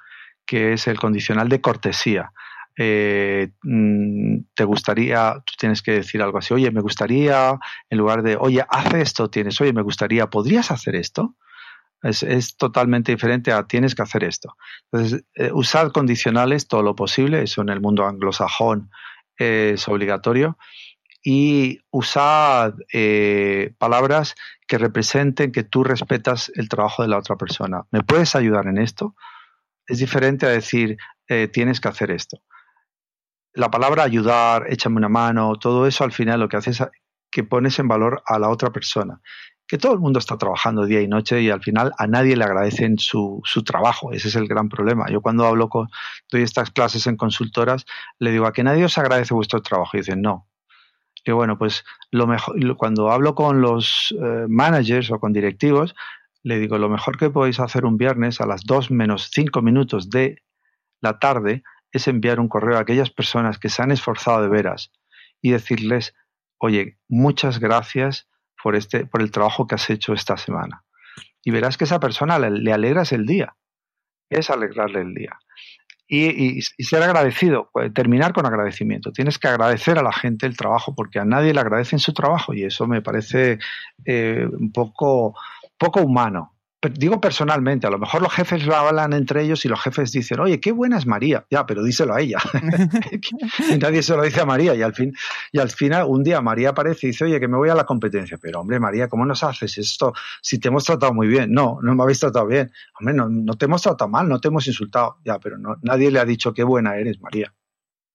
que 0.45 0.73
es 0.73 0.87
el 0.87 0.99
condicional 0.99 1.47
de 1.47 1.61
cortesía. 1.61 2.33
Eh, 2.77 3.51
mm, 3.63 4.39
te 4.53 4.65
gustaría, 4.65 5.41
tú 5.45 5.53
tienes 5.57 5.81
que 5.81 5.93
decir 5.93 6.21
algo 6.21 6.37
así, 6.37 6.53
oye, 6.53 6.69
me 6.69 6.81
gustaría, 6.81 7.57
en 7.89 7.97
lugar 7.97 8.23
de, 8.23 8.35
oye, 8.35 8.65
haz 8.69 8.93
esto, 8.93 9.29
tienes, 9.29 9.61
oye, 9.61 9.71
me 9.71 9.83
gustaría, 9.83 10.29
¿podrías 10.29 10.69
hacer 10.69 10.97
esto? 10.97 11.35
Es, 12.03 12.57
totalmente 12.57 13.11
diferente 13.11 13.51
a 13.51 13.67
tienes 13.67 13.93
que 13.93 14.01
hacer 14.01 14.23
esto. 14.23 14.55
Entonces, 14.91 15.23
eh, 15.35 15.51
usar 15.53 15.91
condicionales 15.91 16.67
todo 16.67 16.81
lo 16.81 16.95
posible, 16.95 17.43
eso 17.43 17.61
en 17.61 17.69
el 17.69 17.79
mundo 17.79 18.05
anglosajón 18.05 18.89
es 19.37 19.87
obligatorio, 19.87 20.57
y 21.23 21.79
usar 21.91 22.75
eh, 22.91 23.73
palabras 23.77 24.35
que 24.67 24.77
representen 24.77 25.51
que 25.51 25.63
tú 25.63 25.83
respetas 25.83 26.51
el 26.55 26.69
trabajo 26.69 27.03
de 27.03 27.09
la 27.09 27.17
otra 27.17 27.35
persona. 27.35 27.83
¿Me 27.91 28.01
puedes 28.03 28.35
ayudar 28.35 28.67
en 28.67 28.79
esto? 28.79 29.15
Es 29.85 29.99
diferente 29.99 30.45
a 30.45 30.49
decir, 30.49 30.97
eh, 31.27 31.47
tienes 31.47 31.79
que 31.79 31.89
hacer 31.89 32.09
esto. 32.09 32.41
La 33.53 33.69
palabra 33.69 34.03
ayudar, 34.03 34.65
échame 34.69 34.97
una 34.97 35.09
mano, 35.09 35.55
todo 35.57 35.85
eso 35.85 36.03
al 36.03 36.11
final 36.11 36.39
lo 36.39 36.49
que 36.49 36.57
hace 36.57 36.71
es 36.71 36.83
que 37.29 37.43
pones 37.43 37.77
en 37.79 37.87
valor 37.87 38.23
a 38.25 38.39
la 38.39 38.49
otra 38.49 38.71
persona 38.71 39.21
que 39.71 39.77
todo 39.77 39.93
el 39.93 39.99
mundo 39.99 40.19
está 40.19 40.37
trabajando 40.37 40.85
día 40.85 40.99
y 40.99 41.07
noche 41.07 41.41
y 41.41 41.49
al 41.49 41.61
final 41.61 41.93
a 41.97 42.05
nadie 42.05 42.35
le 42.35 42.43
agradecen 42.43 42.99
su, 42.99 43.39
su 43.45 43.63
trabajo. 43.63 44.11
Ese 44.11 44.27
es 44.27 44.35
el 44.35 44.45
gran 44.45 44.67
problema. 44.67 45.09
Yo 45.09 45.21
cuando 45.21 45.45
hablo 45.45 45.69
con, 45.69 45.87
doy 46.29 46.41
estas 46.41 46.71
clases 46.71 47.07
en 47.07 47.15
consultoras, 47.15 47.85
le 48.19 48.31
digo 48.33 48.47
a 48.47 48.51
que 48.51 48.65
nadie 48.65 48.83
os 48.83 48.97
agradece 48.97 49.33
vuestro 49.33 49.61
trabajo. 49.61 49.91
Y 49.93 50.01
dicen, 50.01 50.21
no. 50.21 50.45
Y 51.23 51.31
bueno, 51.31 51.57
pues 51.57 51.85
lo 52.11 52.27
mejor, 52.27 52.75
cuando 52.75 53.11
hablo 53.11 53.33
con 53.33 53.61
los 53.61 54.13
eh, 54.21 54.45
managers 54.49 55.09
o 55.09 55.21
con 55.21 55.31
directivos, 55.31 55.95
le 56.43 56.59
digo, 56.59 56.77
lo 56.77 56.89
mejor 56.89 57.17
que 57.17 57.29
podéis 57.29 57.61
hacer 57.61 57.85
un 57.85 57.95
viernes 57.95 58.41
a 58.41 58.45
las 58.45 58.65
2 58.65 58.91
menos 58.91 59.29
5 59.33 59.61
minutos 59.61 60.09
de 60.09 60.43
la 60.99 61.17
tarde 61.17 61.63
es 61.93 62.09
enviar 62.09 62.41
un 62.41 62.49
correo 62.49 62.75
a 62.75 62.81
aquellas 62.81 63.09
personas 63.09 63.57
que 63.57 63.69
se 63.69 63.81
han 63.81 63.91
esforzado 63.91 64.41
de 64.41 64.49
veras 64.49 64.91
y 65.41 65.51
decirles, 65.51 66.13
oye, 66.57 66.97
muchas 67.07 67.59
gracias 67.59 68.27
por, 68.63 68.75
este, 68.75 69.05
por 69.05 69.21
el 69.21 69.31
trabajo 69.31 69.67
que 69.67 69.75
has 69.75 69.89
hecho 69.89 70.13
esta 70.13 70.37
semana. 70.37 70.83
Y 71.43 71.51
verás 71.51 71.77
que 71.77 71.85
esa 71.85 71.99
persona 71.99 72.39
le, 72.39 72.71
alegras 72.71 73.11
el 73.11 73.25
día. 73.25 73.55
Es 74.29 74.49
alegrarle 74.49 75.01
el 75.01 75.13
día. 75.13 75.37
Y, 76.07 76.61
ser 76.61 77.03
agradecido, 77.03 77.69
pues, 77.71 77.93
terminar 77.93 78.33
con 78.33 78.45
agradecimiento. 78.45 79.11
Tienes 79.11 79.39
que 79.39 79.47
agradecer 79.47 79.97
a 79.97 80.03
la 80.03 80.11
gente 80.11 80.45
el 80.45 80.57
trabajo 80.57 80.93
porque 80.93 81.19
a 81.19 81.25
nadie 81.25 81.53
le 81.53 81.61
agradece 81.61 81.95
en 81.95 82.01
su 82.01 82.13
trabajo 82.13 82.53
y 82.53 82.63
eso 82.63 82.85
me 82.85 83.01
parece 83.01 83.59
eh, 84.05 84.45
un 84.51 84.71
poco, 84.73 85.35
poco 85.77 86.01
humano. 86.01 86.57
Digo 86.89 87.21
personalmente, 87.21 87.85
a 87.85 87.89
lo 87.91 87.99
mejor 87.99 88.21
los 88.21 88.33
jefes 88.33 88.65
lo 88.65 88.75
hablan 88.75 89.13
entre 89.13 89.43
ellos 89.43 89.63
y 89.65 89.67
los 89.67 89.79
jefes 89.81 90.11
dicen, 90.11 90.39
oye, 90.39 90.59
qué 90.59 90.71
buena 90.71 90.97
es 90.97 91.05
María. 91.05 91.45
Ya, 91.49 91.65
pero 91.65 91.83
díselo 91.83 92.15
a 92.15 92.21
ella. 92.21 92.39
y 93.69 93.77
nadie 93.77 94.01
se 94.01 94.15
lo 94.15 94.23
dice 94.23 94.41
a 94.41 94.45
María. 94.45 94.73
Y 94.73 94.81
al, 94.81 94.93
fin, 94.93 95.13
y 95.51 95.59
al 95.59 95.69
final, 95.69 96.05
un 96.07 96.23
día 96.23 96.41
María 96.41 96.69
aparece 96.69 97.07
y 97.07 97.09
dice, 97.11 97.25
oye, 97.25 97.39
que 97.39 97.47
me 97.47 97.57
voy 97.57 97.69
a 97.69 97.75
la 97.75 97.85
competencia. 97.85 98.37
Pero, 98.41 98.61
hombre, 98.61 98.79
María, 98.79 99.07
¿cómo 99.07 99.25
nos 99.25 99.43
haces 99.43 99.77
esto 99.77 100.13
si 100.41 100.59
te 100.59 100.69
hemos 100.69 100.83
tratado 100.83 101.13
muy 101.13 101.27
bien? 101.27 101.51
No, 101.51 101.79
no 101.81 101.93
me 101.93 102.03
habéis 102.03 102.19
tratado 102.19 102.47
bien. 102.47 102.71
Hombre, 102.99 103.13
no, 103.13 103.29
no 103.29 103.53
te 103.55 103.65
hemos 103.65 103.81
tratado 103.81 104.09
mal, 104.09 104.27
no 104.27 104.39
te 104.39 104.47
hemos 104.47 104.65
insultado. 104.65 105.17
Ya, 105.23 105.39
pero 105.39 105.57
no, 105.57 105.75
nadie 105.83 106.09
le 106.09 106.19
ha 106.19 106.25
dicho 106.25 106.53
qué 106.53 106.63
buena 106.63 106.95
eres, 106.97 107.21
María. 107.21 107.53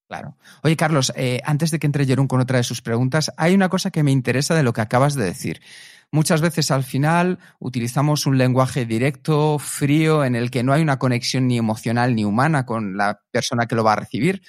Claro. 0.09 0.37
Oye, 0.63 0.77
Carlos, 0.77 1.13
eh, 1.17 1.41
antes 1.45 1.73
de 1.73 1.81
que 1.81 1.87
entre 1.87 2.07
Jerón 2.07 2.29
con 2.29 2.41
otra 2.41 2.59
de 2.59 2.65
sus 2.65 2.81
preguntas, 2.81 3.33
hay 3.37 3.55
una 3.55 3.69
cosa 3.69 3.91
que 3.91 4.05
me 4.05 4.13
interesa 4.13 4.55
de 4.55 4.63
lo 4.63 4.73
que 4.73 4.81
acabas 4.81 5.15
de 5.15 5.25
decir. 5.25 5.61
Muchas 6.13 6.41
veces 6.41 6.71
al 6.71 6.85
final 6.85 7.41
utilizamos 7.59 8.27
un 8.27 8.39
lenguaje 8.39 8.87
directo, 8.87 9.59
frío, 9.59 10.25
en 10.25 10.37
el 10.37 10.53
que 10.53 10.63
no 10.63 10.73
hay 10.73 10.83
una 10.83 11.01
conexión 11.01 11.49
ni 11.49 11.59
emocional 11.59 12.15
ni 12.15 12.25
humana 12.25 12.65
con 12.65 12.97
la 12.97 13.21
persona 13.33 13.67
que 13.67 13.75
lo 13.75 13.83
va 13.83 13.95
a 13.95 13.97
recibir. 13.97 14.43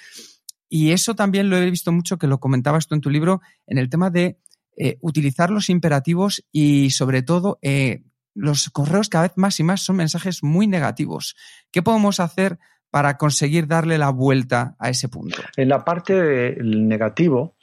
Y 0.68 0.92
eso 0.92 1.16
también 1.16 1.50
lo 1.50 1.56
he 1.56 1.70
visto 1.70 1.90
mucho, 1.90 2.18
que 2.18 2.28
lo 2.28 2.38
comentabas 2.38 2.86
tú 2.86 2.94
en 2.94 3.00
tu 3.00 3.10
libro, 3.10 3.40
en 3.66 3.78
el 3.78 3.88
tema 3.88 4.10
de 4.10 4.38
eh, 4.76 4.96
utilizar 5.00 5.50
los 5.50 5.70
imperativos 5.70 6.44
y 6.52 6.90
sobre 6.90 7.22
todo 7.22 7.58
eh, 7.62 8.04
los 8.34 8.70
correos 8.70 9.08
cada 9.08 9.26
vez 9.26 9.32
más 9.36 9.58
y 9.58 9.64
más 9.64 9.80
son 9.80 9.96
mensajes 9.96 10.44
muy 10.44 10.68
negativos. 10.68 11.34
¿Qué 11.72 11.82
podemos 11.82 12.20
hacer 12.20 12.60
para 12.90 13.16
conseguir 13.16 13.66
darle 13.66 13.98
la 13.98 14.10
vuelta 14.10 14.76
a 14.78 14.90
ese 14.90 15.08
punto? 15.08 15.38
En 15.56 15.68
la 15.68 15.84
parte 15.84 16.56
negativo, 16.62 17.56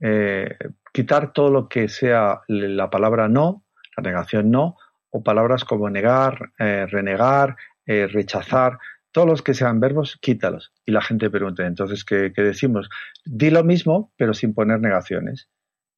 eh, 0.00 0.56
quitar 0.92 1.32
todo 1.32 1.50
lo 1.50 1.68
que 1.68 1.88
sea 1.88 2.40
la 2.48 2.90
palabra 2.90 3.28
no, 3.28 3.64
la 3.96 4.02
negación 4.02 4.50
no, 4.50 4.76
o 5.10 5.22
palabras 5.22 5.64
como 5.64 5.90
negar, 5.90 6.52
eh, 6.58 6.86
renegar, 6.86 7.56
eh, 7.86 8.06
rechazar, 8.06 8.78
todos 9.12 9.26
los 9.26 9.42
que 9.42 9.54
sean 9.54 9.80
verbos, 9.80 10.18
quítalos. 10.20 10.72
Y 10.86 10.92
la 10.92 11.02
gente 11.02 11.30
pregunta, 11.30 11.66
entonces, 11.66 12.04
¿qué, 12.04 12.32
decimos? 12.36 12.88
Di 13.24 13.50
lo 13.50 13.64
mismo, 13.64 14.12
pero 14.16 14.34
sin 14.34 14.54
poner 14.54 14.80
negaciones. 14.80 15.48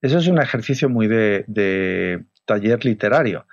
Eso 0.01 0.19
es 0.19 0.27
un 0.29 0.41
ejercicio 0.41 0.89
muy 0.89 1.07
de, 1.09 2.25
taller 2.45 2.85
literario, 2.85 3.47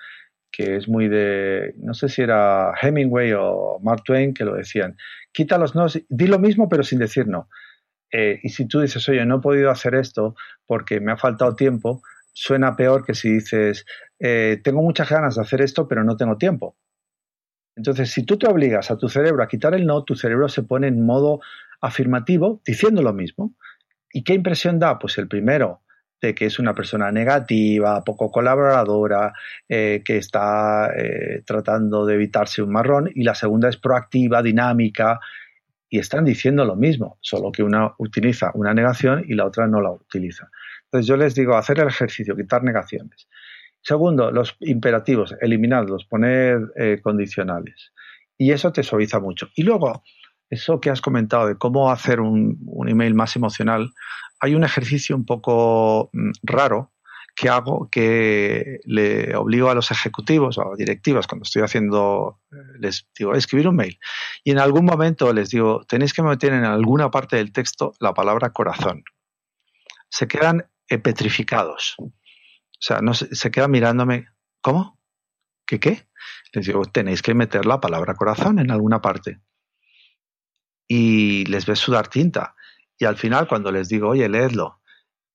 que 0.60 0.76
es 0.76 0.90
muy 0.90 1.08
de, 1.08 1.74
no 1.78 1.94
sé 1.94 2.10
si 2.10 2.22
era 2.22 2.74
Hemingway 2.82 3.32
o 3.32 3.80
Mark 3.82 4.04
Twain 4.04 4.34
que 4.34 4.44
lo 4.44 4.56
decían. 4.56 4.98
Quita 5.32 5.58
los 5.58 5.74
no, 5.74 5.86
di 6.10 6.28
lo 6.28 6.38
mismo, 6.38 6.68
pero 6.68 6.84
sin 6.84 7.00
decir 7.00 7.30
no. 7.30 7.48
Eh, 8.12 8.42
y 8.44 8.50
si 8.50 8.68
tú 8.68 8.82
dices, 8.82 9.08
oye, 9.08 9.26
no 9.26 9.38
he 9.38 9.42
podido 9.42 9.72
hacer 9.72 9.96
esto 9.96 10.36
porque 10.66 11.00
me 11.00 11.14
ha 11.14 11.18
faltado 11.18 11.56
tiempo, 11.56 12.02
suena 12.34 12.76
peor 12.76 13.06
que 13.06 13.14
si 13.14 13.36
dices, 13.36 13.86
eh, 14.20 14.60
tengo 14.62 14.82
muchas 14.82 15.10
ganas 15.10 15.36
de 15.36 15.44
hacer 15.44 15.62
esto, 15.62 15.88
pero 15.88 16.04
no 16.04 16.18
tengo 16.18 16.36
tiempo. 16.36 16.76
Entonces, 17.78 18.12
si 18.12 18.26
tú 18.26 18.38
te 18.38 18.50
obligas 18.50 18.92
a 18.92 18.98
tu 18.98 19.08
cerebro 19.08 19.42
a 19.42 19.48
quitar 19.48 19.74
el 19.76 19.86
no, 19.86 20.04
tu 20.04 20.18
cerebro 20.18 20.50
se 20.50 20.64
pone 20.64 20.88
en 20.88 21.06
modo 21.06 21.40
afirmativo 21.80 22.62
diciendo 22.66 23.02
lo 23.02 23.14
mismo. 23.14 23.56
¿Y 24.12 24.26
qué 24.26 24.34
impresión 24.34 24.78
da? 24.78 25.00
Pues 25.00 25.18
el 25.20 25.30
primero, 25.30 25.84
de 26.22 26.36
que 26.36 26.46
es 26.46 26.60
una 26.60 26.74
persona 26.74 27.12
negativa, 27.12 28.04
poco 28.04 28.30
colaboradora, 28.30 29.34
eh, 29.68 30.02
que 30.04 30.18
está 30.18 30.92
tratando 31.46 32.06
de 32.06 32.16
evitarse 32.16 32.62
un 32.62 32.72
marrón, 32.72 33.10
y 33.14 33.24
la 33.24 33.36
segunda 33.36 33.70
es 33.70 33.78
proactiva, 33.78 34.42
dinámica, 34.42 35.20
y 35.90 35.98
están 35.98 36.24
diciendo 36.24 36.66
lo 36.66 36.76
mismo, 36.76 37.18
solo 37.22 37.52
que 37.52 37.64
una 37.64 37.94
utiliza 37.98 38.52
una 38.54 38.74
negación 38.74 39.26
y 39.28 39.34
la 39.34 39.46
otra 39.46 39.68
no 39.68 39.82
la 39.82 39.92
utiliza. 39.92 40.50
Entonces 40.86 41.08
yo 41.08 41.18
les 41.18 41.36
digo, 41.36 41.56
hacer 41.56 41.80
el 41.80 41.88
ejercicio, 41.88 42.36
quitar 42.36 42.64
negaciones. 42.64 43.28
Segundo, 43.82 44.32
los 44.32 44.56
imperativos, 44.60 45.36
eliminarlos, 45.42 46.06
poner 46.06 46.62
eh, 46.76 47.00
condicionales. 47.02 47.92
Y 48.38 48.52
eso 48.52 48.72
te 48.72 48.84
suaviza 48.84 49.20
mucho. 49.20 49.50
Y 49.56 49.64
luego, 49.64 50.04
eso 50.50 50.80
que 50.80 50.90
has 50.90 51.02
comentado 51.02 51.48
de 51.48 51.56
cómo 51.56 51.92
hacer 51.92 52.20
un, 52.22 52.58
un 52.66 52.90
email 52.90 53.14
más 53.14 53.36
emocional, 53.36 53.94
hay 54.40 54.56
un 54.56 54.64
ejercicio 54.64 55.16
un 55.16 55.26
poco 55.26 56.10
mm, 56.14 56.32
raro 56.44 56.92
que 57.36 57.48
hago 57.48 57.88
que 57.90 58.80
le 58.84 59.36
obligo 59.36 59.70
a 59.70 59.76
los 59.76 59.92
ejecutivos 59.92 60.58
o 60.58 60.74
a 60.74 60.76
directivas 60.76 61.26
cuando 61.26 61.44
estoy 61.44 61.62
haciendo, 61.62 62.42
eh, 62.52 62.56
les 62.80 63.08
digo, 63.18 63.34
escribir 63.34 63.70
un 63.70 63.78
mail. 63.78 63.98
Y 64.44 64.52
en 64.52 64.60
algún 64.60 64.86
momento 64.86 65.32
les 65.32 65.50
digo, 65.50 65.86
tenéis 65.88 66.14
que 66.14 66.22
meter 66.22 66.52
en 66.52 66.66
alguna 66.66 67.10
parte 67.10 67.38
del 67.38 67.54
texto 67.54 67.94
la 68.00 68.14
palabra 68.14 68.52
corazón. 68.52 69.04
Se 70.10 70.28
quedan 70.28 70.70
petrificados. 70.88 71.96
O 72.00 72.12
sea, 72.78 73.00
no 73.00 73.14
se, 73.14 73.34
se 73.34 73.52
quedan 73.52 73.72
mirándome, 73.72 74.28
¿cómo? 74.62 75.00
¿Qué 75.66 75.80
qué? 75.80 76.08
Les 76.52 76.66
digo, 76.66 76.84
tenéis 76.86 77.22
que 77.22 77.36
meter 77.36 77.66
la 77.66 77.80
palabra 77.80 78.16
corazón 78.16 78.60
en 78.60 78.72
alguna 78.72 79.02
parte. 79.02 79.40
Y 80.90 81.46
les 81.46 81.66
ves 81.66 81.80
sudar 81.80 82.10
tinta. 82.10 82.56
Y 82.98 83.06
al 83.06 83.16
final, 83.16 83.48
cuando 83.48 83.72
les 83.72 83.88
digo, 83.88 84.10
oye, 84.10 84.28
leedlo, 84.28 84.82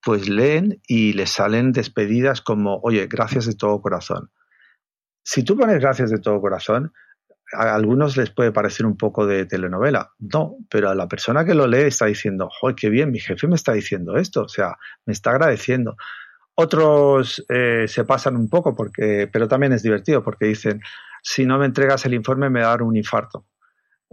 pues 0.03 0.29
leen 0.29 0.83
y 0.87 1.15
les 1.15 1.31
salen 1.31 1.73
despedidas 1.73 2.43
como, 2.43 2.81
oye, 2.83 3.07
gracias 3.07 3.47
de 3.47 3.55
todo 3.55 3.81
corazón. 3.81 4.31
Si 5.23 5.45
tú 5.45 5.57
pones 5.57 5.81
gracias 5.81 6.11
de 6.11 6.19
todo 6.19 6.41
corazón, 6.41 6.93
a 7.53 7.75
algunos 7.75 8.17
les 8.17 8.31
puede 8.31 8.53
parecer 8.53 8.85
un 8.85 8.97
poco 8.97 9.27
de 9.27 9.47
telenovela. 9.47 10.13
No, 10.19 10.57
pero 10.69 10.91
a 10.91 10.95
la 10.95 11.09
persona 11.09 11.45
que 11.45 11.55
lo 11.55 11.67
lee 11.67 11.85
está 11.85 12.07
diciendo, 12.07 12.49
joder, 12.51 12.77
qué 12.77 12.91
bien, 12.91 13.11
mi 13.11 13.21
jefe 13.21 13.47
me 13.47 13.55
está 13.55 13.73
diciendo 13.73 14.17
esto, 14.17 14.43
o 14.43 14.49
sea, 14.49 14.77
me 15.07 15.13
está 15.13 15.31
agradeciendo. 15.31 15.97
Otros 16.57 17.45
eh, 17.49 17.87
se 17.89 18.05
pasan 18.05 18.37
un 18.37 18.49
poco, 18.49 18.75
porque, 18.77 19.29
pero 19.33 19.49
también 19.49 19.73
es 19.73 19.83
divertido, 19.83 20.23
porque 20.23 20.47
dicen, 20.47 20.81
si 21.23 21.47
no 21.47 21.59
me 21.59 21.67
entregas 21.67 22.05
el 22.07 22.15
informe 22.15 22.51
me 22.51 22.61
va 22.61 22.67
a 22.67 22.71
dar 22.71 22.83
un 22.83 22.97
infarto. 22.97 23.47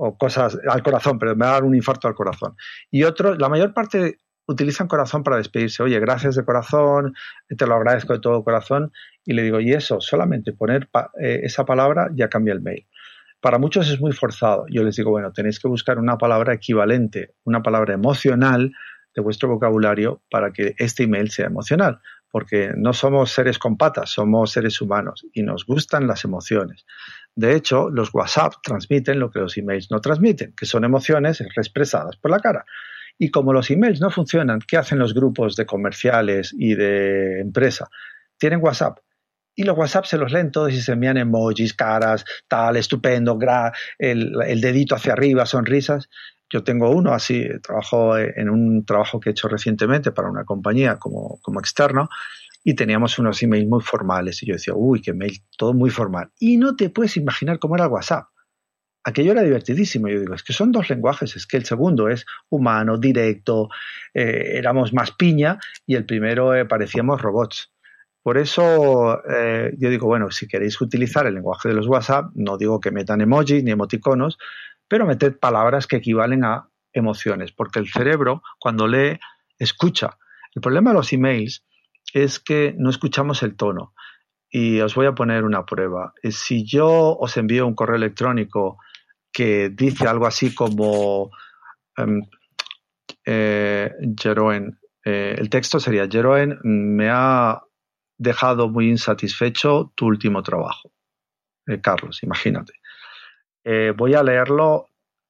O 0.03 0.17
cosas 0.17 0.57
al 0.67 0.81
corazón, 0.81 1.19
pero 1.19 1.35
me 1.35 1.45
va 1.45 1.51
a 1.51 1.53
dar 1.53 1.63
un 1.63 1.75
infarto 1.75 2.07
al 2.07 2.15
corazón. 2.15 2.55
Y 2.89 3.03
otros, 3.03 3.37
la 3.37 3.49
mayor 3.49 3.71
parte 3.71 4.17
utilizan 4.47 4.87
corazón 4.87 5.23
para 5.23 5.37
despedirse. 5.37 5.83
Oye, 5.83 5.99
gracias 5.99 6.35
de 6.35 6.43
corazón, 6.43 7.13
te 7.55 7.67
lo 7.67 7.75
agradezco 7.75 8.13
de 8.13 8.19
todo 8.19 8.43
corazón. 8.43 8.91
Y 9.23 9.33
le 9.33 9.43
digo, 9.43 9.59
y 9.59 9.73
eso, 9.73 10.01
solamente 10.01 10.53
poner 10.53 10.89
eh, 11.21 11.41
esa 11.43 11.65
palabra 11.65 12.09
ya 12.15 12.29
cambia 12.29 12.53
el 12.53 12.61
mail. 12.61 12.87
Para 13.39 13.57
muchos 13.57 13.89
es 13.89 13.99
muy 13.99 14.11
forzado. 14.11 14.65
Yo 14.69 14.83
les 14.83 14.95
digo, 14.95 15.11
bueno, 15.11 15.31
tenéis 15.33 15.59
que 15.59 15.67
buscar 15.67 15.97
una 15.97 16.17
palabra 16.17 16.53
equivalente, 16.53 17.33
una 17.43 17.61
palabra 17.61 17.93
emocional 17.93 18.71
de 19.15 19.21
vuestro 19.21 19.49
vocabulario 19.49 20.21
para 20.29 20.51
que 20.51 20.75
este 20.77 21.03
email 21.03 21.29
sea 21.31 21.47
emocional. 21.47 21.99
Porque 22.31 22.71
no 22.75 22.93
somos 22.93 23.31
seres 23.31 23.59
con 23.59 23.77
patas, 23.77 24.11
somos 24.11 24.51
seres 24.51 24.79
humanos 24.79 25.25
y 25.33 25.43
nos 25.43 25.65
gustan 25.65 26.07
las 26.07 26.23
emociones. 26.23 26.85
De 27.35 27.55
hecho, 27.55 27.89
los 27.89 28.13
WhatsApp 28.13 28.53
transmiten 28.61 29.19
lo 29.19 29.31
que 29.31 29.39
los 29.39 29.57
emails 29.57 29.89
no 29.89 30.01
transmiten, 30.01 30.53
que 30.55 30.65
son 30.65 30.83
emociones 30.83 31.41
expresadas 31.41 32.17
por 32.17 32.31
la 32.31 32.39
cara. 32.39 32.65
Y 33.17 33.29
como 33.29 33.53
los 33.53 33.69
emails 33.69 34.01
no 34.01 34.09
funcionan, 34.09 34.59
¿qué 34.67 34.77
hacen 34.77 34.99
los 34.99 35.13
grupos 35.13 35.55
de 35.55 35.65
comerciales 35.65 36.53
y 36.57 36.75
de 36.75 37.39
empresa? 37.39 37.87
Tienen 38.37 38.59
WhatsApp. 38.61 38.99
Y 39.55 39.63
los 39.63 39.77
WhatsApp 39.77 40.05
se 40.05 40.17
los 40.17 40.31
leen 40.31 40.51
todos 40.51 40.73
y 40.73 40.81
se 40.81 40.93
envían 40.93 41.17
emojis, 41.17 41.73
caras, 41.73 42.25
tal, 42.47 42.77
estupendo, 42.77 43.37
gra, 43.37 43.71
el, 43.99 44.33
dedito 44.61 44.95
hacia 44.95 45.13
arriba, 45.13 45.45
sonrisas. 45.45 46.09
Yo 46.49 46.63
tengo 46.63 46.89
uno 46.89 47.13
así, 47.13 47.47
trabajo 47.61 48.17
en 48.17 48.49
un 48.49 48.85
trabajo 48.85 49.19
que 49.19 49.29
he 49.29 49.31
hecho 49.31 49.47
recientemente 49.47 50.11
para 50.11 50.29
una 50.29 50.43
compañía 50.43 50.97
como, 50.97 51.39
como 51.41 51.59
externo 51.59 52.09
y 52.63 52.75
teníamos 52.75 53.17
unos 53.19 53.41
emails 53.43 53.67
muy 53.67 53.81
formales 53.81 54.41
y 54.43 54.47
yo 54.47 54.53
decía, 54.53 54.73
uy, 54.75 55.01
qué 55.01 55.13
mail, 55.13 55.41
todo 55.57 55.73
muy 55.73 55.89
formal. 55.89 56.31
Y 56.39 56.57
no 56.57 56.75
te 56.75 56.89
puedes 56.89 57.17
imaginar 57.17 57.59
cómo 57.59 57.75
era 57.75 57.87
WhatsApp 57.87 58.27
aquello 59.03 59.31
era 59.31 59.43
divertidísimo. 59.43 60.07
Yo 60.07 60.19
digo, 60.19 60.33
es 60.33 60.43
que 60.43 60.53
son 60.53 60.71
dos 60.71 60.89
lenguajes, 60.89 61.35
es 61.35 61.47
que 61.47 61.57
el 61.57 61.65
segundo 61.65 62.09
es 62.09 62.25
humano, 62.49 62.97
directo, 62.97 63.69
eh, 64.13 64.53
éramos 64.55 64.93
más 64.93 65.11
piña 65.11 65.59
y 65.85 65.95
el 65.95 66.05
primero 66.05 66.53
eh, 66.53 66.65
parecíamos 66.65 67.21
robots. 67.21 67.71
Por 68.23 68.37
eso 68.37 69.21
eh, 69.27 69.73
yo 69.77 69.89
digo, 69.89 70.07
bueno, 70.07 70.29
si 70.29 70.47
queréis 70.47 70.79
utilizar 70.79 71.25
el 71.25 71.33
lenguaje 71.33 71.69
de 71.69 71.75
los 71.75 71.87
WhatsApp, 71.87 72.31
no 72.35 72.57
digo 72.57 72.79
que 72.79 72.91
metan 72.91 73.21
emojis 73.21 73.63
ni 73.63 73.71
emoticonos, 73.71 74.37
pero 74.87 75.07
meted 75.07 75.37
palabras 75.39 75.87
que 75.87 75.97
equivalen 75.97 76.43
a 76.43 76.69
emociones, 76.93 77.51
porque 77.51 77.79
el 77.79 77.89
cerebro 77.89 78.43
cuando 78.59 78.87
lee, 78.87 79.19
escucha. 79.57 80.17
El 80.53 80.61
problema 80.61 80.91
de 80.91 80.97
los 80.97 81.13
emails 81.13 81.65
es 82.13 82.39
que 82.39 82.73
no 82.77 82.89
escuchamos 82.89 83.43
el 83.43 83.55
tono. 83.55 83.93
Y 84.49 84.81
os 84.81 84.95
voy 84.95 85.05
a 85.05 85.15
poner 85.15 85.45
una 85.45 85.65
prueba. 85.65 86.13
Si 86.29 86.65
yo 86.65 87.17
os 87.17 87.37
envío 87.37 87.65
un 87.65 87.75
correo 87.75 87.95
electrónico 87.95 88.77
que 89.31 89.69
dice 89.69 90.07
algo 90.07 90.27
así 90.27 90.53
como 90.53 91.31
um, 91.97 92.21
Jeroen, 93.25 94.77
eh, 95.05 95.35
el 95.37 95.49
texto 95.49 95.79
sería, 95.79 96.07
Jeroen, 96.09 96.59
me 96.63 97.09
ha 97.09 97.61
dejado 98.17 98.67
muy 98.69 98.89
insatisfecho 98.89 99.93
tu 99.95 100.07
último 100.07 100.43
trabajo. 100.43 100.91
Eh, 101.65 101.79
Carlos, 101.79 102.21
imagínate. 102.23 102.73
voy 103.95 104.15
a 104.15 104.23
leerlo 104.23 104.87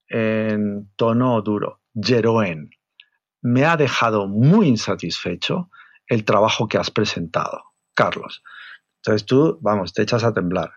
en 0.08 0.90
tono 0.96 1.42
duro. 1.42 1.82
Jeroen, 1.94 2.72
me 3.42 3.66
ha 3.66 3.78
dejado 3.78 4.28
muy 4.28 4.68
insatisfecho 4.68 5.70
el 6.12 6.26
trabajo 6.26 6.68
que 6.68 6.78
has 6.78 6.92
presentado. 6.92 7.64
Carlos. 7.94 8.44
Entonces 8.98 9.26
tú, 9.26 9.58
vamos, 9.62 9.94
te 9.94 10.02
echas 10.02 10.24
a 10.26 10.34
temblar. 10.34 10.70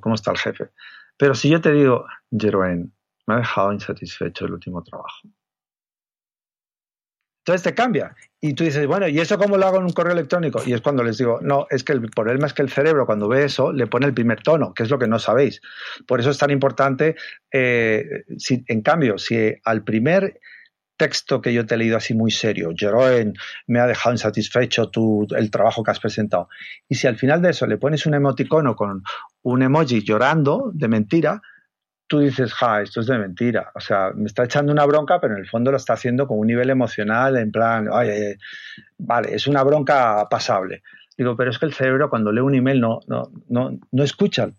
¿cómo 0.00 0.14
está 0.14 0.30
el 0.30 0.38
jefe? 0.38 0.70
Pero 1.16 1.34
si 1.34 1.50
yo 1.50 1.60
te 1.60 1.72
digo, 1.72 2.06
Jeroen, 2.30 2.94
me 3.26 3.34
ha 3.34 3.38
dejado 3.38 3.72
insatisfecho 3.72 4.46
el 4.46 4.52
último 4.52 4.82
trabajo. 4.84 5.28
Entonces 7.40 7.64
te 7.64 7.74
cambia. 7.74 8.14
Y 8.40 8.54
tú 8.54 8.62
dices, 8.62 8.86
bueno, 8.86 9.08
¿y 9.08 9.18
eso 9.18 9.36
cómo 9.36 9.56
lo 9.56 9.66
hago 9.66 9.78
en 9.78 9.84
un 9.84 9.92
correo 9.92 10.12
electrónico? 10.12 10.62
Y 10.64 10.74
es 10.74 10.80
cuando 10.80 11.02
les 11.02 11.18
digo, 11.18 11.40
no, 11.42 11.66
es 11.70 11.82
que 11.82 11.92
el 11.92 12.02
problema 12.10 12.46
es 12.46 12.52
que 12.52 12.62
el 12.62 12.70
cerebro 12.70 13.04
cuando 13.04 13.26
ve 13.26 13.44
eso 13.44 13.72
le 13.72 13.88
pone 13.88 14.06
el 14.06 14.14
primer 14.14 14.42
tono, 14.42 14.72
que 14.74 14.84
es 14.84 14.90
lo 14.90 14.98
que 14.98 15.08
no 15.08 15.18
sabéis. 15.18 15.60
Por 16.06 16.20
eso 16.20 16.30
es 16.30 16.38
tan 16.38 16.52
importante, 16.52 17.16
eh, 17.50 18.24
si, 18.38 18.64
en 18.68 18.82
cambio, 18.82 19.18
si 19.18 19.56
al 19.64 19.82
primer 19.82 20.38
texto 20.98 21.40
que 21.40 21.54
yo 21.54 21.64
te 21.64 21.74
he 21.74 21.78
leído 21.78 21.96
así 21.96 22.12
muy 22.12 22.30
serio, 22.30 22.70
Jeroen, 22.76 23.34
me 23.66 23.80
ha 23.80 23.86
dejado 23.86 24.12
insatisfecho 24.12 24.90
tu, 24.90 25.26
el 25.34 25.50
trabajo 25.50 25.82
que 25.82 25.90
has 25.92 26.00
presentado, 26.00 26.50
y 26.88 26.96
si 26.96 27.06
al 27.06 27.16
final 27.16 27.40
de 27.40 27.50
eso 27.50 27.66
le 27.66 27.78
pones 27.78 28.04
un 28.04 28.12
emoticono 28.12 28.76
con 28.76 29.02
un 29.42 29.62
emoji 29.62 30.02
llorando 30.02 30.70
de 30.74 30.88
mentira, 30.88 31.40
tú 32.08 32.20
dices, 32.20 32.52
ja, 32.54 32.80
esto 32.80 33.00
es 33.00 33.06
de 33.06 33.18
mentira. 33.18 33.70
O 33.74 33.80
sea, 33.80 34.10
me 34.14 34.24
está 34.24 34.44
echando 34.44 34.72
una 34.72 34.86
bronca, 34.86 35.20
pero 35.20 35.34
en 35.34 35.40
el 35.40 35.48
fondo 35.48 35.70
lo 35.70 35.76
está 35.76 35.92
haciendo 35.92 36.26
con 36.26 36.38
un 36.38 36.46
nivel 36.46 36.70
emocional, 36.70 37.36
en 37.36 37.52
plan, 37.52 37.88
oye, 37.88 38.38
vale, 38.96 39.34
es 39.34 39.46
una 39.46 39.62
bronca 39.62 40.26
pasable. 40.28 40.82
Digo, 41.16 41.36
pero 41.36 41.50
es 41.50 41.58
que 41.58 41.66
el 41.66 41.74
cerebro 41.74 42.08
cuando 42.08 42.32
lee 42.32 42.40
un 42.40 42.54
email 42.54 42.80
no, 42.80 43.00
no, 43.08 43.30
no, 43.48 43.78
no 43.90 44.04
escucha. 44.04 44.50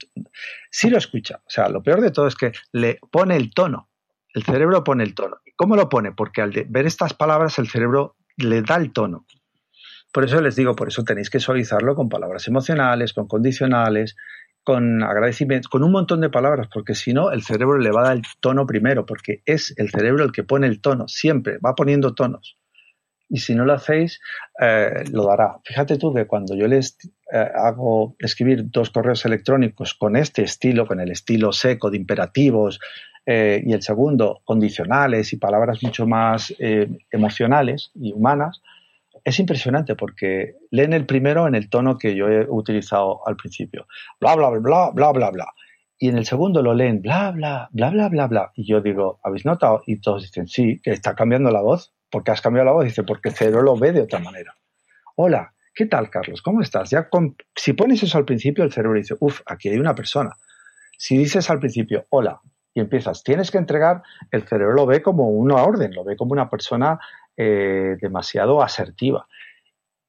Sí 0.69 0.89
lo 0.89 0.97
escucha. 0.97 1.37
O 1.37 1.49
sea, 1.49 1.69
lo 1.69 1.81
peor 1.81 2.01
de 2.01 2.11
todo 2.11 2.27
es 2.27 2.35
que 2.35 2.51
le 2.71 2.99
pone 3.11 3.35
el 3.35 3.51
tono. 3.53 3.89
El 4.33 4.43
cerebro 4.43 4.83
pone 4.83 5.03
el 5.03 5.15
tono. 5.15 5.37
¿Cómo 5.59 5.75
lo 5.75 5.89
pone? 5.89 6.13
Porque 6.13 6.41
al 6.41 6.53
ver 6.69 6.85
estas 6.85 7.13
palabras 7.13 7.59
el 7.59 7.67
cerebro 7.67 8.15
le 8.37 8.61
da 8.61 8.77
el 8.77 8.93
tono. 8.93 9.25
Por 10.13 10.23
eso 10.23 10.39
les 10.39 10.55
digo, 10.55 10.73
por 10.73 10.87
eso 10.87 11.03
tenéis 11.03 11.29
que 11.29 11.41
suavizarlo 11.41 11.95
con 11.95 12.07
palabras 12.07 12.47
emocionales, 12.47 13.11
con 13.11 13.27
condicionales, 13.27 14.15
con 14.63 15.03
agradecimiento, 15.03 15.67
con 15.69 15.83
un 15.83 15.91
montón 15.91 16.21
de 16.21 16.29
palabras, 16.29 16.69
porque 16.73 16.95
si 16.95 17.11
no, 17.11 17.33
el 17.33 17.43
cerebro 17.43 17.77
le 17.77 17.91
va 17.91 17.99
a 17.99 18.03
dar 18.05 18.15
el 18.15 18.21
tono 18.39 18.65
primero, 18.65 19.05
porque 19.05 19.41
es 19.45 19.73
el 19.75 19.89
cerebro 19.89 20.23
el 20.23 20.31
que 20.31 20.45
pone 20.45 20.65
el 20.65 20.79
tono, 20.79 21.09
siempre, 21.09 21.57
va 21.57 21.75
poniendo 21.75 22.15
tonos. 22.15 22.57
Y 23.27 23.39
si 23.39 23.53
no 23.53 23.65
lo 23.65 23.73
hacéis, 23.73 24.21
eh, 24.61 25.03
lo 25.11 25.25
dará. 25.25 25.57
Fíjate 25.65 25.97
tú 25.97 26.13
que 26.13 26.25
cuando 26.25 26.55
yo 26.55 26.67
les 26.67 26.97
eh, 27.33 27.47
hago 27.53 28.15
escribir 28.19 28.71
dos 28.71 28.91
correos 28.91 29.25
electrónicos 29.25 29.93
con 29.93 30.15
este 30.15 30.41
estilo, 30.41 30.87
con 30.87 31.01
el 31.01 31.11
estilo 31.11 31.51
seco 31.51 31.91
de 31.91 31.97
imperativos, 31.97 32.79
eh, 33.25 33.61
y 33.65 33.73
el 33.73 33.81
segundo, 33.81 34.41
condicionales 34.45 35.33
y 35.33 35.37
palabras 35.37 35.83
mucho 35.83 36.07
más 36.07 36.53
emocionales 37.11 37.91
y 37.95 38.13
humanas, 38.13 38.61
es 39.23 39.39
impresionante 39.39 39.95
porque 39.95 40.55
leen 40.71 40.93
el 40.93 41.05
primero 41.05 41.47
en 41.47 41.55
el 41.55 41.69
tono 41.69 41.97
que 41.97 42.15
yo 42.15 42.27
he 42.27 42.47
utilizado 42.49 43.27
al 43.27 43.35
principio. 43.35 43.87
Bla, 44.19 44.35
bla, 44.35 44.49
bla, 44.49 44.91
bla, 44.91 45.11
bla, 45.11 45.31
bla. 45.31 45.47
Y 45.97 46.07
en 46.07 46.17
el 46.17 46.25
segundo 46.25 46.61
lo 46.61 46.73
leen 46.73 47.01
bla, 47.01 47.31
bla, 47.31 47.69
bla, 47.71 47.89
bla, 47.89 48.07
bla, 48.07 48.27
bla. 48.27 48.51
Y 48.55 48.65
yo 48.65 48.81
digo, 48.81 49.19
¿habéis 49.23 49.45
notado? 49.45 49.83
Y 49.85 49.99
todos 49.99 50.23
dicen, 50.23 50.47
sí, 50.47 50.79
que 50.81 50.91
está 50.91 51.15
cambiando 51.15 51.51
la 51.51 51.61
voz. 51.61 51.93
¿Por 52.09 52.23
qué 52.23 52.31
has 52.31 52.41
cambiado 52.41 52.65
la 52.67 52.71
voz? 52.71 52.85
Dice, 52.85 53.03
porque 53.03 53.31
cerebro 53.31 53.61
lo 53.61 53.77
ve 53.77 53.91
de 53.91 54.01
otra 54.01 54.19
manera. 54.19 54.55
Hola, 55.15 55.53
¿qué 55.75 55.85
tal, 55.85 56.09
Carlos? 56.09 56.41
¿Cómo 56.41 56.61
estás? 56.61 56.89
Ya 56.89 57.09
si 57.55 57.73
pones 57.73 58.01
eso 58.01 58.17
al 58.17 58.25
principio, 58.25 58.63
el 58.63 58.71
cerebro 58.71 58.97
dice, 58.97 59.15
uff, 59.19 59.41
aquí 59.45 59.69
hay 59.69 59.77
una 59.77 59.93
persona. 59.93 60.31
Si 60.97 61.17
dices 61.17 61.49
al 61.49 61.59
principio, 61.59 62.05
hola, 62.09 62.39
empiezas, 62.79 63.23
tienes 63.23 63.51
que 63.51 63.57
entregar, 63.57 64.01
el 64.31 64.43
cerebro 64.47 64.73
lo 64.73 64.85
ve 64.85 65.01
como 65.01 65.29
una 65.29 65.63
orden, 65.63 65.93
lo 65.93 66.03
ve 66.03 66.15
como 66.15 66.33
una 66.33 66.49
persona 66.49 66.99
eh, 67.37 67.97
demasiado 68.01 68.61
asertiva. 68.61 69.27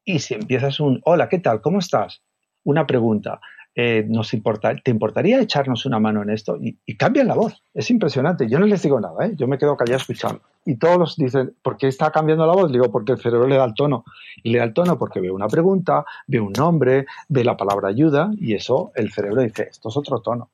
Y 0.04 0.18
si 0.18 0.34
empiezas 0.34 0.80
un, 0.80 1.00
hola, 1.04 1.28
¿qué 1.28 1.38
tal? 1.38 1.60
¿Cómo 1.60 1.78
estás? 1.78 2.22
Una 2.64 2.86
pregunta. 2.86 3.40
Eh, 3.74 4.04
nos 4.08 4.34
importa, 4.34 4.74
¿Te 4.74 4.90
importaría 4.90 5.40
echarnos 5.40 5.86
una 5.86 6.00
mano 6.00 6.22
en 6.22 6.30
esto? 6.30 6.58
Y, 6.60 6.96
cambian 6.96 7.28
la 7.28 7.34
voz. 7.34 7.62
Es 7.72 7.90
impresionante. 7.90 8.48
Yo 8.48 8.58
no 8.58 8.66
les 8.66 8.82
digo 8.82 9.00
nada, 9.00 9.26
¿eh? 9.26 9.32
yo 9.36 9.46
me 9.46 9.58
quedo 9.58 9.76
callado 9.76 9.98
escuchando. 9.98 10.42
Y 10.64 10.76
todos 10.76 11.16
dicen, 11.16 11.54
¿por 11.62 11.76
qué 11.76 11.86
está 11.86 12.10
cambiando 12.10 12.46
la 12.46 12.52
voz? 12.52 12.72
Digo, 12.72 12.90
porque 12.90 13.12
el 13.12 13.18
cerebro 13.18 13.46
le 13.46 13.56
da 13.56 13.64
el 13.64 13.74
tono. 13.74 14.04
Y 14.42 14.50
le 14.50 14.58
da 14.58 14.64
el 14.64 14.74
tono 14.74 14.98
porque 14.98 15.20
ve 15.20 15.30
una 15.30 15.46
pregunta, 15.46 16.04
ve 16.26 16.40
un 16.40 16.52
nombre, 16.52 17.06
ve 17.28 17.44
la 17.44 17.56
palabra 17.56 17.88
ayuda, 17.88 18.30
y 18.36 18.54
eso 18.54 18.90
el 18.96 19.12
cerebro 19.12 19.42
dice, 19.42 19.68
esto 19.70 19.88
es 19.88 19.96
otro 19.96 20.20
tono. 20.20 20.50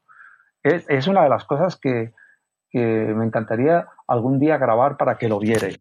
Es, 0.66 0.84
es 0.88 1.06
una 1.06 1.22
de 1.22 1.28
las 1.28 1.44
cosas 1.44 1.76
que, 1.76 2.12
que 2.70 2.78
me 2.78 3.24
encantaría 3.24 3.88
algún 4.08 4.38
día 4.38 4.58
grabar 4.58 4.96
para 4.96 5.16
que 5.16 5.28
lo 5.28 5.38
vierais. 5.38 5.80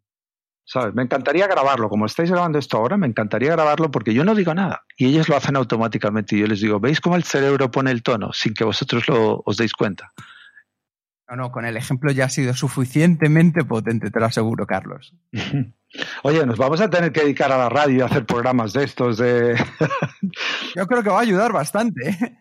¿Sabes? 0.64 0.96
Me 0.96 1.04
encantaría 1.04 1.48
grabarlo. 1.48 1.90
Como 1.90 2.06
estáis 2.06 2.32
grabando 2.32 2.58
esto 2.58 2.78
ahora, 2.78 2.98
me 2.98 3.06
encantaría 3.06 3.52
grabarlo 3.52 3.92
porque 3.92 4.14
yo 4.14 4.24
no 4.24 4.34
digo 4.34 4.54
nada. 4.54 4.84
Y 4.98 5.08
ellos 5.08 5.30
lo 5.30 5.36
hacen 5.36 5.56
automáticamente. 5.56 6.36
Y 6.36 6.40
yo 6.40 6.48
les 6.48 6.60
digo, 6.60 6.80
¿veis 6.80 7.02
cómo 7.02 7.16
el 7.16 7.24
cerebro 7.24 7.70
pone 7.70 7.92
el 7.92 8.02
tono 8.02 8.34
sin 8.34 8.54
que 8.54 8.64
vosotros 8.64 9.08
lo, 9.08 9.44
os 9.46 9.58
deis 9.58 9.74
cuenta? 9.74 10.12
No, 11.28 11.36
no, 11.36 11.52
con 11.52 11.66
el 11.66 11.76
ejemplo 11.78 12.12
ya 12.12 12.26
ha 12.26 12.30
sido 12.30 12.54
suficientemente 12.54 13.64
potente, 13.64 14.12
te 14.12 14.20
lo 14.20 14.28
aseguro, 14.28 14.68
Carlos. 14.68 15.16
Oye, 16.24 16.46
nos 16.46 16.58
vamos 16.58 16.82
a 16.82 16.90
tener 16.90 17.12
que 17.12 17.22
dedicar 17.22 17.52
a 17.52 17.58
la 17.58 17.70
radio 17.70 17.98
y 17.98 18.02
a 18.02 18.06
hacer 18.06 18.26
programas 18.26 18.74
de 18.74 18.84
estos. 18.84 19.18
De... 19.18 19.56
yo 20.76 20.86
creo 20.88 21.04
que 21.04 21.10
va 21.10 21.20
a 21.20 21.24
ayudar 21.24 21.52
bastante. 21.52 22.38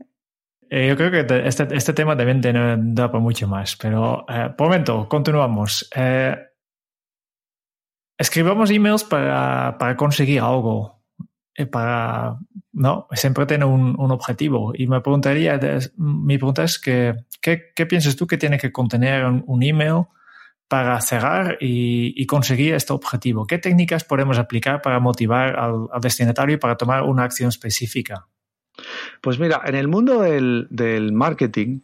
¿Eh? 0.71 0.89
Yo 0.89 0.97
creo 0.97 1.11
que 1.11 1.47
este, 1.47 1.69
este, 1.75 1.93
tema 1.93 2.17
también 2.17 2.95
da 2.95 3.11
para 3.11 3.23
mucho 3.23 3.49
más, 3.49 3.77
pero 3.77 4.25
eh, 4.29 4.51
por 4.57 4.69
momento, 4.69 5.09
continuamos. 5.09 5.89
Eh, 5.95 6.37
escribamos 8.19 8.71
emails 8.71 9.05
para, 9.05 9.77
para 9.79 9.97
conseguir 9.97 10.41
algo, 10.41 11.03
eh, 11.55 11.67
para, 11.67 12.39
no, 12.73 13.07
siempre 13.13 13.47
tener 13.47 13.67
un, 13.67 13.99
un, 13.99 14.11
objetivo. 14.11 14.73
Y 14.75 14.87
me 14.87 15.01
preguntaría, 15.01 15.59
mi 15.97 16.39
pregunta 16.39 16.65
es 16.65 16.79
que, 16.79 17.15
¿qué, 17.41 17.73
¿qué, 17.75 17.87
piensas 17.87 18.17
tú 18.17 18.27
que 18.27 18.39
tiene 18.39 18.59
que 18.59 18.73
contener 18.73 19.25
un, 19.25 19.63
email 19.63 20.05
para 20.69 21.01
cerrar 21.01 21.59
y, 21.61 22.15
y, 22.21 22.27
conseguir 22.27 22.75
este 22.75 22.93
objetivo? 22.93 23.47
¿Qué 23.47 23.59
técnicas 23.59 24.05
podemos 24.05 24.39
aplicar 24.39 24.83
para 24.83 25.01
motivar 25.01 25.59
al, 25.59 25.89
al 25.93 26.01
destinatario 26.01 26.59
para 26.59 26.77
tomar 26.77 27.03
una 27.03 27.25
acción 27.25 27.49
específica? 27.49 28.27
Pues 29.21 29.39
mira, 29.39 29.63
en 29.65 29.75
el 29.75 29.89
mundo 29.89 30.23
del, 30.23 31.13
marketing, 31.13 31.81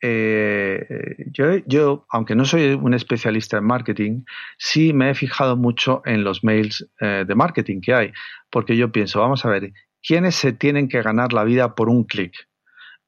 eh, 0.00 0.86
yo, 1.32 1.56
yo, 1.66 2.06
aunque 2.10 2.34
no 2.34 2.44
soy 2.44 2.74
un 2.74 2.94
especialista 2.94 3.58
en 3.58 3.64
marketing, 3.64 4.22
sí 4.58 4.92
me 4.92 5.10
he 5.10 5.14
fijado 5.14 5.56
mucho 5.56 6.02
en 6.04 6.24
los 6.24 6.44
mails 6.44 6.88
eh, 7.00 7.24
de 7.26 7.34
marketing 7.34 7.80
que 7.80 7.94
hay, 7.94 8.12
porque 8.50 8.76
yo 8.76 8.92
pienso, 8.92 9.20
vamos 9.20 9.44
a 9.44 9.50
ver, 9.50 9.72
¿quiénes 10.02 10.34
se 10.34 10.52
tienen 10.52 10.88
que 10.88 11.02
ganar 11.02 11.32
la 11.32 11.44
vida 11.44 11.74
por 11.74 11.88
un 11.88 12.04
clic? 12.04 12.48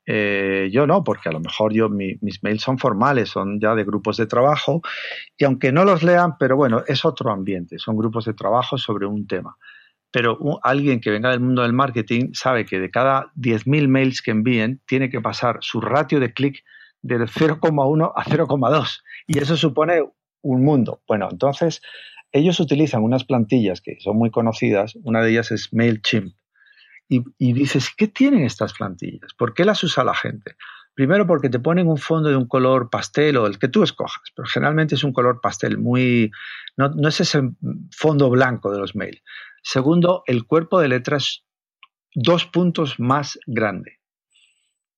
Eh, 0.07 0.71
yo 0.73 0.89
no, 0.89 1.05
porque 1.05 1.29
a 1.29 1.33
lo 1.33 1.39
mejor 1.39 1.73
yo 1.73 1.89
mis 1.89 2.43
mails 2.43 2.63
son 2.63 2.79
formales, 2.79 3.29
son 3.29 3.61
ya 3.61 3.77
de 3.77 3.85
grupos 3.85 4.17
de 4.17 4.27
trabajo, 4.27 4.83
y 5.37 5.45
aunque 5.45 5.71
no 5.71 5.85
los 5.85 6.03
lean, 6.03 6.37
pero 6.37 6.57
bueno, 6.57 6.83
es 6.87 7.05
otro 7.05 7.31
ambiente, 7.31 7.79
son 7.79 7.97
grupos 7.97 8.25
de 8.25 8.35
trabajo 8.35 8.77
sobre 8.77 9.07
un 9.07 9.27
tema. 9.29 9.57
Pero 10.13 10.39
alguien 10.63 11.01
que 11.01 11.11
venga 11.11 11.31
del 11.31 11.41
mundo 11.41 11.63
del 11.63 11.73
marketing 11.73 12.31
sabe 12.33 12.65
que 12.65 12.81
de 12.81 12.91
cada 12.91 13.33
10.000 13.37 13.89
mails 13.89 14.23
que 14.23 14.33
envíen, 14.33 14.81
tiene 14.87 15.09
que 15.09 15.21
pasar 15.21 15.59
su 15.61 15.81
ratio 15.81 16.19
de 16.19 16.33
clic 16.33 16.65
del 17.03 17.23
0,1 17.23 18.13
a 18.15 18.25
0,2 18.25 19.03
y 19.27 19.39
eso 19.39 19.57
supone 19.57 20.03
un 20.43 20.65
mundo. 20.65 21.03
Bueno, 21.07 21.29
entonces 21.31 21.81
ellos 22.33 22.61
utilizan 22.61 23.03
unas 23.03 23.25
plantillas 23.25 23.81
que 23.81 23.97
son 24.01 24.17
muy 24.17 24.31
conocidas, 24.31 24.97
una 25.03 25.23
de 25.23 25.31
ellas 25.31 25.51
es 25.51 25.73
MailChimp. 25.73 26.35
Y, 27.09 27.25
y 27.39 27.53
dices, 27.53 27.91
¿qué 27.97 28.07
tienen 28.07 28.45
estas 28.45 28.73
plantillas? 28.75 29.35
¿Por 29.37 29.53
qué 29.53 29.65
las 29.65 29.83
usa 29.83 30.05
la 30.05 30.15
gente? 30.15 30.55
Primero 30.95 31.27
porque 31.27 31.49
te 31.49 31.59
ponen 31.59 31.89
un 31.89 31.99
fondo 31.99 32.29
de 32.29 32.37
un 32.37 32.47
color 32.47 32.91
pastel 32.91 33.37
o 33.37 33.47
el 33.47 33.59
que 33.59 33.69
tú 33.69 33.83
escojas, 33.83 34.23
pero 34.35 34.47
generalmente 34.47 34.95
es 34.95 35.03
un 35.03 35.13
color 35.13 35.41
pastel 35.41 35.79
muy... 35.79 36.31
No, 36.77 36.89
no 36.89 37.09
es 37.09 37.21
ese 37.21 37.41
fondo 37.91 38.31
blanco 38.31 38.71
de 38.71 38.79
los 38.79 38.95
mails. 38.95 39.23
Segundo, 39.63 40.23
el 40.27 40.47
cuerpo 40.47 40.81
de 40.81 40.89
letras 40.89 41.45
dos 42.15 42.47
puntos 42.47 42.99
más 42.99 43.39
grande 43.47 44.01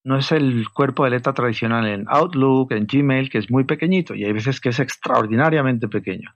no 0.05 0.19
es 0.19 0.33
el 0.33 0.69
cuerpo 0.71 1.05
de 1.05 1.11
letra 1.11 1.33
tradicional 1.33 1.87
en 1.87 2.05
Outlook, 2.09 2.73
en 2.73 2.87
Gmail, 2.87 3.31
que 3.31 3.39
es 3.39 3.51
muy 3.51 3.65
pequeñito 3.65 4.15
y 4.15 4.25
hay 4.25 4.33
veces 4.33 4.61
que 4.61 4.71
es 4.71 4.81
extraordinariamente 4.81 5.89
pequeño. 5.89 6.35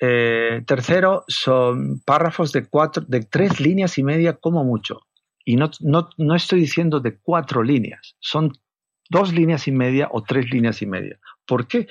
Eh, 0.00 0.62
tercero, 0.66 1.24
son 1.28 2.00
párrafos 2.04 2.52
de, 2.52 2.66
cuatro, 2.66 3.04
de 3.06 3.20
tres 3.20 3.60
líneas 3.60 3.98
y 3.98 4.02
media 4.02 4.34
como 4.34 4.64
mucho. 4.64 5.02
Y 5.44 5.56
no, 5.56 5.70
no, 5.80 6.34
estoy 6.34 6.60
diciendo 6.60 7.00
de 7.00 7.18
cuatro 7.18 7.62
líneas, 7.62 8.16
son 8.18 8.52
dos 9.08 9.32
líneas 9.32 9.66
y 9.68 9.72
media 9.72 10.08
o 10.10 10.22
tres 10.22 10.50
líneas 10.50 10.82
y 10.82 10.86
media. 10.86 11.18
¿Por 11.50 11.66
qué? 11.66 11.88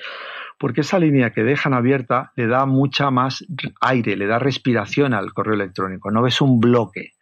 Porque 0.58 0.80
esa 0.80 0.98
línea 0.98 1.34
que 1.34 1.42
dejan 1.42 1.74
abierta 1.74 2.32
le 2.34 2.46
da 2.46 2.64
mucha 2.64 3.10
más 3.10 3.44
aire, 3.82 4.16
le 4.16 4.26
da 4.26 4.38
respiración 4.38 5.12
al 5.12 5.34
correo 5.34 5.52
electrónico, 5.52 6.10
no 6.10 6.22
ves 6.22 6.40
un 6.40 6.60
bloque. 6.60 7.12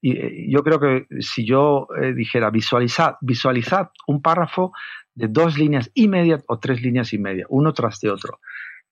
Y 0.00 0.18
eh, 0.18 0.46
yo 0.48 0.64
creo 0.64 0.80
que 0.80 1.06
si 1.20 1.46
yo 1.46 1.86
eh, 2.02 2.14
dijera 2.14 2.50
visualizad, 2.50 3.14
visualizad 3.20 3.90
un 4.08 4.20
párrafo 4.20 4.72
de 5.14 5.28
dos 5.28 5.56
líneas 5.56 5.88
y 5.94 6.08
media 6.08 6.40
o 6.48 6.58
tres 6.58 6.82
líneas 6.82 7.12
y 7.12 7.18
media, 7.18 7.46
uno 7.48 7.72
tras 7.72 8.00
de 8.00 8.10
otro, 8.10 8.40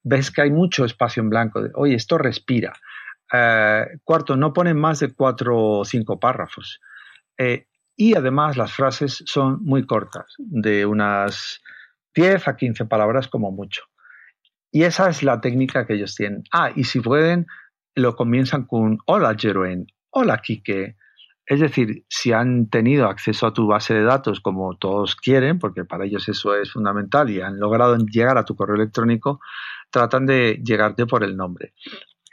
ves 0.05 0.31
que 0.31 0.43
hay 0.43 0.53
mucho 0.53 0.85
espacio 0.85 1.25
en 1.25 1.31
blanco. 1.31 1.61
Oye, 1.75 1.97
esto 1.97 2.19
respira. 2.19 2.73
Eh, 3.33 3.99
cuarto, 4.05 4.37
no 4.37 4.53
ponen 4.53 4.79
más 4.79 5.01
de 5.01 5.13
cuatro 5.13 5.59
o 5.81 5.85
cinco 5.85 6.21
párrafos. 6.21 6.81
y 7.97 8.15
además 8.15 8.57
las 8.57 8.73
frases 8.73 9.25
son 9.27 9.65
muy 9.65 9.87
cortas, 9.87 10.35
de 10.39 10.87
unas 10.87 11.61
10 12.17 12.49
a 12.49 12.57
15 12.57 12.87
palabras 12.87 13.29
como 13.29 13.53
mucho. 13.53 13.83
Y 14.73 14.83
esa 14.83 15.09
es 15.09 15.23
la 15.23 15.41
técnica 15.41 15.87
que 15.87 15.95
ellos 15.95 16.15
tienen. 16.15 16.43
Ah, 16.53 16.71
y 16.75 16.85
si 16.85 17.01
pueden, 17.01 17.47
lo 17.95 18.17
comienzan 18.17 18.67
con 18.67 18.99
hola 19.07 19.37
Jeroen, 19.39 19.87
hola 20.11 20.39
Kike. 20.39 20.97
Es 21.47 21.61
decir, 21.61 22.05
si 22.09 22.33
han 22.33 22.69
tenido 22.69 23.07
acceso 23.07 23.47
a 23.47 23.53
tu 23.53 23.69
base 23.69 23.95
de 23.95 24.03
datos 24.03 24.41
como 24.41 24.77
todos 24.77 25.15
quieren, 25.15 25.61
porque 25.61 25.85
para 25.85 26.05
ellos 26.05 26.29
eso 26.29 26.57
es 26.57 26.73
fundamental 26.73 27.31
y 27.31 27.41
han 27.41 27.61
logrado 27.61 27.97
llegar 27.99 28.37
a 28.37 28.45
tu 28.45 28.57
correo 28.57 28.75
electrónico, 28.75 29.41
tratan 29.91 30.27
de 30.27 30.61
llegarte 30.65 31.07
por 31.07 31.23
el 31.23 31.37
nombre. 31.37 31.73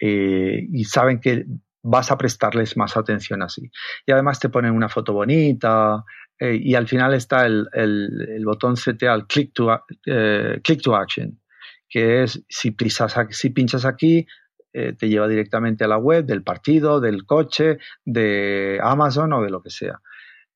Eh, 0.02 0.68
y 0.72 0.86
saben 0.86 1.20
que 1.20 1.46
vas 1.84 2.12
a 2.12 2.18
prestarles 2.18 2.76
más 2.76 2.98
atención 2.98 3.44
así. 3.44 3.70
Y 4.06 4.12
además 4.12 4.40
te 4.40 4.50
ponen 4.50 4.74
una 4.74 4.90
foto 4.90 5.14
bonita 5.14 6.04
eh, 6.40 6.60
y 6.62 6.76
al 6.76 6.88
final 6.88 7.14
está 7.14 7.46
el, 7.46 8.42
botón 8.44 8.76
CTA, 8.76 9.26
click 9.28 9.54
to, 9.54 9.70
eh, 10.06 10.60
click 10.64 10.82
to 10.82 10.96
action, 10.96 11.40
que 11.88 12.24
es 12.24 12.44
si, 12.50 12.76
si 13.30 13.50
pinchas 13.52 13.86
aquí, 13.86 14.26
eh, 14.74 14.94
te 14.94 15.08
lleva 15.08 15.28
directamente 15.28 15.84
a 15.84 15.88
la 15.88 15.98
web 15.98 16.26
del 16.26 16.44
partido, 16.44 17.00
del 17.00 17.26
coche, 17.26 17.78
de 18.04 18.80
Amazon 18.82 19.34
o 19.34 19.42
de 19.42 19.52
lo 19.52 19.62
que 19.62 19.70
sea. 19.70 20.02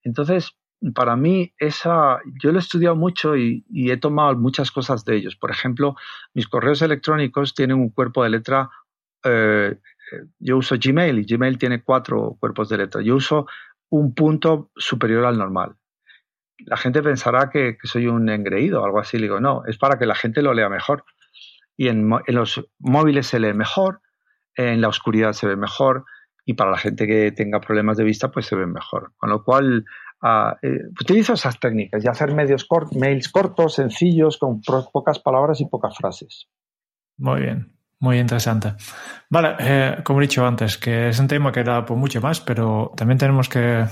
Entonces, 0.04 0.58
para 0.96 1.16
mí, 1.16 1.54
esa, 1.60 2.20
yo 2.42 2.52
lo 2.52 2.58
he 2.58 2.62
estudiado 2.62 2.96
mucho 2.96 3.38
y, 3.38 3.64
he 3.70 3.98
tomado 3.98 4.36
muchas 4.36 4.72
cosas 4.72 5.06
de 5.06 5.16
ellos. 5.16 5.36
Por 5.36 5.52
ejemplo, 5.52 5.96
mis 6.34 6.48
correos 6.48 6.82
electrónicos 6.82 7.54
tienen 7.54 7.78
un 7.78 7.90
cuerpo 7.90 8.24
de 8.24 8.30
letra. 8.30 8.70
Yo 10.40 10.58
uso 10.58 10.76
Gmail 10.82 11.20
y 11.20 11.26
Gmail 11.26 11.58
tiene 11.58 11.84
cuatro 11.84 12.38
cuerpos 12.40 12.70
de 12.70 12.78
letra. 12.78 13.02
Yo 13.02 13.16
uso 13.16 13.48
un 13.90 14.14
punto 14.14 14.72
superior 14.76 15.26
al 15.26 15.38
normal. 15.38 15.76
La 16.60 16.78
gente 16.78 17.02
pensará 17.02 17.50
que, 17.50 17.78
soy 17.84 18.08
un 18.08 18.30
engreído 18.30 18.82
o 18.82 18.86
algo 18.86 19.00
así. 19.00 19.18
Le 19.18 19.24
digo, 19.24 19.40
no, 19.40 19.64
es 19.66 19.78
para 19.78 19.98
que 20.00 20.06
la 20.06 20.16
gente 20.16 20.42
lo 20.42 20.54
lea 20.54 20.70
mejor. 20.70 21.06
Y 21.76 21.90
en 21.90 22.10
los 22.28 22.68
móviles 22.80 23.28
se 23.28 23.40
lee 23.40 23.54
mejor, 23.54 24.02
en 24.56 24.82
la 24.82 24.88
oscuridad 24.88 25.34
se 25.34 25.46
ve 25.48 25.56
mejor 25.56 26.06
y 26.44 26.54
para 26.54 26.72
la 26.72 26.78
gente 26.78 27.06
que 27.06 27.32
tenga 27.34 27.60
problemas 27.60 27.98
de 27.98 28.06
vista 28.06 28.32
pues 28.32 28.48
se 28.48 28.56
ve 28.56 28.66
mejor. 28.66 29.14
Con 29.18 29.30
lo 29.30 29.44
cual 29.44 29.86
uh, 30.24 30.68
utilizo 31.00 31.34
esas 31.34 31.60
técnicas 31.60 32.04
y 32.04 32.08
hacer 32.08 32.34
medios 32.34 32.68
mails 32.94 33.30
cortos, 33.30 33.76
sencillos, 33.76 34.38
con 34.38 34.62
pocas 34.62 35.20
palabras 35.20 35.62
y 35.62 35.68
pocas 35.68 35.96
frases. 35.96 36.48
Muy 37.18 37.42
bien, 37.42 37.77
muy 38.00 38.20
interesante. 38.20 38.74
Vale, 39.30 39.56
eh, 39.60 39.98
como 40.04 40.20
he 40.20 40.24
dicho 40.24 40.46
antes, 40.46 40.78
que 40.78 41.10
es 41.10 41.20
un 41.20 41.28
tema 41.28 41.52
que 41.52 41.64
da 41.64 41.86
por 41.86 41.98
mucho 41.98 42.22
más, 42.22 42.40
pero 42.40 42.94
también 42.96 43.18
tenemos 43.18 43.50
que 43.50 43.86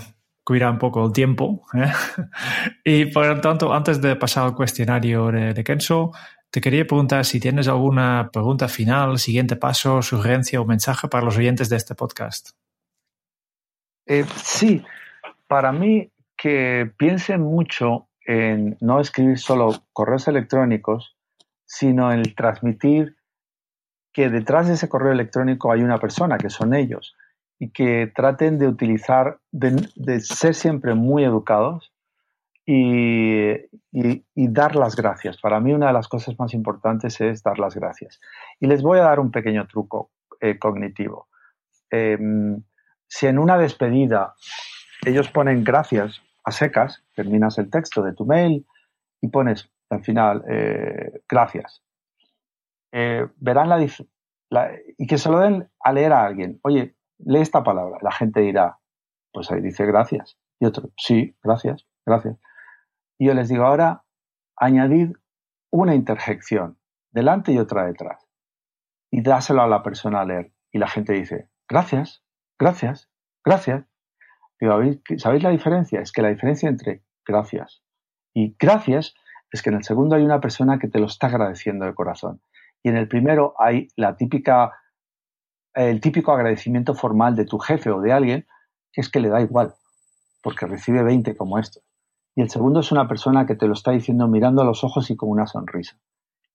cuidar 0.44 0.72
un 0.72 0.78
poco 0.78 1.06
el 1.06 1.12
tiempo. 1.12 1.66
¿eh? 1.74 1.92
y 2.86 3.06
por 3.06 3.26
lo 3.28 3.42
tanto, 3.42 3.74
antes 3.74 4.02
de 4.02 4.16
pasar 4.16 4.46
al 4.46 4.56
cuestionario 4.56 5.32
de, 5.32 5.54
de 5.54 5.64
Kenzo, 5.64 6.12
te 6.52 6.62
quería 6.62 6.86
preguntar 6.86 7.26
si 7.26 7.40
tienes 7.40 7.68
alguna 7.68 8.30
pregunta 8.32 8.68
final, 8.68 9.20
siguiente 9.20 9.56
paso, 9.56 10.02
sugerencia 10.02 10.62
o 10.62 10.66
mensaje 10.66 11.08
para 11.08 11.26
los 11.26 11.38
oyentes 11.38 11.68
de 11.68 11.76
este 11.76 11.96
podcast. 11.96 12.52
Eh, 14.06 14.24
sí, 14.42 14.84
para 15.48 15.72
mí 15.72 16.12
que 16.38 16.92
piensen 16.98 17.42
mucho 17.42 18.08
en 18.26 18.78
no 18.80 19.00
escribir 19.00 19.40
solo 19.40 19.84
correos 19.94 20.28
electrónicos, 20.28 21.18
sino 21.66 22.12
en 22.12 22.24
transmitir 22.36 23.15
que 24.16 24.30
detrás 24.30 24.68
de 24.70 24.76
ese 24.76 24.88
correo 24.88 25.12
electrónico 25.12 25.74
hay 25.74 25.84
una 25.84 26.00
persona, 26.00 26.38
que 26.38 26.50
son 26.50 26.74
ellos, 26.74 27.18
y 27.60 27.72
que 27.72 28.10
traten 28.16 28.58
de 28.58 28.70
utilizar, 28.70 29.40
de 29.52 30.22
ser 30.22 30.56
siempre 30.56 30.96
muy 30.96 31.26
educados 31.26 31.92
y, 32.66 33.68
dar 34.34 34.78
las 34.78 34.96
gracias. 34.96 35.38
Para 35.42 35.60
mí 35.60 35.74
una 35.74 35.88
de 35.88 35.94
las 35.94 36.08
cosas 36.08 36.40
más 36.40 36.54
importantes 36.54 37.20
es 37.20 37.44
dar 37.44 37.60
las 37.60 37.76
gracias. 37.76 38.22
Y 38.62 38.68
les 38.68 38.82
voy 38.82 39.00
a 39.00 39.04
dar 39.04 39.20
un 39.20 39.32
pequeño 39.32 39.68
truco 39.68 40.12
eh, 40.40 40.58
cognitivo. 40.58 41.28
Em, 41.92 42.64
si 43.08 43.28
en 43.28 43.38
una 43.38 43.58
despedida 43.58 44.34
ellos 45.06 45.30
ponen 45.30 45.66
gracias 45.66 46.22
a 46.46 46.52
secas, 46.52 47.04
terminas 47.14 47.58
el 47.58 47.70
texto 47.70 48.02
de 48.02 48.14
tu 48.14 48.26
mail 48.26 48.66
y 49.20 49.28
pones 49.28 49.70
al 49.90 50.04
final 50.06 50.42
eh, 50.50 51.22
gracias, 51.28 51.84
eh, 52.98 53.28
verán 53.36 53.68
la, 53.68 53.86
la, 54.50 54.72
y 54.98 55.06
que 55.06 55.18
se 55.18 55.30
lo 55.30 55.40
den 55.40 55.70
a 55.82 55.92
leer 55.92 56.14
a 56.14 56.26
alguien. 56.26 56.62
Oye, 56.64 56.96
lee 57.18 57.42
esta 57.42 57.62
palabra. 57.62 57.98
La 58.02 58.12
gente 58.14 58.40
dirá, 58.40 58.80
pues 59.34 59.52
ahí 59.52 59.60
dice 59.60 59.86
gracias. 59.86 60.40
Y 60.62 60.66
otro, 60.66 60.92
sí, 60.96 61.36
gracias, 61.44 61.86
gracias. 62.06 62.40
Y 63.20 63.28
yo 63.28 63.34
les 63.34 63.50
digo, 63.50 63.66
ahora 63.66 64.06
añadid 64.56 65.12
una 65.72 65.94
interjección 65.94 66.80
delante 67.12 67.52
y 67.52 67.58
otra 67.58 67.86
detrás. 67.86 68.26
Y 69.12 69.22
dáselo 69.22 69.64
a 69.64 69.68
la 69.68 69.84
persona 69.84 70.22
a 70.22 70.26
leer. 70.26 70.54
Y 70.72 70.80
la 70.80 70.88
gente 70.88 71.12
dice, 71.12 71.50
gracias, 71.68 72.24
gracias, 72.58 73.10
gracias. 73.44 73.86
¿sabéis 75.18 75.44
la 75.44 75.50
diferencia? 75.50 76.00
Es 76.00 76.14
que 76.14 76.22
la 76.22 76.30
diferencia 76.30 76.70
entre 76.70 77.04
gracias 77.28 77.84
y 78.34 78.56
gracias 78.58 79.16
es 79.52 79.62
que 79.62 79.70
en 79.70 79.76
el 79.76 79.84
segundo 79.84 80.16
hay 80.16 80.24
una 80.24 80.40
persona 80.40 80.80
que 80.80 80.88
te 80.88 81.00
lo 81.00 81.08
está 81.08 81.28
agradeciendo 81.28 81.86
de 81.86 81.94
corazón. 81.94 82.42
Y 82.86 82.90
en 82.90 82.98
el 82.98 83.08
primero 83.08 83.56
hay 83.58 83.88
la 83.96 84.16
típica, 84.16 84.72
el 85.74 86.00
típico 86.00 86.32
agradecimiento 86.32 86.94
formal 86.94 87.36
de 87.36 87.46
tu 87.46 87.58
jefe 87.58 87.90
o 87.90 88.00
de 88.00 88.14
alguien 88.14 88.46
que 88.94 89.02
es 89.02 89.10
que 89.10 89.20
le 89.20 89.30
da 89.30 89.42
igual, 89.42 89.74
porque 90.42 90.68
recibe 90.68 91.04
20 91.04 91.36
como 91.36 91.58
estos 91.58 91.84
y 92.36 92.42
el 92.42 92.50
segundo 92.50 92.82
es 92.82 92.92
una 92.92 93.08
persona 93.08 93.46
que 93.46 93.56
te 93.56 93.66
lo 93.66 93.74
está 93.74 93.92
diciendo 93.92 94.28
mirando 94.28 94.62
a 94.62 94.66
los 94.66 94.84
ojos 94.84 95.10
y 95.10 95.16
con 95.16 95.30
una 95.30 95.48
sonrisa. 95.48 95.98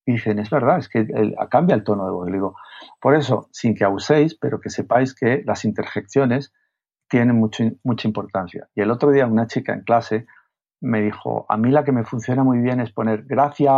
Y 0.05 0.13
dicen, 0.13 0.39
es 0.39 0.51
verdad, 0.51 0.79
es 0.79 0.89
que 0.89 1.07
cambia 1.51 1.75
el 1.75 1.85
tono 1.85 2.05
de 2.05 2.11
voz. 2.11 2.27
Le 2.27 2.35
digo, 2.35 2.55
por 3.01 3.15
eso, 3.15 3.49
sin 3.51 3.75
que 3.75 3.85
abuséis, 3.85 4.37
pero 4.39 4.61
que 4.61 4.69
sepáis 4.69 5.15
que 5.15 5.43
las 5.45 5.65
interjecciones 5.65 6.53
tienen 7.09 7.37
mucha 7.39 8.09
importancia. 8.09 8.69
Y 8.75 8.83
el 8.83 8.91
otro 8.91 9.11
día 9.11 9.27
una 9.27 9.47
chica 9.47 9.73
en 9.73 9.83
clase 9.83 10.27
me 10.81 11.03
dijo, 11.03 11.47
a 11.49 11.57
mí 11.57 11.71
la 11.71 11.85
que 11.85 11.93
me 11.93 12.05
funciona 12.05 12.43
muy 12.45 12.59
bien 12.59 12.81
es 12.81 12.93
poner 12.93 13.25
gracias. 13.25 13.75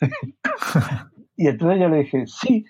y 1.36 1.48
entonces 1.48 1.80
yo 1.80 1.88
le 1.88 1.98
dije, 1.98 2.26
sí, 2.26 2.64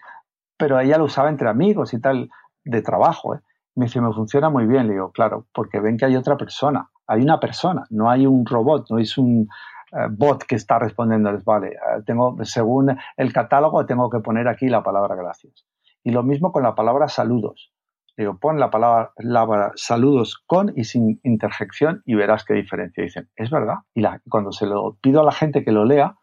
pero 0.56 0.78
ella 0.80 0.98
lo 0.98 1.04
usaba 1.04 1.28
entre 1.28 1.48
amigos 1.48 1.94
y 1.94 2.00
tal, 2.00 2.30
de 2.64 2.82
trabajo. 2.82 3.34
¿eh? 3.34 3.40
Me 3.74 3.86
dice, 3.86 4.00
me 4.00 4.12
funciona 4.12 4.50
muy 4.50 4.66
bien. 4.66 4.86
Le 4.86 4.94
digo, 4.94 5.10
claro, 5.12 5.46
porque 5.52 5.80
ven 5.80 5.96
que 5.96 6.06
hay 6.06 6.16
otra 6.16 6.36
persona 6.36 6.90
hay 7.10 7.22
una 7.22 7.40
persona, 7.40 7.84
no 7.90 8.08
hay 8.08 8.24
un 8.24 8.46
robot, 8.46 8.88
no 8.88 8.98
es 8.98 9.18
un 9.18 9.48
eh, 9.90 10.06
bot 10.10 10.44
que 10.44 10.54
está 10.54 10.78
respondiéndoles, 10.78 11.44
vale, 11.44 11.70
eh, 11.70 12.02
tengo, 12.06 12.36
según 12.44 12.96
el 13.16 13.32
catálogo 13.32 13.84
tengo 13.84 14.08
que 14.08 14.20
poner 14.20 14.46
aquí 14.46 14.68
la 14.68 14.84
palabra 14.84 15.16
gracias. 15.16 15.66
Y 16.04 16.12
lo 16.12 16.22
mismo 16.22 16.52
con 16.52 16.62
la 16.62 16.76
palabra 16.76 17.08
saludos. 17.08 17.72
Digo, 18.16 18.38
pon 18.38 18.58
la 18.60 18.70
palabra, 18.70 19.72
saludos 19.76 20.42
con 20.46 20.72
y 20.76 20.84
sin 20.84 21.20
interjección 21.22 22.02
y 22.04 22.14
verás 22.14 22.44
qué 22.44 22.54
diferencia. 22.54 23.02
Dicen, 23.02 23.30
es 23.36 23.50
verdad. 23.50 23.76
Y 23.94 24.04
cuando 24.28 24.52
se 24.52 24.66
lo 24.66 24.96
pido 25.00 25.20
a 25.20 25.24
la 25.24 25.32
gente 25.32 25.64
que 25.64 25.72
lo 25.72 25.84
lea, 25.84 26.16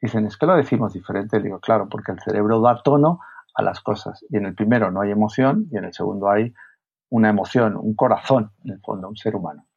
dicen, 0.00 0.26
es 0.26 0.36
que 0.36 0.46
lo 0.46 0.56
decimos 0.56 0.92
diferente. 0.92 1.40
Digo, 1.40 1.60
claro, 1.60 1.88
porque 1.88 2.12
el 2.12 2.20
cerebro 2.20 2.60
da 2.60 2.82
tono 2.82 3.20
a 3.54 3.62
las 3.62 3.80
cosas. 3.80 4.24
Y 4.30 4.36
en 4.38 4.46
el 4.46 4.54
primero 4.54 4.90
no 4.90 5.02
hay 5.02 5.10
emoción 5.10 5.66
y 5.70 5.76
en 5.76 5.84
el 5.84 5.92
segundo 5.92 6.30
hay 6.30 6.54
una 7.10 7.28
emoción, 7.28 7.76
un 7.76 7.94
corazón, 7.94 8.52
en 8.64 8.72
el 8.72 8.80
fondo, 8.80 9.08
un 9.08 9.16
ser 9.16 9.34
humano. 9.36 9.67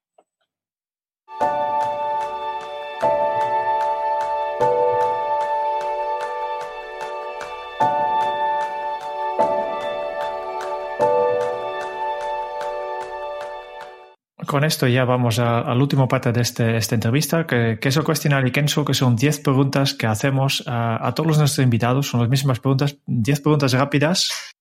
Con 14.52 14.66
esto 14.66 14.86
ya 14.86 15.06
vamos 15.06 15.40
a, 15.40 15.62
la 15.62 15.76
última 15.76 16.10
parte 16.10 16.34
de 16.34 16.42
este, 16.42 16.76
esta 16.76 16.96
entrevista, 16.96 17.48
que, 17.48 17.80
es 17.82 17.96
el 17.96 18.04
cuestionario 18.04 18.52
Kenso, 18.52 18.84
que 18.84 18.94
son 18.94 19.16
10 19.16 19.40
preguntas 19.40 19.94
que 19.94 20.08
hacemos 20.08 20.62
a, 20.68 21.14
todos 21.16 21.38
nuestros 21.38 21.64
invitados. 21.64 22.08
Son 22.08 22.20
las 22.20 22.30
mismas 22.30 22.60
preguntas, 22.60 22.98
10 23.06 23.40
preguntas 23.40 23.72
rápidas. 23.72 24.54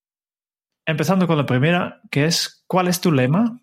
Empezando 0.87 1.27
con 1.27 1.37
la 1.37 1.45
primera, 1.45 2.01
que 2.09 2.27
es, 2.27 2.63
¿cuál 2.69 2.87
es 2.87 3.01
tu 3.01 3.11
lema? 3.11 3.59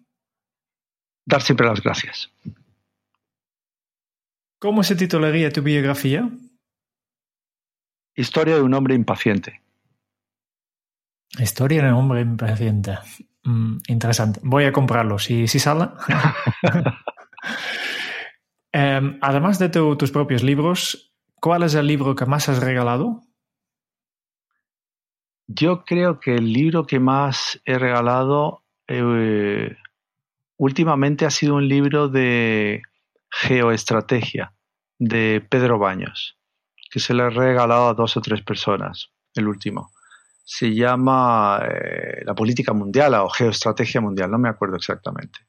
Dar 1.26 1.42
siempre 1.42 1.66
las 1.66 1.82
gracias. 1.82 2.30
¿Cómo 4.60 4.84
se 4.84 4.98
titularía 4.98 5.50
tu 5.50 5.62
biografía? 5.62 6.30
Historia 8.18 8.56
de 8.56 8.64
un 8.64 8.74
hombre 8.74 8.96
impaciente. 8.96 9.62
Historia 11.40 11.84
de 11.84 11.94
un 11.94 12.00
hombre 12.00 12.20
impaciente. 12.20 12.98
Mm, 13.48 13.78
interesante. 13.88 14.42
Voy 14.44 14.66
a 14.66 14.74
comprarlo 14.74 15.18
si, 15.20 15.48
si 15.48 15.60
sale. 15.60 15.90
Em, 18.74 19.18
además 19.22 19.58
de 19.58 19.70
tus 19.70 20.12
propios 20.12 20.44
libros, 20.44 21.12
¿cuál 21.40 21.64
es 21.64 21.74
el 21.74 21.88
libro 21.88 22.14
que 22.14 22.28
más 22.28 22.48
has 22.48 22.60
regalado? 22.60 23.24
Yo 25.48 25.84
creo 25.84 26.20
que 26.20 26.36
el 26.36 26.54
libro 26.54 26.86
que 26.86 27.00
más 27.00 27.60
he 27.66 27.80
regalado, 27.80 28.66
eh, 28.88 29.78
últimamente 30.58 31.26
ha 31.26 31.32
sido 31.32 31.56
un 31.56 31.68
libro 31.68 32.08
de 32.08 32.84
geoestrategia 33.32 34.54
de 35.00 35.44
Pedro 35.50 35.80
Baños, 35.80 36.38
que 36.92 37.00
se 37.00 37.16
le 37.16 37.24
ha 37.24 37.30
regalado 37.30 37.88
a 37.88 37.94
dos 37.96 38.16
o 38.18 38.22
tres 38.22 38.44
personas, 38.44 39.10
el 39.34 39.48
último. 39.48 39.92
Se 40.50 40.74
llama 40.74 41.60
eh, 41.62 42.24
La 42.24 42.34
política 42.34 42.72
mundial 42.72 43.14
o 43.16 43.28
geoestrategia 43.28 44.00
mundial, 44.00 44.32
no 44.32 44.40
me 44.40 44.48
acuerdo 44.48 44.78
exactamente. 44.78 45.40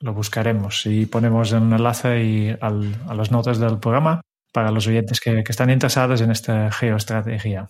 Lo 0.00 0.14
buscaremos 0.14 0.86
y 0.86 1.04
ponemos 1.04 1.52
un 1.52 1.70
enlace 1.70 2.24
y 2.24 2.56
a 2.58 2.70
las 3.14 3.30
notas 3.30 3.58
del 3.58 3.78
programa 3.78 4.22
para 4.50 4.70
los 4.70 4.86
oyentes 4.86 5.20
que, 5.20 5.44
que 5.44 5.52
están 5.52 5.68
interesados 5.68 6.22
en 6.22 6.30
esta 6.30 6.72
geoestrategia. 6.72 7.68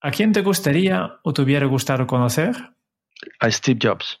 ¿A 0.00 0.10
quién 0.10 0.32
te 0.32 0.42
gustaría 0.42 1.20
o 1.22 1.32
te 1.32 1.42
hubiera 1.42 1.66
gustado 1.66 2.08
conocer? 2.08 2.74
A 3.38 3.48
Steve 3.48 3.78
Jobs. 3.80 4.18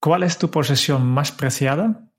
¿Cuál 0.00 0.22
es 0.22 0.38
tu 0.38 0.50
posesión 0.50 1.06
más 1.06 1.30
preciada? 1.30 2.10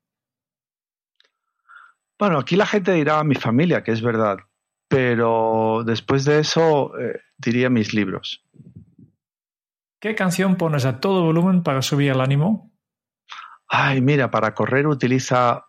Bueno, 2.20 2.38
aquí 2.38 2.56
la 2.56 2.68
gente 2.68 2.94
dirá 2.94 3.24
mi 3.24 3.36
familia, 3.36 3.84
que 3.84 3.92
es 3.92 4.04
verdad, 4.04 4.38
pero 4.94 5.84
después 5.84 6.24
de 6.24 6.40
eso 6.40 6.96
eh, 7.00 7.20
diría 7.36 7.72
mis 7.72 7.96
libros. 7.96 8.46
¿Qué 10.00 10.14
canción 10.14 10.56
pones 10.56 10.86
a 10.86 11.00
todo 11.00 11.24
volumen 11.24 11.64
para 11.64 11.82
subir 11.82 12.12
el 12.12 12.22
ánimo? 12.22 12.72
Ay, 13.68 14.02
mira, 14.02 14.30
para 14.30 14.54
correr 14.54 14.86
utiliza, 14.86 15.66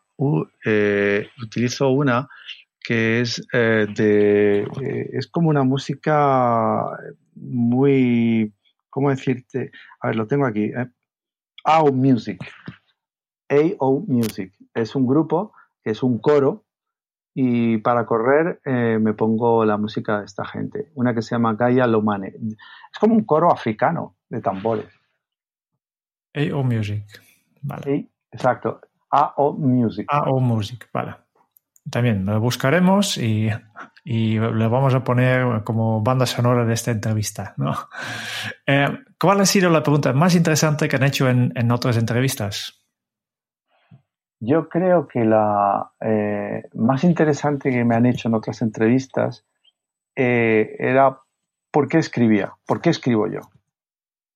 eh, 0.67 1.27
utilizo 1.43 1.89
una 1.89 2.29
que 2.79 3.23
es 3.23 3.43
eh, 3.55 3.87
de 3.97 4.69
es 5.15 5.27
como 5.29 5.49
una 5.49 5.63
música 5.63 6.85
muy 7.35 8.53
cómo 8.91 9.09
decirte 9.09 9.71
a 10.01 10.09
ver 10.09 10.17
lo 10.17 10.27
tengo 10.27 10.45
aquí 10.45 10.71
AO 11.65 11.93
Music 11.93 12.45
AO 13.49 14.05
Music 14.07 14.53
es 14.75 14.95
un 14.95 15.07
grupo 15.07 15.55
que 15.85 15.91
es 15.91 16.03
un 16.03 16.19
coro, 16.19 16.64
y 17.35 17.79
para 17.79 18.07
correr 18.07 18.61
eh, 18.65 18.99
me 19.01 19.13
pongo 19.13 19.65
la 19.65 19.77
música 19.77 20.21
de 20.21 20.27
esta 20.27 20.45
gente, 20.45 20.93
una 20.95 21.13
que 21.13 21.21
se 21.21 21.35
llama 21.35 21.55
Gaia 21.55 21.87
Lomane. 21.87 22.29
Es 22.29 22.99
como 23.01 23.15
un 23.15 23.25
coro 23.25 23.53
africano 23.53 24.17
de 24.29 24.41
tambores. 24.41 24.87
AO 26.35 26.63
Music, 26.63 27.05
vale. 27.63 28.09
exacto, 28.31 28.81
AO 29.11 29.53
Music. 29.55 30.07
AO 30.09 30.41
Music, 30.41 30.89
vale. 30.93 31.17
También 31.91 32.25
lo 32.25 32.41
buscaremos 32.41 33.19
y, 33.19 33.51
y 34.05 34.39
le 34.39 34.69
vamos 34.69 34.95
a 34.95 35.05
poner 35.05 35.63
como 35.65 36.01
banda 36.01 36.25
sonora 36.25 36.65
de 36.65 36.73
esta 36.73 36.93
entrevista. 36.93 37.55
¿no? 37.57 37.75
Eh, 38.67 38.89
¿Cuál 39.21 39.43
ha 39.43 39.47
sido 39.47 39.69
la 39.69 39.83
pregunta 39.83 40.15
más 40.15 40.35
interesante 40.35 40.89
que 40.89 40.97
han 40.97 41.03
hecho 41.03 41.29
en, 41.29 41.53
en 41.55 41.71
otras 41.71 41.99
entrevistas? 41.99 42.84
Yo 44.47 44.69
creo 44.69 45.09
que 45.09 45.25
la 45.25 45.93
eh, 46.01 46.65
más 46.75 47.03
interesante 47.05 47.71
que 47.71 47.85
me 47.85 47.95
han 47.95 48.05
hecho 48.05 48.29
en 48.29 48.35
otras 48.35 48.61
entrevistas 48.61 49.47
eh, 50.15 50.77
era 50.79 51.21
¿por 51.71 51.89
qué 51.89 51.99
escribía? 51.99 52.53
¿Por 52.67 52.83
qué 52.83 52.91
escribo 52.91 53.27
yo? 53.27 53.41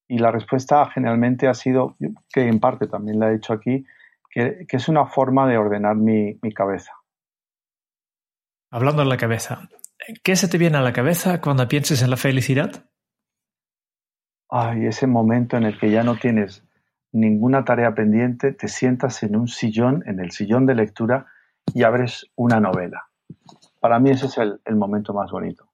Y 0.09 0.18
la 0.18 0.30
respuesta 0.30 0.90
generalmente 0.90 1.46
ha 1.46 1.52
sido, 1.52 1.96
que 2.32 2.48
en 2.48 2.59
parte 2.59 2.86
también 2.86 3.18
la 3.18 3.30
he 3.30 3.36
hecho 3.36 3.52
aquí, 3.52 3.84
que, 4.30 4.66
es 4.68 4.88
una 4.88 5.04
forma 5.06 5.46
de 5.46 5.59
ordenar 5.59 5.96
mi, 5.96 6.38
mi 6.40 6.54
cabeza. 6.54 6.92
Hablando 8.70 9.02
de 9.02 9.09
la 9.09 9.18
cabeza, 9.18 9.68
¿qué 10.22 10.36
se 10.36 10.48
te 10.48 10.56
viene 10.56 10.78
a 10.78 10.82
la 10.82 10.94
cabeza 10.94 11.42
cuando 11.42 11.68
pienses 11.68 12.02
en 12.02 12.09
la 12.09 12.16
felicidad? 12.16 12.86
Ay, 14.48 14.86
ese 14.86 15.06
momento 15.06 15.59
en 15.59 15.64
el 15.64 15.78
que 15.78 15.90
ya 15.90 16.02
no 16.02 16.16
tienes 16.16 16.67
ninguna 17.12 17.64
tarea 17.64 17.94
pendiente, 17.94 18.52
te 18.52 18.68
sientas 18.68 19.22
en 19.22 19.36
un 19.36 19.48
sillón, 19.48 20.02
en 20.06 20.20
el 20.20 20.30
sillón 20.30 20.66
de 20.66 20.74
lectura 20.74 21.26
y 21.74 21.82
abres 21.82 22.26
una 22.36 22.61
novela. 22.61 23.09
Para 23.80 23.98
mí 23.98 24.11
ese 24.11 24.26
es 24.26 24.38
el, 24.38 24.76
momento 24.76 25.14
más 25.14 25.30
bonito. 25.30 25.68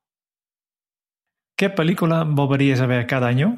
¿Qué 1.56 1.70
película 1.70 2.24
volverías 2.24 2.80
a 2.80 2.86
ver 2.86 3.06
cada 3.06 3.28
año? 3.28 3.56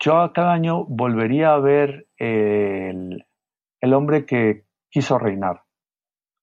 Yo 0.00 0.32
cada 0.32 0.52
año 0.52 0.84
volvería 0.84 1.54
a 1.54 1.58
ver 1.58 2.08
el, 2.16 3.24
el 3.80 3.94
hombre 3.94 4.26
que 4.26 4.64
quiso 4.90 5.18
reinar. 5.18 5.62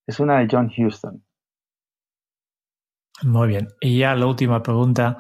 Es 0.08 0.20
una 0.20 0.40
de 0.40 0.48
John 0.50 0.72
Huston. 0.76 1.24
Muy 3.24 3.48
bien. 3.48 3.70
Y 3.80 4.00
ya 4.00 4.16
la 4.16 4.26
última 4.26 4.62
pregunta. 4.62 5.18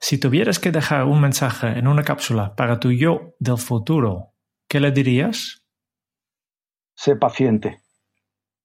Si 0.00 0.18
tuvieras 0.18 0.58
que 0.58 0.72
dejar 0.72 1.04
un 1.04 1.20
mensaje 1.20 1.78
en 1.78 1.86
una 1.86 2.02
cápsula 2.02 2.54
para 2.56 2.80
tu 2.80 2.90
yo 2.90 3.34
del 3.38 3.58
futuro, 3.58 4.32
¿qué 4.68 4.80
le 4.80 4.90
dirías? 4.90 5.64
Sé 6.94 7.16
paciente. 7.16 7.82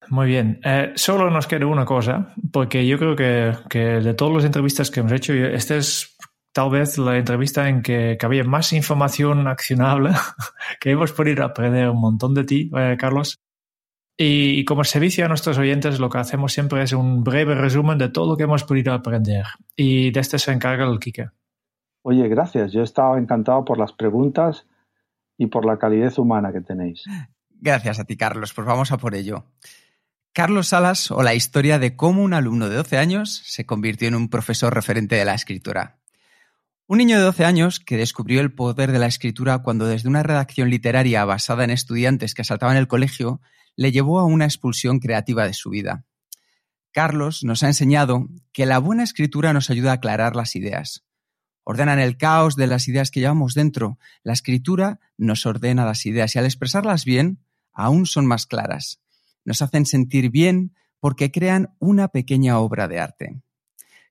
Muy 0.09 0.27
bien. 0.27 0.59
Eh, 0.63 0.93
solo 0.95 1.29
nos 1.29 1.47
queda 1.47 1.65
una 1.65 1.85
cosa, 1.85 2.33
porque 2.51 2.87
yo 2.87 2.97
creo 2.97 3.15
que, 3.15 3.53
que, 3.69 3.79
de 3.79 4.13
todas 4.13 4.35
las 4.35 4.45
entrevistas 4.45 4.89
que 4.89 5.01
hemos 5.01 5.11
hecho, 5.11 5.33
esta 5.33 5.75
es 5.75 6.17
tal 6.53 6.71
vez 6.71 6.97
la 6.97 7.17
entrevista 7.17 7.69
en 7.69 7.83
que, 7.83 8.17
había 8.19 8.43
más 8.43 8.73
información 8.73 9.47
accionable, 9.47 10.11
que 10.79 10.91
hemos 10.91 11.11
podido 11.11 11.43
aprender 11.43 11.89
un 11.89 11.99
montón 11.99 12.33
de 12.33 12.45
ti, 12.45 12.71
eh, 12.75 12.95
Carlos. 12.97 13.39
Y, 14.19 14.65
como 14.65 14.83
servicio 14.83 15.25
a 15.25 15.27
nuestros 15.27 15.59
oyentes, 15.59 15.99
lo 15.99 16.09
que 16.09 16.17
hacemos 16.17 16.51
siempre 16.51 16.81
es 16.81 16.91
un 16.93 17.23
breve 17.23 17.53
resumen 17.53 17.99
de 17.99 18.09
todo 18.09 18.31
lo 18.31 18.37
que 18.37 18.43
hemos 18.43 18.63
podido 18.63 18.91
aprender. 18.93 19.45
Y 19.75 20.09
de 20.09 20.19
este 20.19 20.39
se 20.39 20.51
encarga 20.51 20.85
el 20.85 20.99
Kike. 20.99 21.29
Oye, 22.01 22.27
gracias. 22.27 22.71
Yo 22.71 22.81
he 22.81 22.83
estado 22.83 23.17
encantado 23.17 23.63
por 23.63 23.77
las 23.77 23.93
preguntas 23.93 24.65
y 25.37 25.47
por 25.47 25.65
la 25.65 25.77
calidez 25.77 26.17
humana 26.17 26.51
que 26.51 26.61
tenéis. 26.61 27.03
Gracias 27.51 27.99
a 27.99 28.05
ti, 28.05 28.17
Carlos. 28.17 28.53
Pues 28.53 28.65
vamos 28.65 28.91
a 28.91 28.97
por 28.97 29.13
ello. 29.13 29.45
Carlos 30.33 30.69
Salas 30.69 31.11
o 31.11 31.21
la 31.21 31.35
historia 31.35 31.77
de 31.77 31.95
cómo 31.95 32.23
un 32.23 32.33
alumno 32.33 32.69
de 32.69 32.75
12 32.75 32.97
años 32.97 33.41
se 33.45 33.65
convirtió 33.65 34.07
en 34.07 34.15
un 34.15 34.29
profesor 34.29 34.73
referente 34.73 35.15
de 35.15 35.25
la 35.25 35.33
escritura. 35.33 35.97
Un 36.87 36.99
niño 36.99 37.17
de 37.17 37.23
12 37.23 37.43
años 37.43 37.79
que 37.79 37.97
descubrió 37.97 38.39
el 38.41 38.53
poder 38.53 38.91
de 38.91 38.99
la 38.99 39.07
escritura 39.07 39.59
cuando 39.59 39.87
desde 39.87 40.09
una 40.09 40.23
redacción 40.23 40.69
literaria 40.69 41.25
basada 41.25 41.63
en 41.63 41.71
estudiantes 41.71 42.33
que 42.33 42.43
asaltaban 42.43 42.77
el 42.77 42.87
colegio 42.87 43.41
le 43.77 43.93
llevó 43.93 44.19
a 44.19 44.25
una 44.25 44.43
expulsión 44.43 44.99
creativa 44.99 45.45
de 45.45 45.53
su 45.53 45.69
vida. 45.69 46.03
Carlos 46.91 47.43
nos 47.43 47.63
ha 47.63 47.67
enseñado 47.67 48.27
que 48.51 48.65
la 48.65 48.79
buena 48.79 49.03
escritura 49.03 49.53
nos 49.53 49.69
ayuda 49.69 49.91
a 49.91 49.95
aclarar 49.95 50.35
las 50.35 50.55
ideas. 50.55 51.05
Ordenan 51.63 51.99
el 51.99 52.17
caos 52.17 52.55
de 52.55 52.65
las 52.65 52.87
ideas 52.87 53.11
que 53.11 53.19
llevamos 53.19 53.53
dentro. 53.53 53.99
La 54.23 54.33
escritura 54.33 54.99
nos 55.15 55.45
ordena 55.45 55.85
las 55.85 56.05
ideas 56.05 56.35
y 56.35 56.39
al 56.39 56.45
expresarlas 56.45 57.05
bien, 57.05 57.39
aún 57.71 58.05
son 58.05 58.25
más 58.25 58.47
claras. 58.47 58.99
Nos 59.45 59.61
hacen 59.61 59.85
sentir 59.85 60.31
bien 60.31 60.73
porque 60.99 61.31
crean 61.31 61.75
una 61.77 62.07
pequeña 62.07 62.57
obra 62.57 62.87
de 62.87 62.99
arte. 62.99 63.41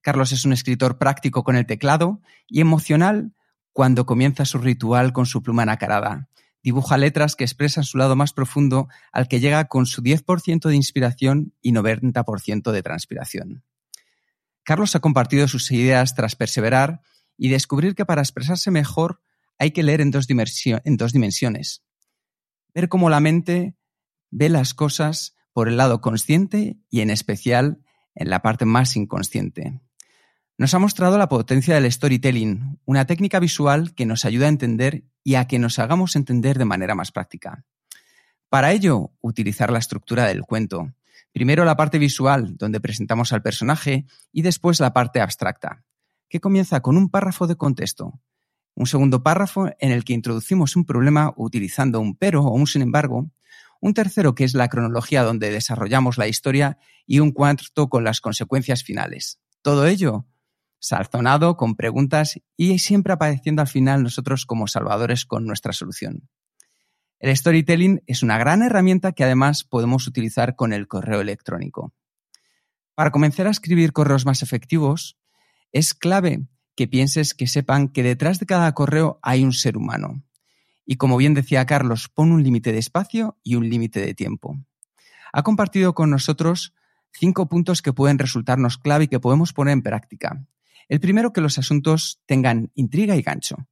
Carlos 0.00 0.30
es 0.30 0.44
un 0.44 0.52
escritor 0.52 0.98
práctico 0.98 1.42
con 1.42 1.56
el 1.56 1.66
teclado 1.66 2.20
y 2.46 2.60
emocional 2.60 3.34
cuando 3.72 4.06
comienza 4.06 4.44
su 4.44 4.58
ritual 4.58 5.12
con 5.12 5.26
su 5.26 5.42
pluma 5.42 5.66
nacarada 5.66 6.28
dibuja 6.66 6.98
letras 6.98 7.36
que 7.36 7.44
expresan 7.44 7.84
su 7.84 7.96
lado 7.96 8.16
más 8.16 8.32
profundo 8.32 8.88
al 9.12 9.28
que 9.28 9.38
llega 9.38 9.66
con 9.68 9.86
su 9.86 10.02
10% 10.02 10.68
de 10.68 10.74
inspiración 10.74 11.54
y 11.62 11.70
90% 11.70 12.72
de 12.72 12.82
transpiración. 12.82 13.64
Carlos 14.64 14.96
ha 14.96 15.00
compartido 15.00 15.46
sus 15.46 15.70
ideas 15.70 16.16
tras 16.16 16.34
perseverar 16.34 17.02
y 17.36 17.50
descubrir 17.50 17.94
que 17.94 18.04
para 18.04 18.20
expresarse 18.20 18.72
mejor 18.72 19.20
hay 19.60 19.70
que 19.70 19.84
leer 19.84 20.00
en 20.00 20.10
dos, 20.10 20.26
en 20.28 20.96
dos 20.96 21.12
dimensiones. 21.12 21.84
Ver 22.74 22.88
cómo 22.88 23.10
la 23.10 23.20
mente 23.20 23.76
ve 24.32 24.48
las 24.48 24.74
cosas 24.74 25.36
por 25.52 25.68
el 25.68 25.76
lado 25.76 26.00
consciente 26.00 26.80
y 26.90 27.00
en 27.00 27.10
especial 27.10 27.78
en 28.16 28.28
la 28.28 28.42
parte 28.42 28.64
más 28.64 28.96
inconsciente 28.96 29.85
nos 30.58 30.72
ha 30.72 30.78
mostrado 30.78 31.18
la 31.18 31.28
potencia 31.28 31.74
del 31.74 31.90
storytelling, 31.90 32.80
una 32.86 33.04
técnica 33.04 33.40
visual 33.40 33.94
que 33.94 34.06
nos 34.06 34.24
ayuda 34.24 34.46
a 34.46 34.50
entender 34.50 35.04
y 35.22 35.34
a 35.34 35.46
que 35.46 35.58
nos 35.58 35.78
hagamos 35.78 36.16
entender 36.16 36.56
de 36.56 36.64
manera 36.64 36.94
más 36.94 37.12
práctica. 37.12 37.64
Para 38.48 38.72
ello, 38.72 39.10
utilizar 39.20 39.70
la 39.70 39.78
estructura 39.78 40.24
del 40.24 40.42
cuento. 40.42 40.94
Primero 41.32 41.66
la 41.66 41.76
parte 41.76 41.98
visual, 41.98 42.56
donde 42.56 42.80
presentamos 42.80 43.34
al 43.34 43.42
personaje, 43.42 44.06
y 44.32 44.42
después 44.42 44.80
la 44.80 44.94
parte 44.94 45.20
abstracta, 45.20 45.84
que 46.30 46.40
comienza 46.40 46.80
con 46.80 46.96
un 46.96 47.10
párrafo 47.10 47.46
de 47.46 47.56
contexto. 47.56 48.18
Un 48.74 48.86
segundo 48.86 49.22
párrafo 49.22 49.68
en 49.78 49.90
el 49.90 50.04
que 50.04 50.14
introducimos 50.14 50.74
un 50.76 50.86
problema 50.86 51.34
utilizando 51.36 52.00
un 52.00 52.16
pero 52.16 52.42
o 52.42 52.54
un 52.54 52.66
sin 52.66 52.80
embargo. 52.80 53.30
Un 53.80 53.92
tercero 53.92 54.34
que 54.34 54.44
es 54.44 54.54
la 54.54 54.68
cronología 54.68 55.22
donde 55.22 55.50
desarrollamos 55.50 56.16
la 56.16 56.28
historia 56.28 56.78
y 57.06 57.18
un 57.18 57.32
cuarto 57.32 57.88
con 57.88 58.04
las 58.04 58.22
consecuencias 58.22 58.82
finales. 58.84 59.38
Todo 59.60 59.86
ello 59.86 60.26
salzonado 60.78 61.56
con 61.56 61.74
preguntas 61.74 62.40
y 62.56 62.78
siempre 62.78 63.12
apareciendo 63.12 63.62
al 63.62 63.68
final 63.68 64.02
nosotros 64.02 64.46
como 64.46 64.66
salvadores 64.66 65.24
con 65.24 65.46
nuestra 65.46 65.72
solución. 65.72 66.28
El 67.18 67.34
storytelling 67.34 68.02
es 68.06 68.22
una 68.22 68.38
gran 68.38 68.62
herramienta 68.62 69.12
que 69.12 69.24
además 69.24 69.64
podemos 69.64 70.06
utilizar 70.06 70.54
con 70.54 70.72
el 70.72 70.86
correo 70.86 71.20
electrónico. 71.20 71.94
Para 72.94 73.10
comenzar 73.10 73.46
a 73.46 73.50
escribir 73.50 73.92
correos 73.92 74.26
más 74.26 74.42
efectivos, 74.42 75.18
es 75.72 75.94
clave 75.94 76.46
que 76.76 76.86
pienses 76.86 77.34
que 77.34 77.46
sepan 77.46 77.88
que 77.88 78.02
detrás 78.02 78.38
de 78.38 78.46
cada 78.46 78.72
correo 78.72 79.18
hay 79.22 79.44
un 79.44 79.52
ser 79.52 79.76
humano. 79.76 80.22
Y 80.84 80.96
como 80.96 81.16
bien 81.16 81.34
decía 81.34 81.66
Carlos, 81.66 82.08
pon 82.08 82.32
un 82.32 82.42
límite 82.42 82.72
de 82.72 82.78
espacio 82.78 83.38
y 83.42 83.56
un 83.56 83.68
límite 83.68 84.00
de 84.00 84.14
tiempo. 84.14 84.56
Ha 85.32 85.42
compartido 85.42 85.94
con 85.94 86.10
nosotros 86.10 86.74
cinco 87.12 87.48
puntos 87.48 87.82
que 87.82 87.92
pueden 87.92 88.18
resultarnos 88.18 88.78
clave 88.78 89.04
y 89.04 89.08
que 89.08 89.20
podemos 89.20 89.52
poner 89.52 89.72
en 89.72 89.82
práctica. 89.82 90.46
El 90.88 91.00
primero, 91.00 91.32
que 91.32 91.40
los 91.40 91.58
asuntos 91.58 92.20
tengan 92.26 92.70
intriga 92.74 93.16
y 93.16 93.22
gancho. 93.22 93.68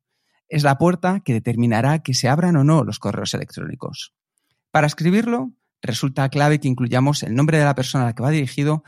Es 0.49 0.63
la 0.63 0.79
puerta 0.79 1.21
que 1.21 1.33
determinará 1.33 2.01
que 2.01 2.15
se 2.15 2.29
abran 2.29 2.57
o 2.57 2.65
no 2.65 2.85
los 2.85 2.99
correos 2.99 3.35
electrónicos. 3.35 4.13
Para 4.71 4.87
escribirlo, 4.87 5.53
resulta 5.81 6.29
clave 6.29 6.59
que 6.59 6.69
incluyamos 6.69 7.23
el 7.23 7.35
nombre 7.35 7.59
de 7.59 7.65
la 7.65 7.75
persona 7.75 8.05
a 8.05 8.07
la 8.09 8.15
que 8.15 8.23
va 8.23 8.31
dirigido 8.31 8.83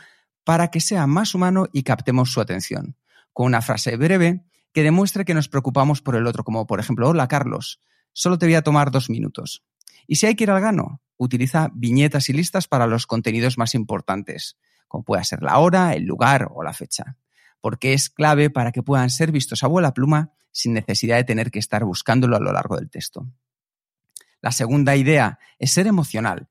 para 0.45 0.71
que 0.71 0.81
sea 0.81 1.07
más 1.07 1.35
humano 1.35 1.69
y 1.73 1.83
captemos 1.83 2.33
su 2.33 2.41
atención, 2.41 2.97
con 3.33 3.47
una 3.47 3.63
frase 3.63 3.97
breve 3.97 4.45
que 4.73 4.83
demuestre 4.83 5.25
que 5.25 5.35
nos 5.35 5.49
preocupamos 5.49 6.03
por 6.03 6.17
el 6.17 6.27
otro, 6.27 6.45
como 6.45 6.67
por 6.67 6.81
ejemplo, 6.81 7.09
hola 7.09 7.29
Carlos, 7.29 7.81
solo 8.13 8.39
te 8.39 8.47
voy 8.47 8.55
a 8.55 8.63
tomar 8.63 8.91
dos 8.91 9.09
minutos. 9.11 9.65
Y 10.07 10.17
si 10.17 10.27
hay 10.27 10.35
que 10.35 10.45
ir 10.45 10.51
al 10.51 10.61
gano, 10.61 11.01
utiliza 11.17 11.71
viñetas 11.75 12.29
y 12.29 12.33
listas 12.33 12.69
para 12.69 12.87
los 12.87 13.07
contenidos 13.07 13.59
más 13.59 13.75
importantes, 13.75 14.57
como 14.89 15.05
pueda 15.05 15.25
ser 15.25 15.43
la 15.43 15.59
hora, 15.59 15.95
el 15.95 16.05
lugar 16.05 16.49
o 16.55 16.63
la 16.63 16.73
fecha, 16.73 17.17
porque 17.61 17.93
es 17.93 18.11
clave 18.11 18.51
para 18.51 18.73
que 18.73 18.83
puedan 18.83 19.11
ser 19.11 19.33
vistos 19.33 19.63
a 19.63 19.67
buena 19.67 19.93
pluma 19.93 20.33
sin 20.51 20.73
necesidad 20.73 21.17
de 21.17 21.25
tener 21.25 21.51
que 21.51 21.59
estar 21.59 21.85
buscándolo 21.85 22.37
a 22.37 22.41
lo 22.41 22.53
largo 22.53 22.77
del 22.77 22.91
texto. 22.91 23.27
La 24.41 24.53
segunda 24.53 24.97
idea 24.97 25.39
es 25.59 25.73
ser 25.73 25.87
emocional, 25.87 26.49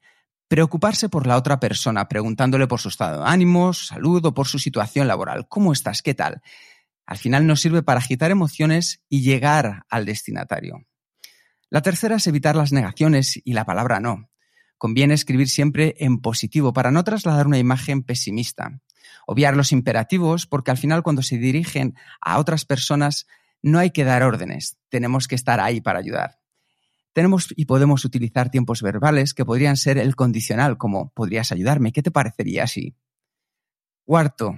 preocuparse 0.47 1.09
por 1.09 1.27
la 1.27 1.37
otra 1.37 1.59
persona, 1.59 2.07
preguntándole 2.07 2.67
por 2.67 2.79
su 2.79 2.89
estado 2.89 3.23
de 3.23 3.29
ánimo, 3.29 3.73
salud 3.73 4.23
o 4.25 4.33
por 4.33 4.47
su 4.47 4.59
situación 4.59 5.07
laboral. 5.07 5.47
¿Cómo 5.47 5.73
estás? 5.73 6.01
¿Qué 6.01 6.13
tal? 6.13 6.41
Al 7.05 7.17
final 7.17 7.45
nos 7.45 7.61
sirve 7.61 7.83
para 7.83 7.99
agitar 7.99 8.31
emociones 8.31 9.03
y 9.09 9.21
llegar 9.21 9.85
al 9.89 10.05
destinatario. 10.05 10.85
La 11.69 11.81
tercera 11.81 12.15
es 12.15 12.27
evitar 12.27 12.55
las 12.55 12.71
negaciones 12.71 13.41
y 13.43 13.53
la 13.53 13.65
palabra 13.65 13.99
no. 13.99 14.29
Conviene 14.77 15.13
escribir 15.13 15.49
siempre 15.49 15.95
en 15.99 16.19
positivo 16.19 16.73
para 16.73 16.91
no 16.91 17.03
trasladar 17.03 17.47
una 17.47 17.57
imagen 17.59 18.03
pesimista. 18.03 18.81
Obviar 19.27 19.55
los 19.55 19.71
imperativos 19.71 20.45
porque 20.47 20.71
al 20.71 20.77
final 20.77 21.03
cuando 21.03 21.21
se 21.21 21.37
dirigen 21.37 21.95
a 22.21 22.39
otras 22.39 22.65
personas 22.65 23.27
no 23.61 23.79
hay 23.79 23.91
que 23.91 24.03
dar 24.03 24.23
órdenes, 24.23 24.77
tenemos 24.89 25.27
que 25.27 25.35
estar 25.35 25.59
ahí 25.59 25.81
para 25.81 25.99
ayudar. 25.99 26.39
Tenemos 27.13 27.47
y 27.55 27.65
podemos 27.65 28.03
utilizar 28.05 28.49
tiempos 28.49 28.81
verbales 28.81 29.33
que 29.33 29.45
podrían 29.45 29.77
ser 29.77 29.97
el 29.97 30.15
condicional, 30.15 30.77
como 30.77 31.11
podrías 31.11 31.51
ayudarme, 31.51 31.91
¿qué 31.91 32.03
te 32.03 32.11
parecería 32.11 32.63
así? 32.63 32.95
Cuarto, 34.03 34.55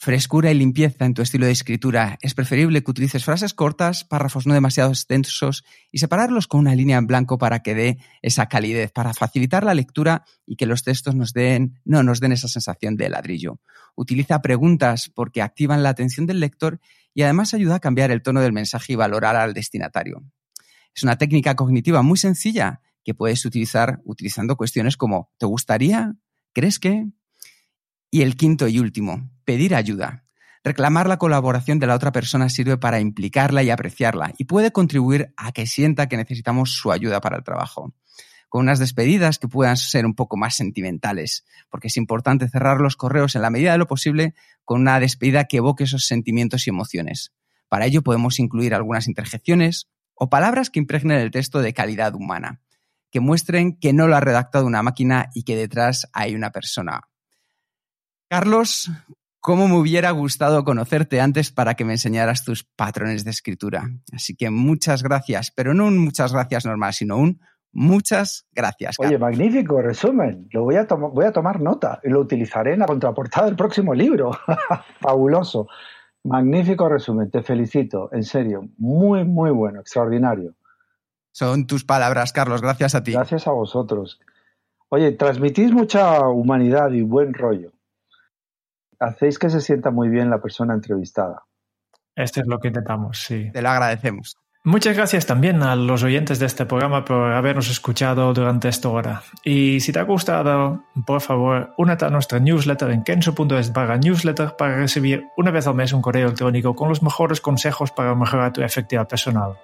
frescura 0.00 0.50
y 0.50 0.54
limpieza 0.54 1.04
en 1.04 1.12
tu 1.12 1.20
estilo 1.20 1.44
de 1.44 1.52
escritura. 1.52 2.18
Es 2.22 2.32
preferible 2.32 2.82
que 2.82 2.90
utilices 2.90 3.22
frases 3.22 3.52
cortas, 3.52 4.02
párrafos 4.02 4.46
no 4.46 4.54
demasiado 4.54 4.88
extensos 4.88 5.62
y 5.92 5.98
separarlos 5.98 6.46
con 6.46 6.60
una 6.60 6.74
línea 6.74 6.96
en 6.96 7.06
blanco 7.06 7.36
para 7.36 7.60
que 7.60 7.74
dé 7.74 7.98
esa 8.22 8.46
calidez, 8.46 8.92
para 8.92 9.12
facilitar 9.12 9.62
la 9.62 9.74
lectura 9.74 10.24
y 10.46 10.56
que 10.56 10.64
los 10.64 10.84
textos 10.84 11.14
nos 11.14 11.34
den, 11.34 11.78
no 11.84 12.02
nos 12.02 12.20
den 12.20 12.32
esa 12.32 12.48
sensación 12.48 12.96
de 12.96 13.10
ladrillo. 13.10 13.60
Utiliza 13.94 14.40
preguntas 14.40 15.10
porque 15.14 15.42
activan 15.42 15.82
la 15.82 15.90
atención 15.90 16.24
del 16.24 16.40
lector 16.40 16.80
y 17.12 17.20
además 17.20 17.52
ayuda 17.52 17.74
a 17.74 17.80
cambiar 17.80 18.10
el 18.10 18.22
tono 18.22 18.40
del 18.40 18.54
mensaje 18.54 18.94
y 18.94 18.96
valorar 18.96 19.36
al 19.36 19.52
destinatario. 19.52 20.24
Es 20.94 21.02
una 21.02 21.18
técnica 21.18 21.56
cognitiva 21.56 22.00
muy 22.00 22.16
sencilla 22.16 22.80
que 23.04 23.12
puedes 23.12 23.44
utilizar 23.44 24.00
utilizando 24.04 24.56
cuestiones 24.56 24.96
como 24.96 25.30
¿te 25.36 25.44
gustaría? 25.44 26.14
¿Crees 26.54 26.78
que? 26.78 27.06
Y 28.10 28.22
el 28.22 28.36
quinto 28.36 28.66
y 28.66 28.78
último, 28.78 29.30
pedir 29.50 29.74
ayuda. 29.74 30.22
Reclamar 30.62 31.08
la 31.08 31.16
colaboración 31.16 31.80
de 31.80 31.88
la 31.88 31.96
otra 31.96 32.12
persona 32.12 32.48
sirve 32.48 32.76
para 32.76 33.00
implicarla 33.00 33.64
y 33.64 33.70
apreciarla 33.70 34.32
y 34.38 34.44
puede 34.44 34.70
contribuir 34.70 35.34
a 35.36 35.50
que 35.50 35.66
sienta 35.66 36.08
que 36.08 36.16
necesitamos 36.16 36.70
su 36.70 36.92
ayuda 36.92 37.20
para 37.20 37.38
el 37.38 37.42
trabajo. 37.42 37.92
Con 38.48 38.60
unas 38.60 38.78
despedidas 38.78 39.40
que 39.40 39.48
puedan 39.48 39.76
ser 39.76 40.06
un 40.06 40.14
poco 40.14 40.36
más 40.36 40.54
sentimentales, 40.54 41.44
porque 41.68 41.88
es 41.88 41.96
importante 41.96 42.48
cerrar 42.48 42.80
los 42.80 42.94
correos 42.94 43.34
en 43.34 43.42
la 43.42 43.50
medida 43.50 43.72
de 43.72 43.78
lo 43.78 43.88
posible 43.88 44.34
con 44.64 44.82
una 44.82 45.00
despedida 45.00 45.46
que 45.46 45.56
evoque 45.56 45.82
esos 45.82 46.06
sentimientos 46.06 46.68
y 46.68 46.70
emociones. 46.70 47.32
Para 47.68 47.86
ello 47.86 48.02
podemos 48.02 48.38
incluir 48.38 48.72
algunas 48.72 49.08
interjecciones 49.08 49.88
o 50.14 50.30
palabras 50.30 50.70
que 50.70 50.78
impregnen 50.78 51.18
el 51.18 51.32
texto 51.32 51.58
de 51.60 51.74
calidad 51.74 52.14
humana, 52.14 52.60
que 53.10 53.18
muestren 53.18 53.80
que 53.80 53.92
no 53.92 54.06
lo 54.06 54.14
ha 54.14 54.20
redactado 54.20 54.64
una 54.64 54.84
máquina 54.84 55.28
y 55.34 55.42
que 55.42 55.56
detrás 55.56 56.08
hay 56.12 56.36
una 56.36 56.52
persona 56.52 57.00
Carlos, 58.30 58.88
cómo 59.40 59.68
me 59.68 59.76
hubiera 59.76 60.10
gustado 60.10 60.64
conocerte 60.64 61.20
antes 61.20 61.50
para 61.50 61.74
que 61.74 61.84
me 61.84 61.94
enseñaras 61.94 62.44
tus 62.44 62.64
patrones 62.64 63.24
de 63.24 63.30
escritura. 63.30 63.90
Así 64.12 64.36
que 64.36 64.50
muchas 64.50 65.02
gracias, 65.02 65.50
pero 65.54 65.74
no 65.74 65.86
un 65.86 65.98
muchas 65.98 66.32
gracias 66.32 66.66
normal, 66.66 66.92
sino 66.92 67.16
un 67.16 67.40
muchas 67.72 68.46
gracias. 68.52 68.96
Oye, 68.98 69.18
magnífico 69.18 69.80
resumen. 69.80 70.48
Lo 70.52 70.64
voy 70.64 70.76
a, 70.76 70.84
voy 70.84 71.24
a 71.24 71.32
tomar 71.32 71.60
nota 71.60 72.00
y 72.04 72.10
lo 72.10 72.20
utilizaré 72.20 72.74
en 72.74 72.80
la 72.80 72.86
contraportada 72.86 73.46
del 73.46 73.56
próximo 73.56 73.94
libro. 73.94 74.30
Fabuloso. 75.00 75.66
Magnífico 76.24 76.88
resumen. 76.88 77.30
Te 77.30 77.42
felicito. 77.42 78.10
En 78.12 78.24
serio. 78.24 78.68
Muy, 78.76 79.24
muy 79.24 79.50
bueno. 79.50 79.80
Extraordinario. 79.80 80.54
Son 81.32 81.66
tus 81.66 81.84
palabras, 81.84 82.32
Carlos. 82.32 82.60
Gracias 82.60 82.94
a 82.94 83.02
ti. 83.02 83.12
Gracias 83.12 83.46
a 83.46 83.52
vosotros. 83.52 84.20
Oye, 84.90 85.12
transmitís 85.12 85.72
mucha 85.72 86.28
humanidad 86.28 86.90
y 86.90 87.02
buen 87.02 87.32
rollo 87.32 87.72
hacéis 89.00 89.38
que 89.38 89.50
se 89.50 89.60
sienta 89.60 89.90
muy 89.90 90.08
bien 90.08 90.30
la 90.30 90.40
persona 90.40 90.74
entrevistada. 90.74 91.44
Esto 92.14 92.40
es 92.40 92.46
lo 92.46 92.60
que 92.60 92.68
intentamos, 92.68 93.18
sí. 93.18 93.50
Te 93.52 93.62
lo 93.62 93.70
agradecemos. 93.70 94.36
Muchas 94.62 94.94
gracias 94.94 95.24
también 95.24 95.62
a 95.62 95.74
los 95.74 96.02
oyentes 96.02 96.38
de 96.38 96.44
este 96.44 96.66
programa 96.66 97.02
por 97.02 97.32
habernos 97.32 97.70
escuchado 97.70 98.34
durante 98.34 98.68
esta 98.68 98.90
hora. 98.90 99.22
Y 99.42 99.80
si 99.80 99.90
te 99.90 100.00
ha 100.00 100.02
gustado, 100.02 100.84
por 101.06 101.22
favor, 101.22 101.72
únete 101.78 102.04
a 102.04 102.10
nuestra 102.10 102.40
newsletter 102.40 102.90
en 102.90 103.02
kenso.es 103.02 103.72
barra 103.72 103.96
newsletter 103.96 104.56
para 104.58 104.76
recibir 104.76 105.24
una 105.38 105.50
vez 105.50 105.66
al 105.66 105.76
mes 105.76 105.94
un 105.94 106.02
correo 106.02 106.26
electrónico 106.26 106.76
con 106.76 106.90
los 106.90 107.02
mejores 107.02 107.40
consejos 107.40 107.90
para 107.90 108.14
mejorar 108.14 108.52
tu 108.52 108.60
efectividad 108.60 109.08
personal. 109.08 109.56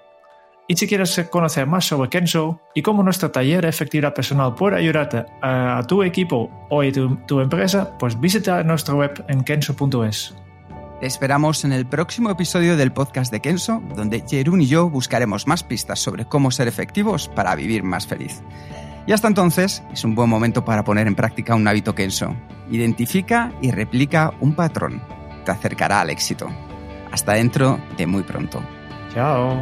Y 0.69 0.75
si 0.75 0.85
quieres 0.85 1.17
conocer 1.29 1.65
más 1.65 1.85
sobre 1.85 2.09
Kenso 2.09 2.59
y 2.75 2.81
cómo 2.81 3.01
nuestro 3.01 3.31
taller 3.31 3.61
de 3.61 3.69
efectividad 3.69 4.13
personal 4.13 4.53
puede 4.53 4.75
ayudarte 4.75 5.25
a, 5.41 5.81
tu 5.87 6.03
equipo 6.03 6.51
o 6.69 6.81
a 6.81 6.91
tu, 6.91 7.39
empresa, 7.39 7.97
pues 7.97 8.19
visita 8.19 8.61
nuestra 8.63 8.93
web 8.93 9.23
en 9.29 9.45
kenso.es. 9.45 10.35
Te 10.99 11.05
esperamos 11.05 11.63
en 11.63 11.71
el 11.71 11.85
próximo 11.85 12.31
episodio 12.31 12.75
del 12.75 12.91
podcast 12.91 13.31
de 13.31 13.39
Kenso, 13.39 13.81
donde 13.95 14.25
Jerún 14.27 14.61
y 14.61 14.67
yo 14.67 14.89
buscaremos 14.89 15.47
más 15.47 15.63
pistas 15.63 15.99
sobre 15.99 16.25
cómo 16.25 16.51
ser 16.51 16.67
efectivos 16.67 17.29
para 17.29 17.55
vivir 17.55 17.83
más 17.83 18.05
feliz. 18.05 18.41
Y 19.05 19.13
hasta 19.13 19.29
entonces 19.29 19.83
es 19.93 20.03
un 20.03 20.15
buen 20.15 20.29
momento 20.29 20.65
para 20.65 20.83
poner 20.83 21.07
en 21.07 21.15
práctica 21.15 21.55
un 21.55 21.65
hábito 21.65 21.95
Kenso. 21.95 22.35
Identifica 22.69 23.53
y 23.61 23.71
replica 23.71 24.33
un 24.41 24.53
patrón. 24.53 25.01
Te 25.45 25.51
acercará 25.51 26.01
al 26.01 26.09
éxito. 26.09 26.49
Hasta 27.09 27.33
dentro 27.33 27.79
de 27.95 28.05
muy 28.05 28.23
pronto. 28.23 28.61
Chao. 29.13 29.61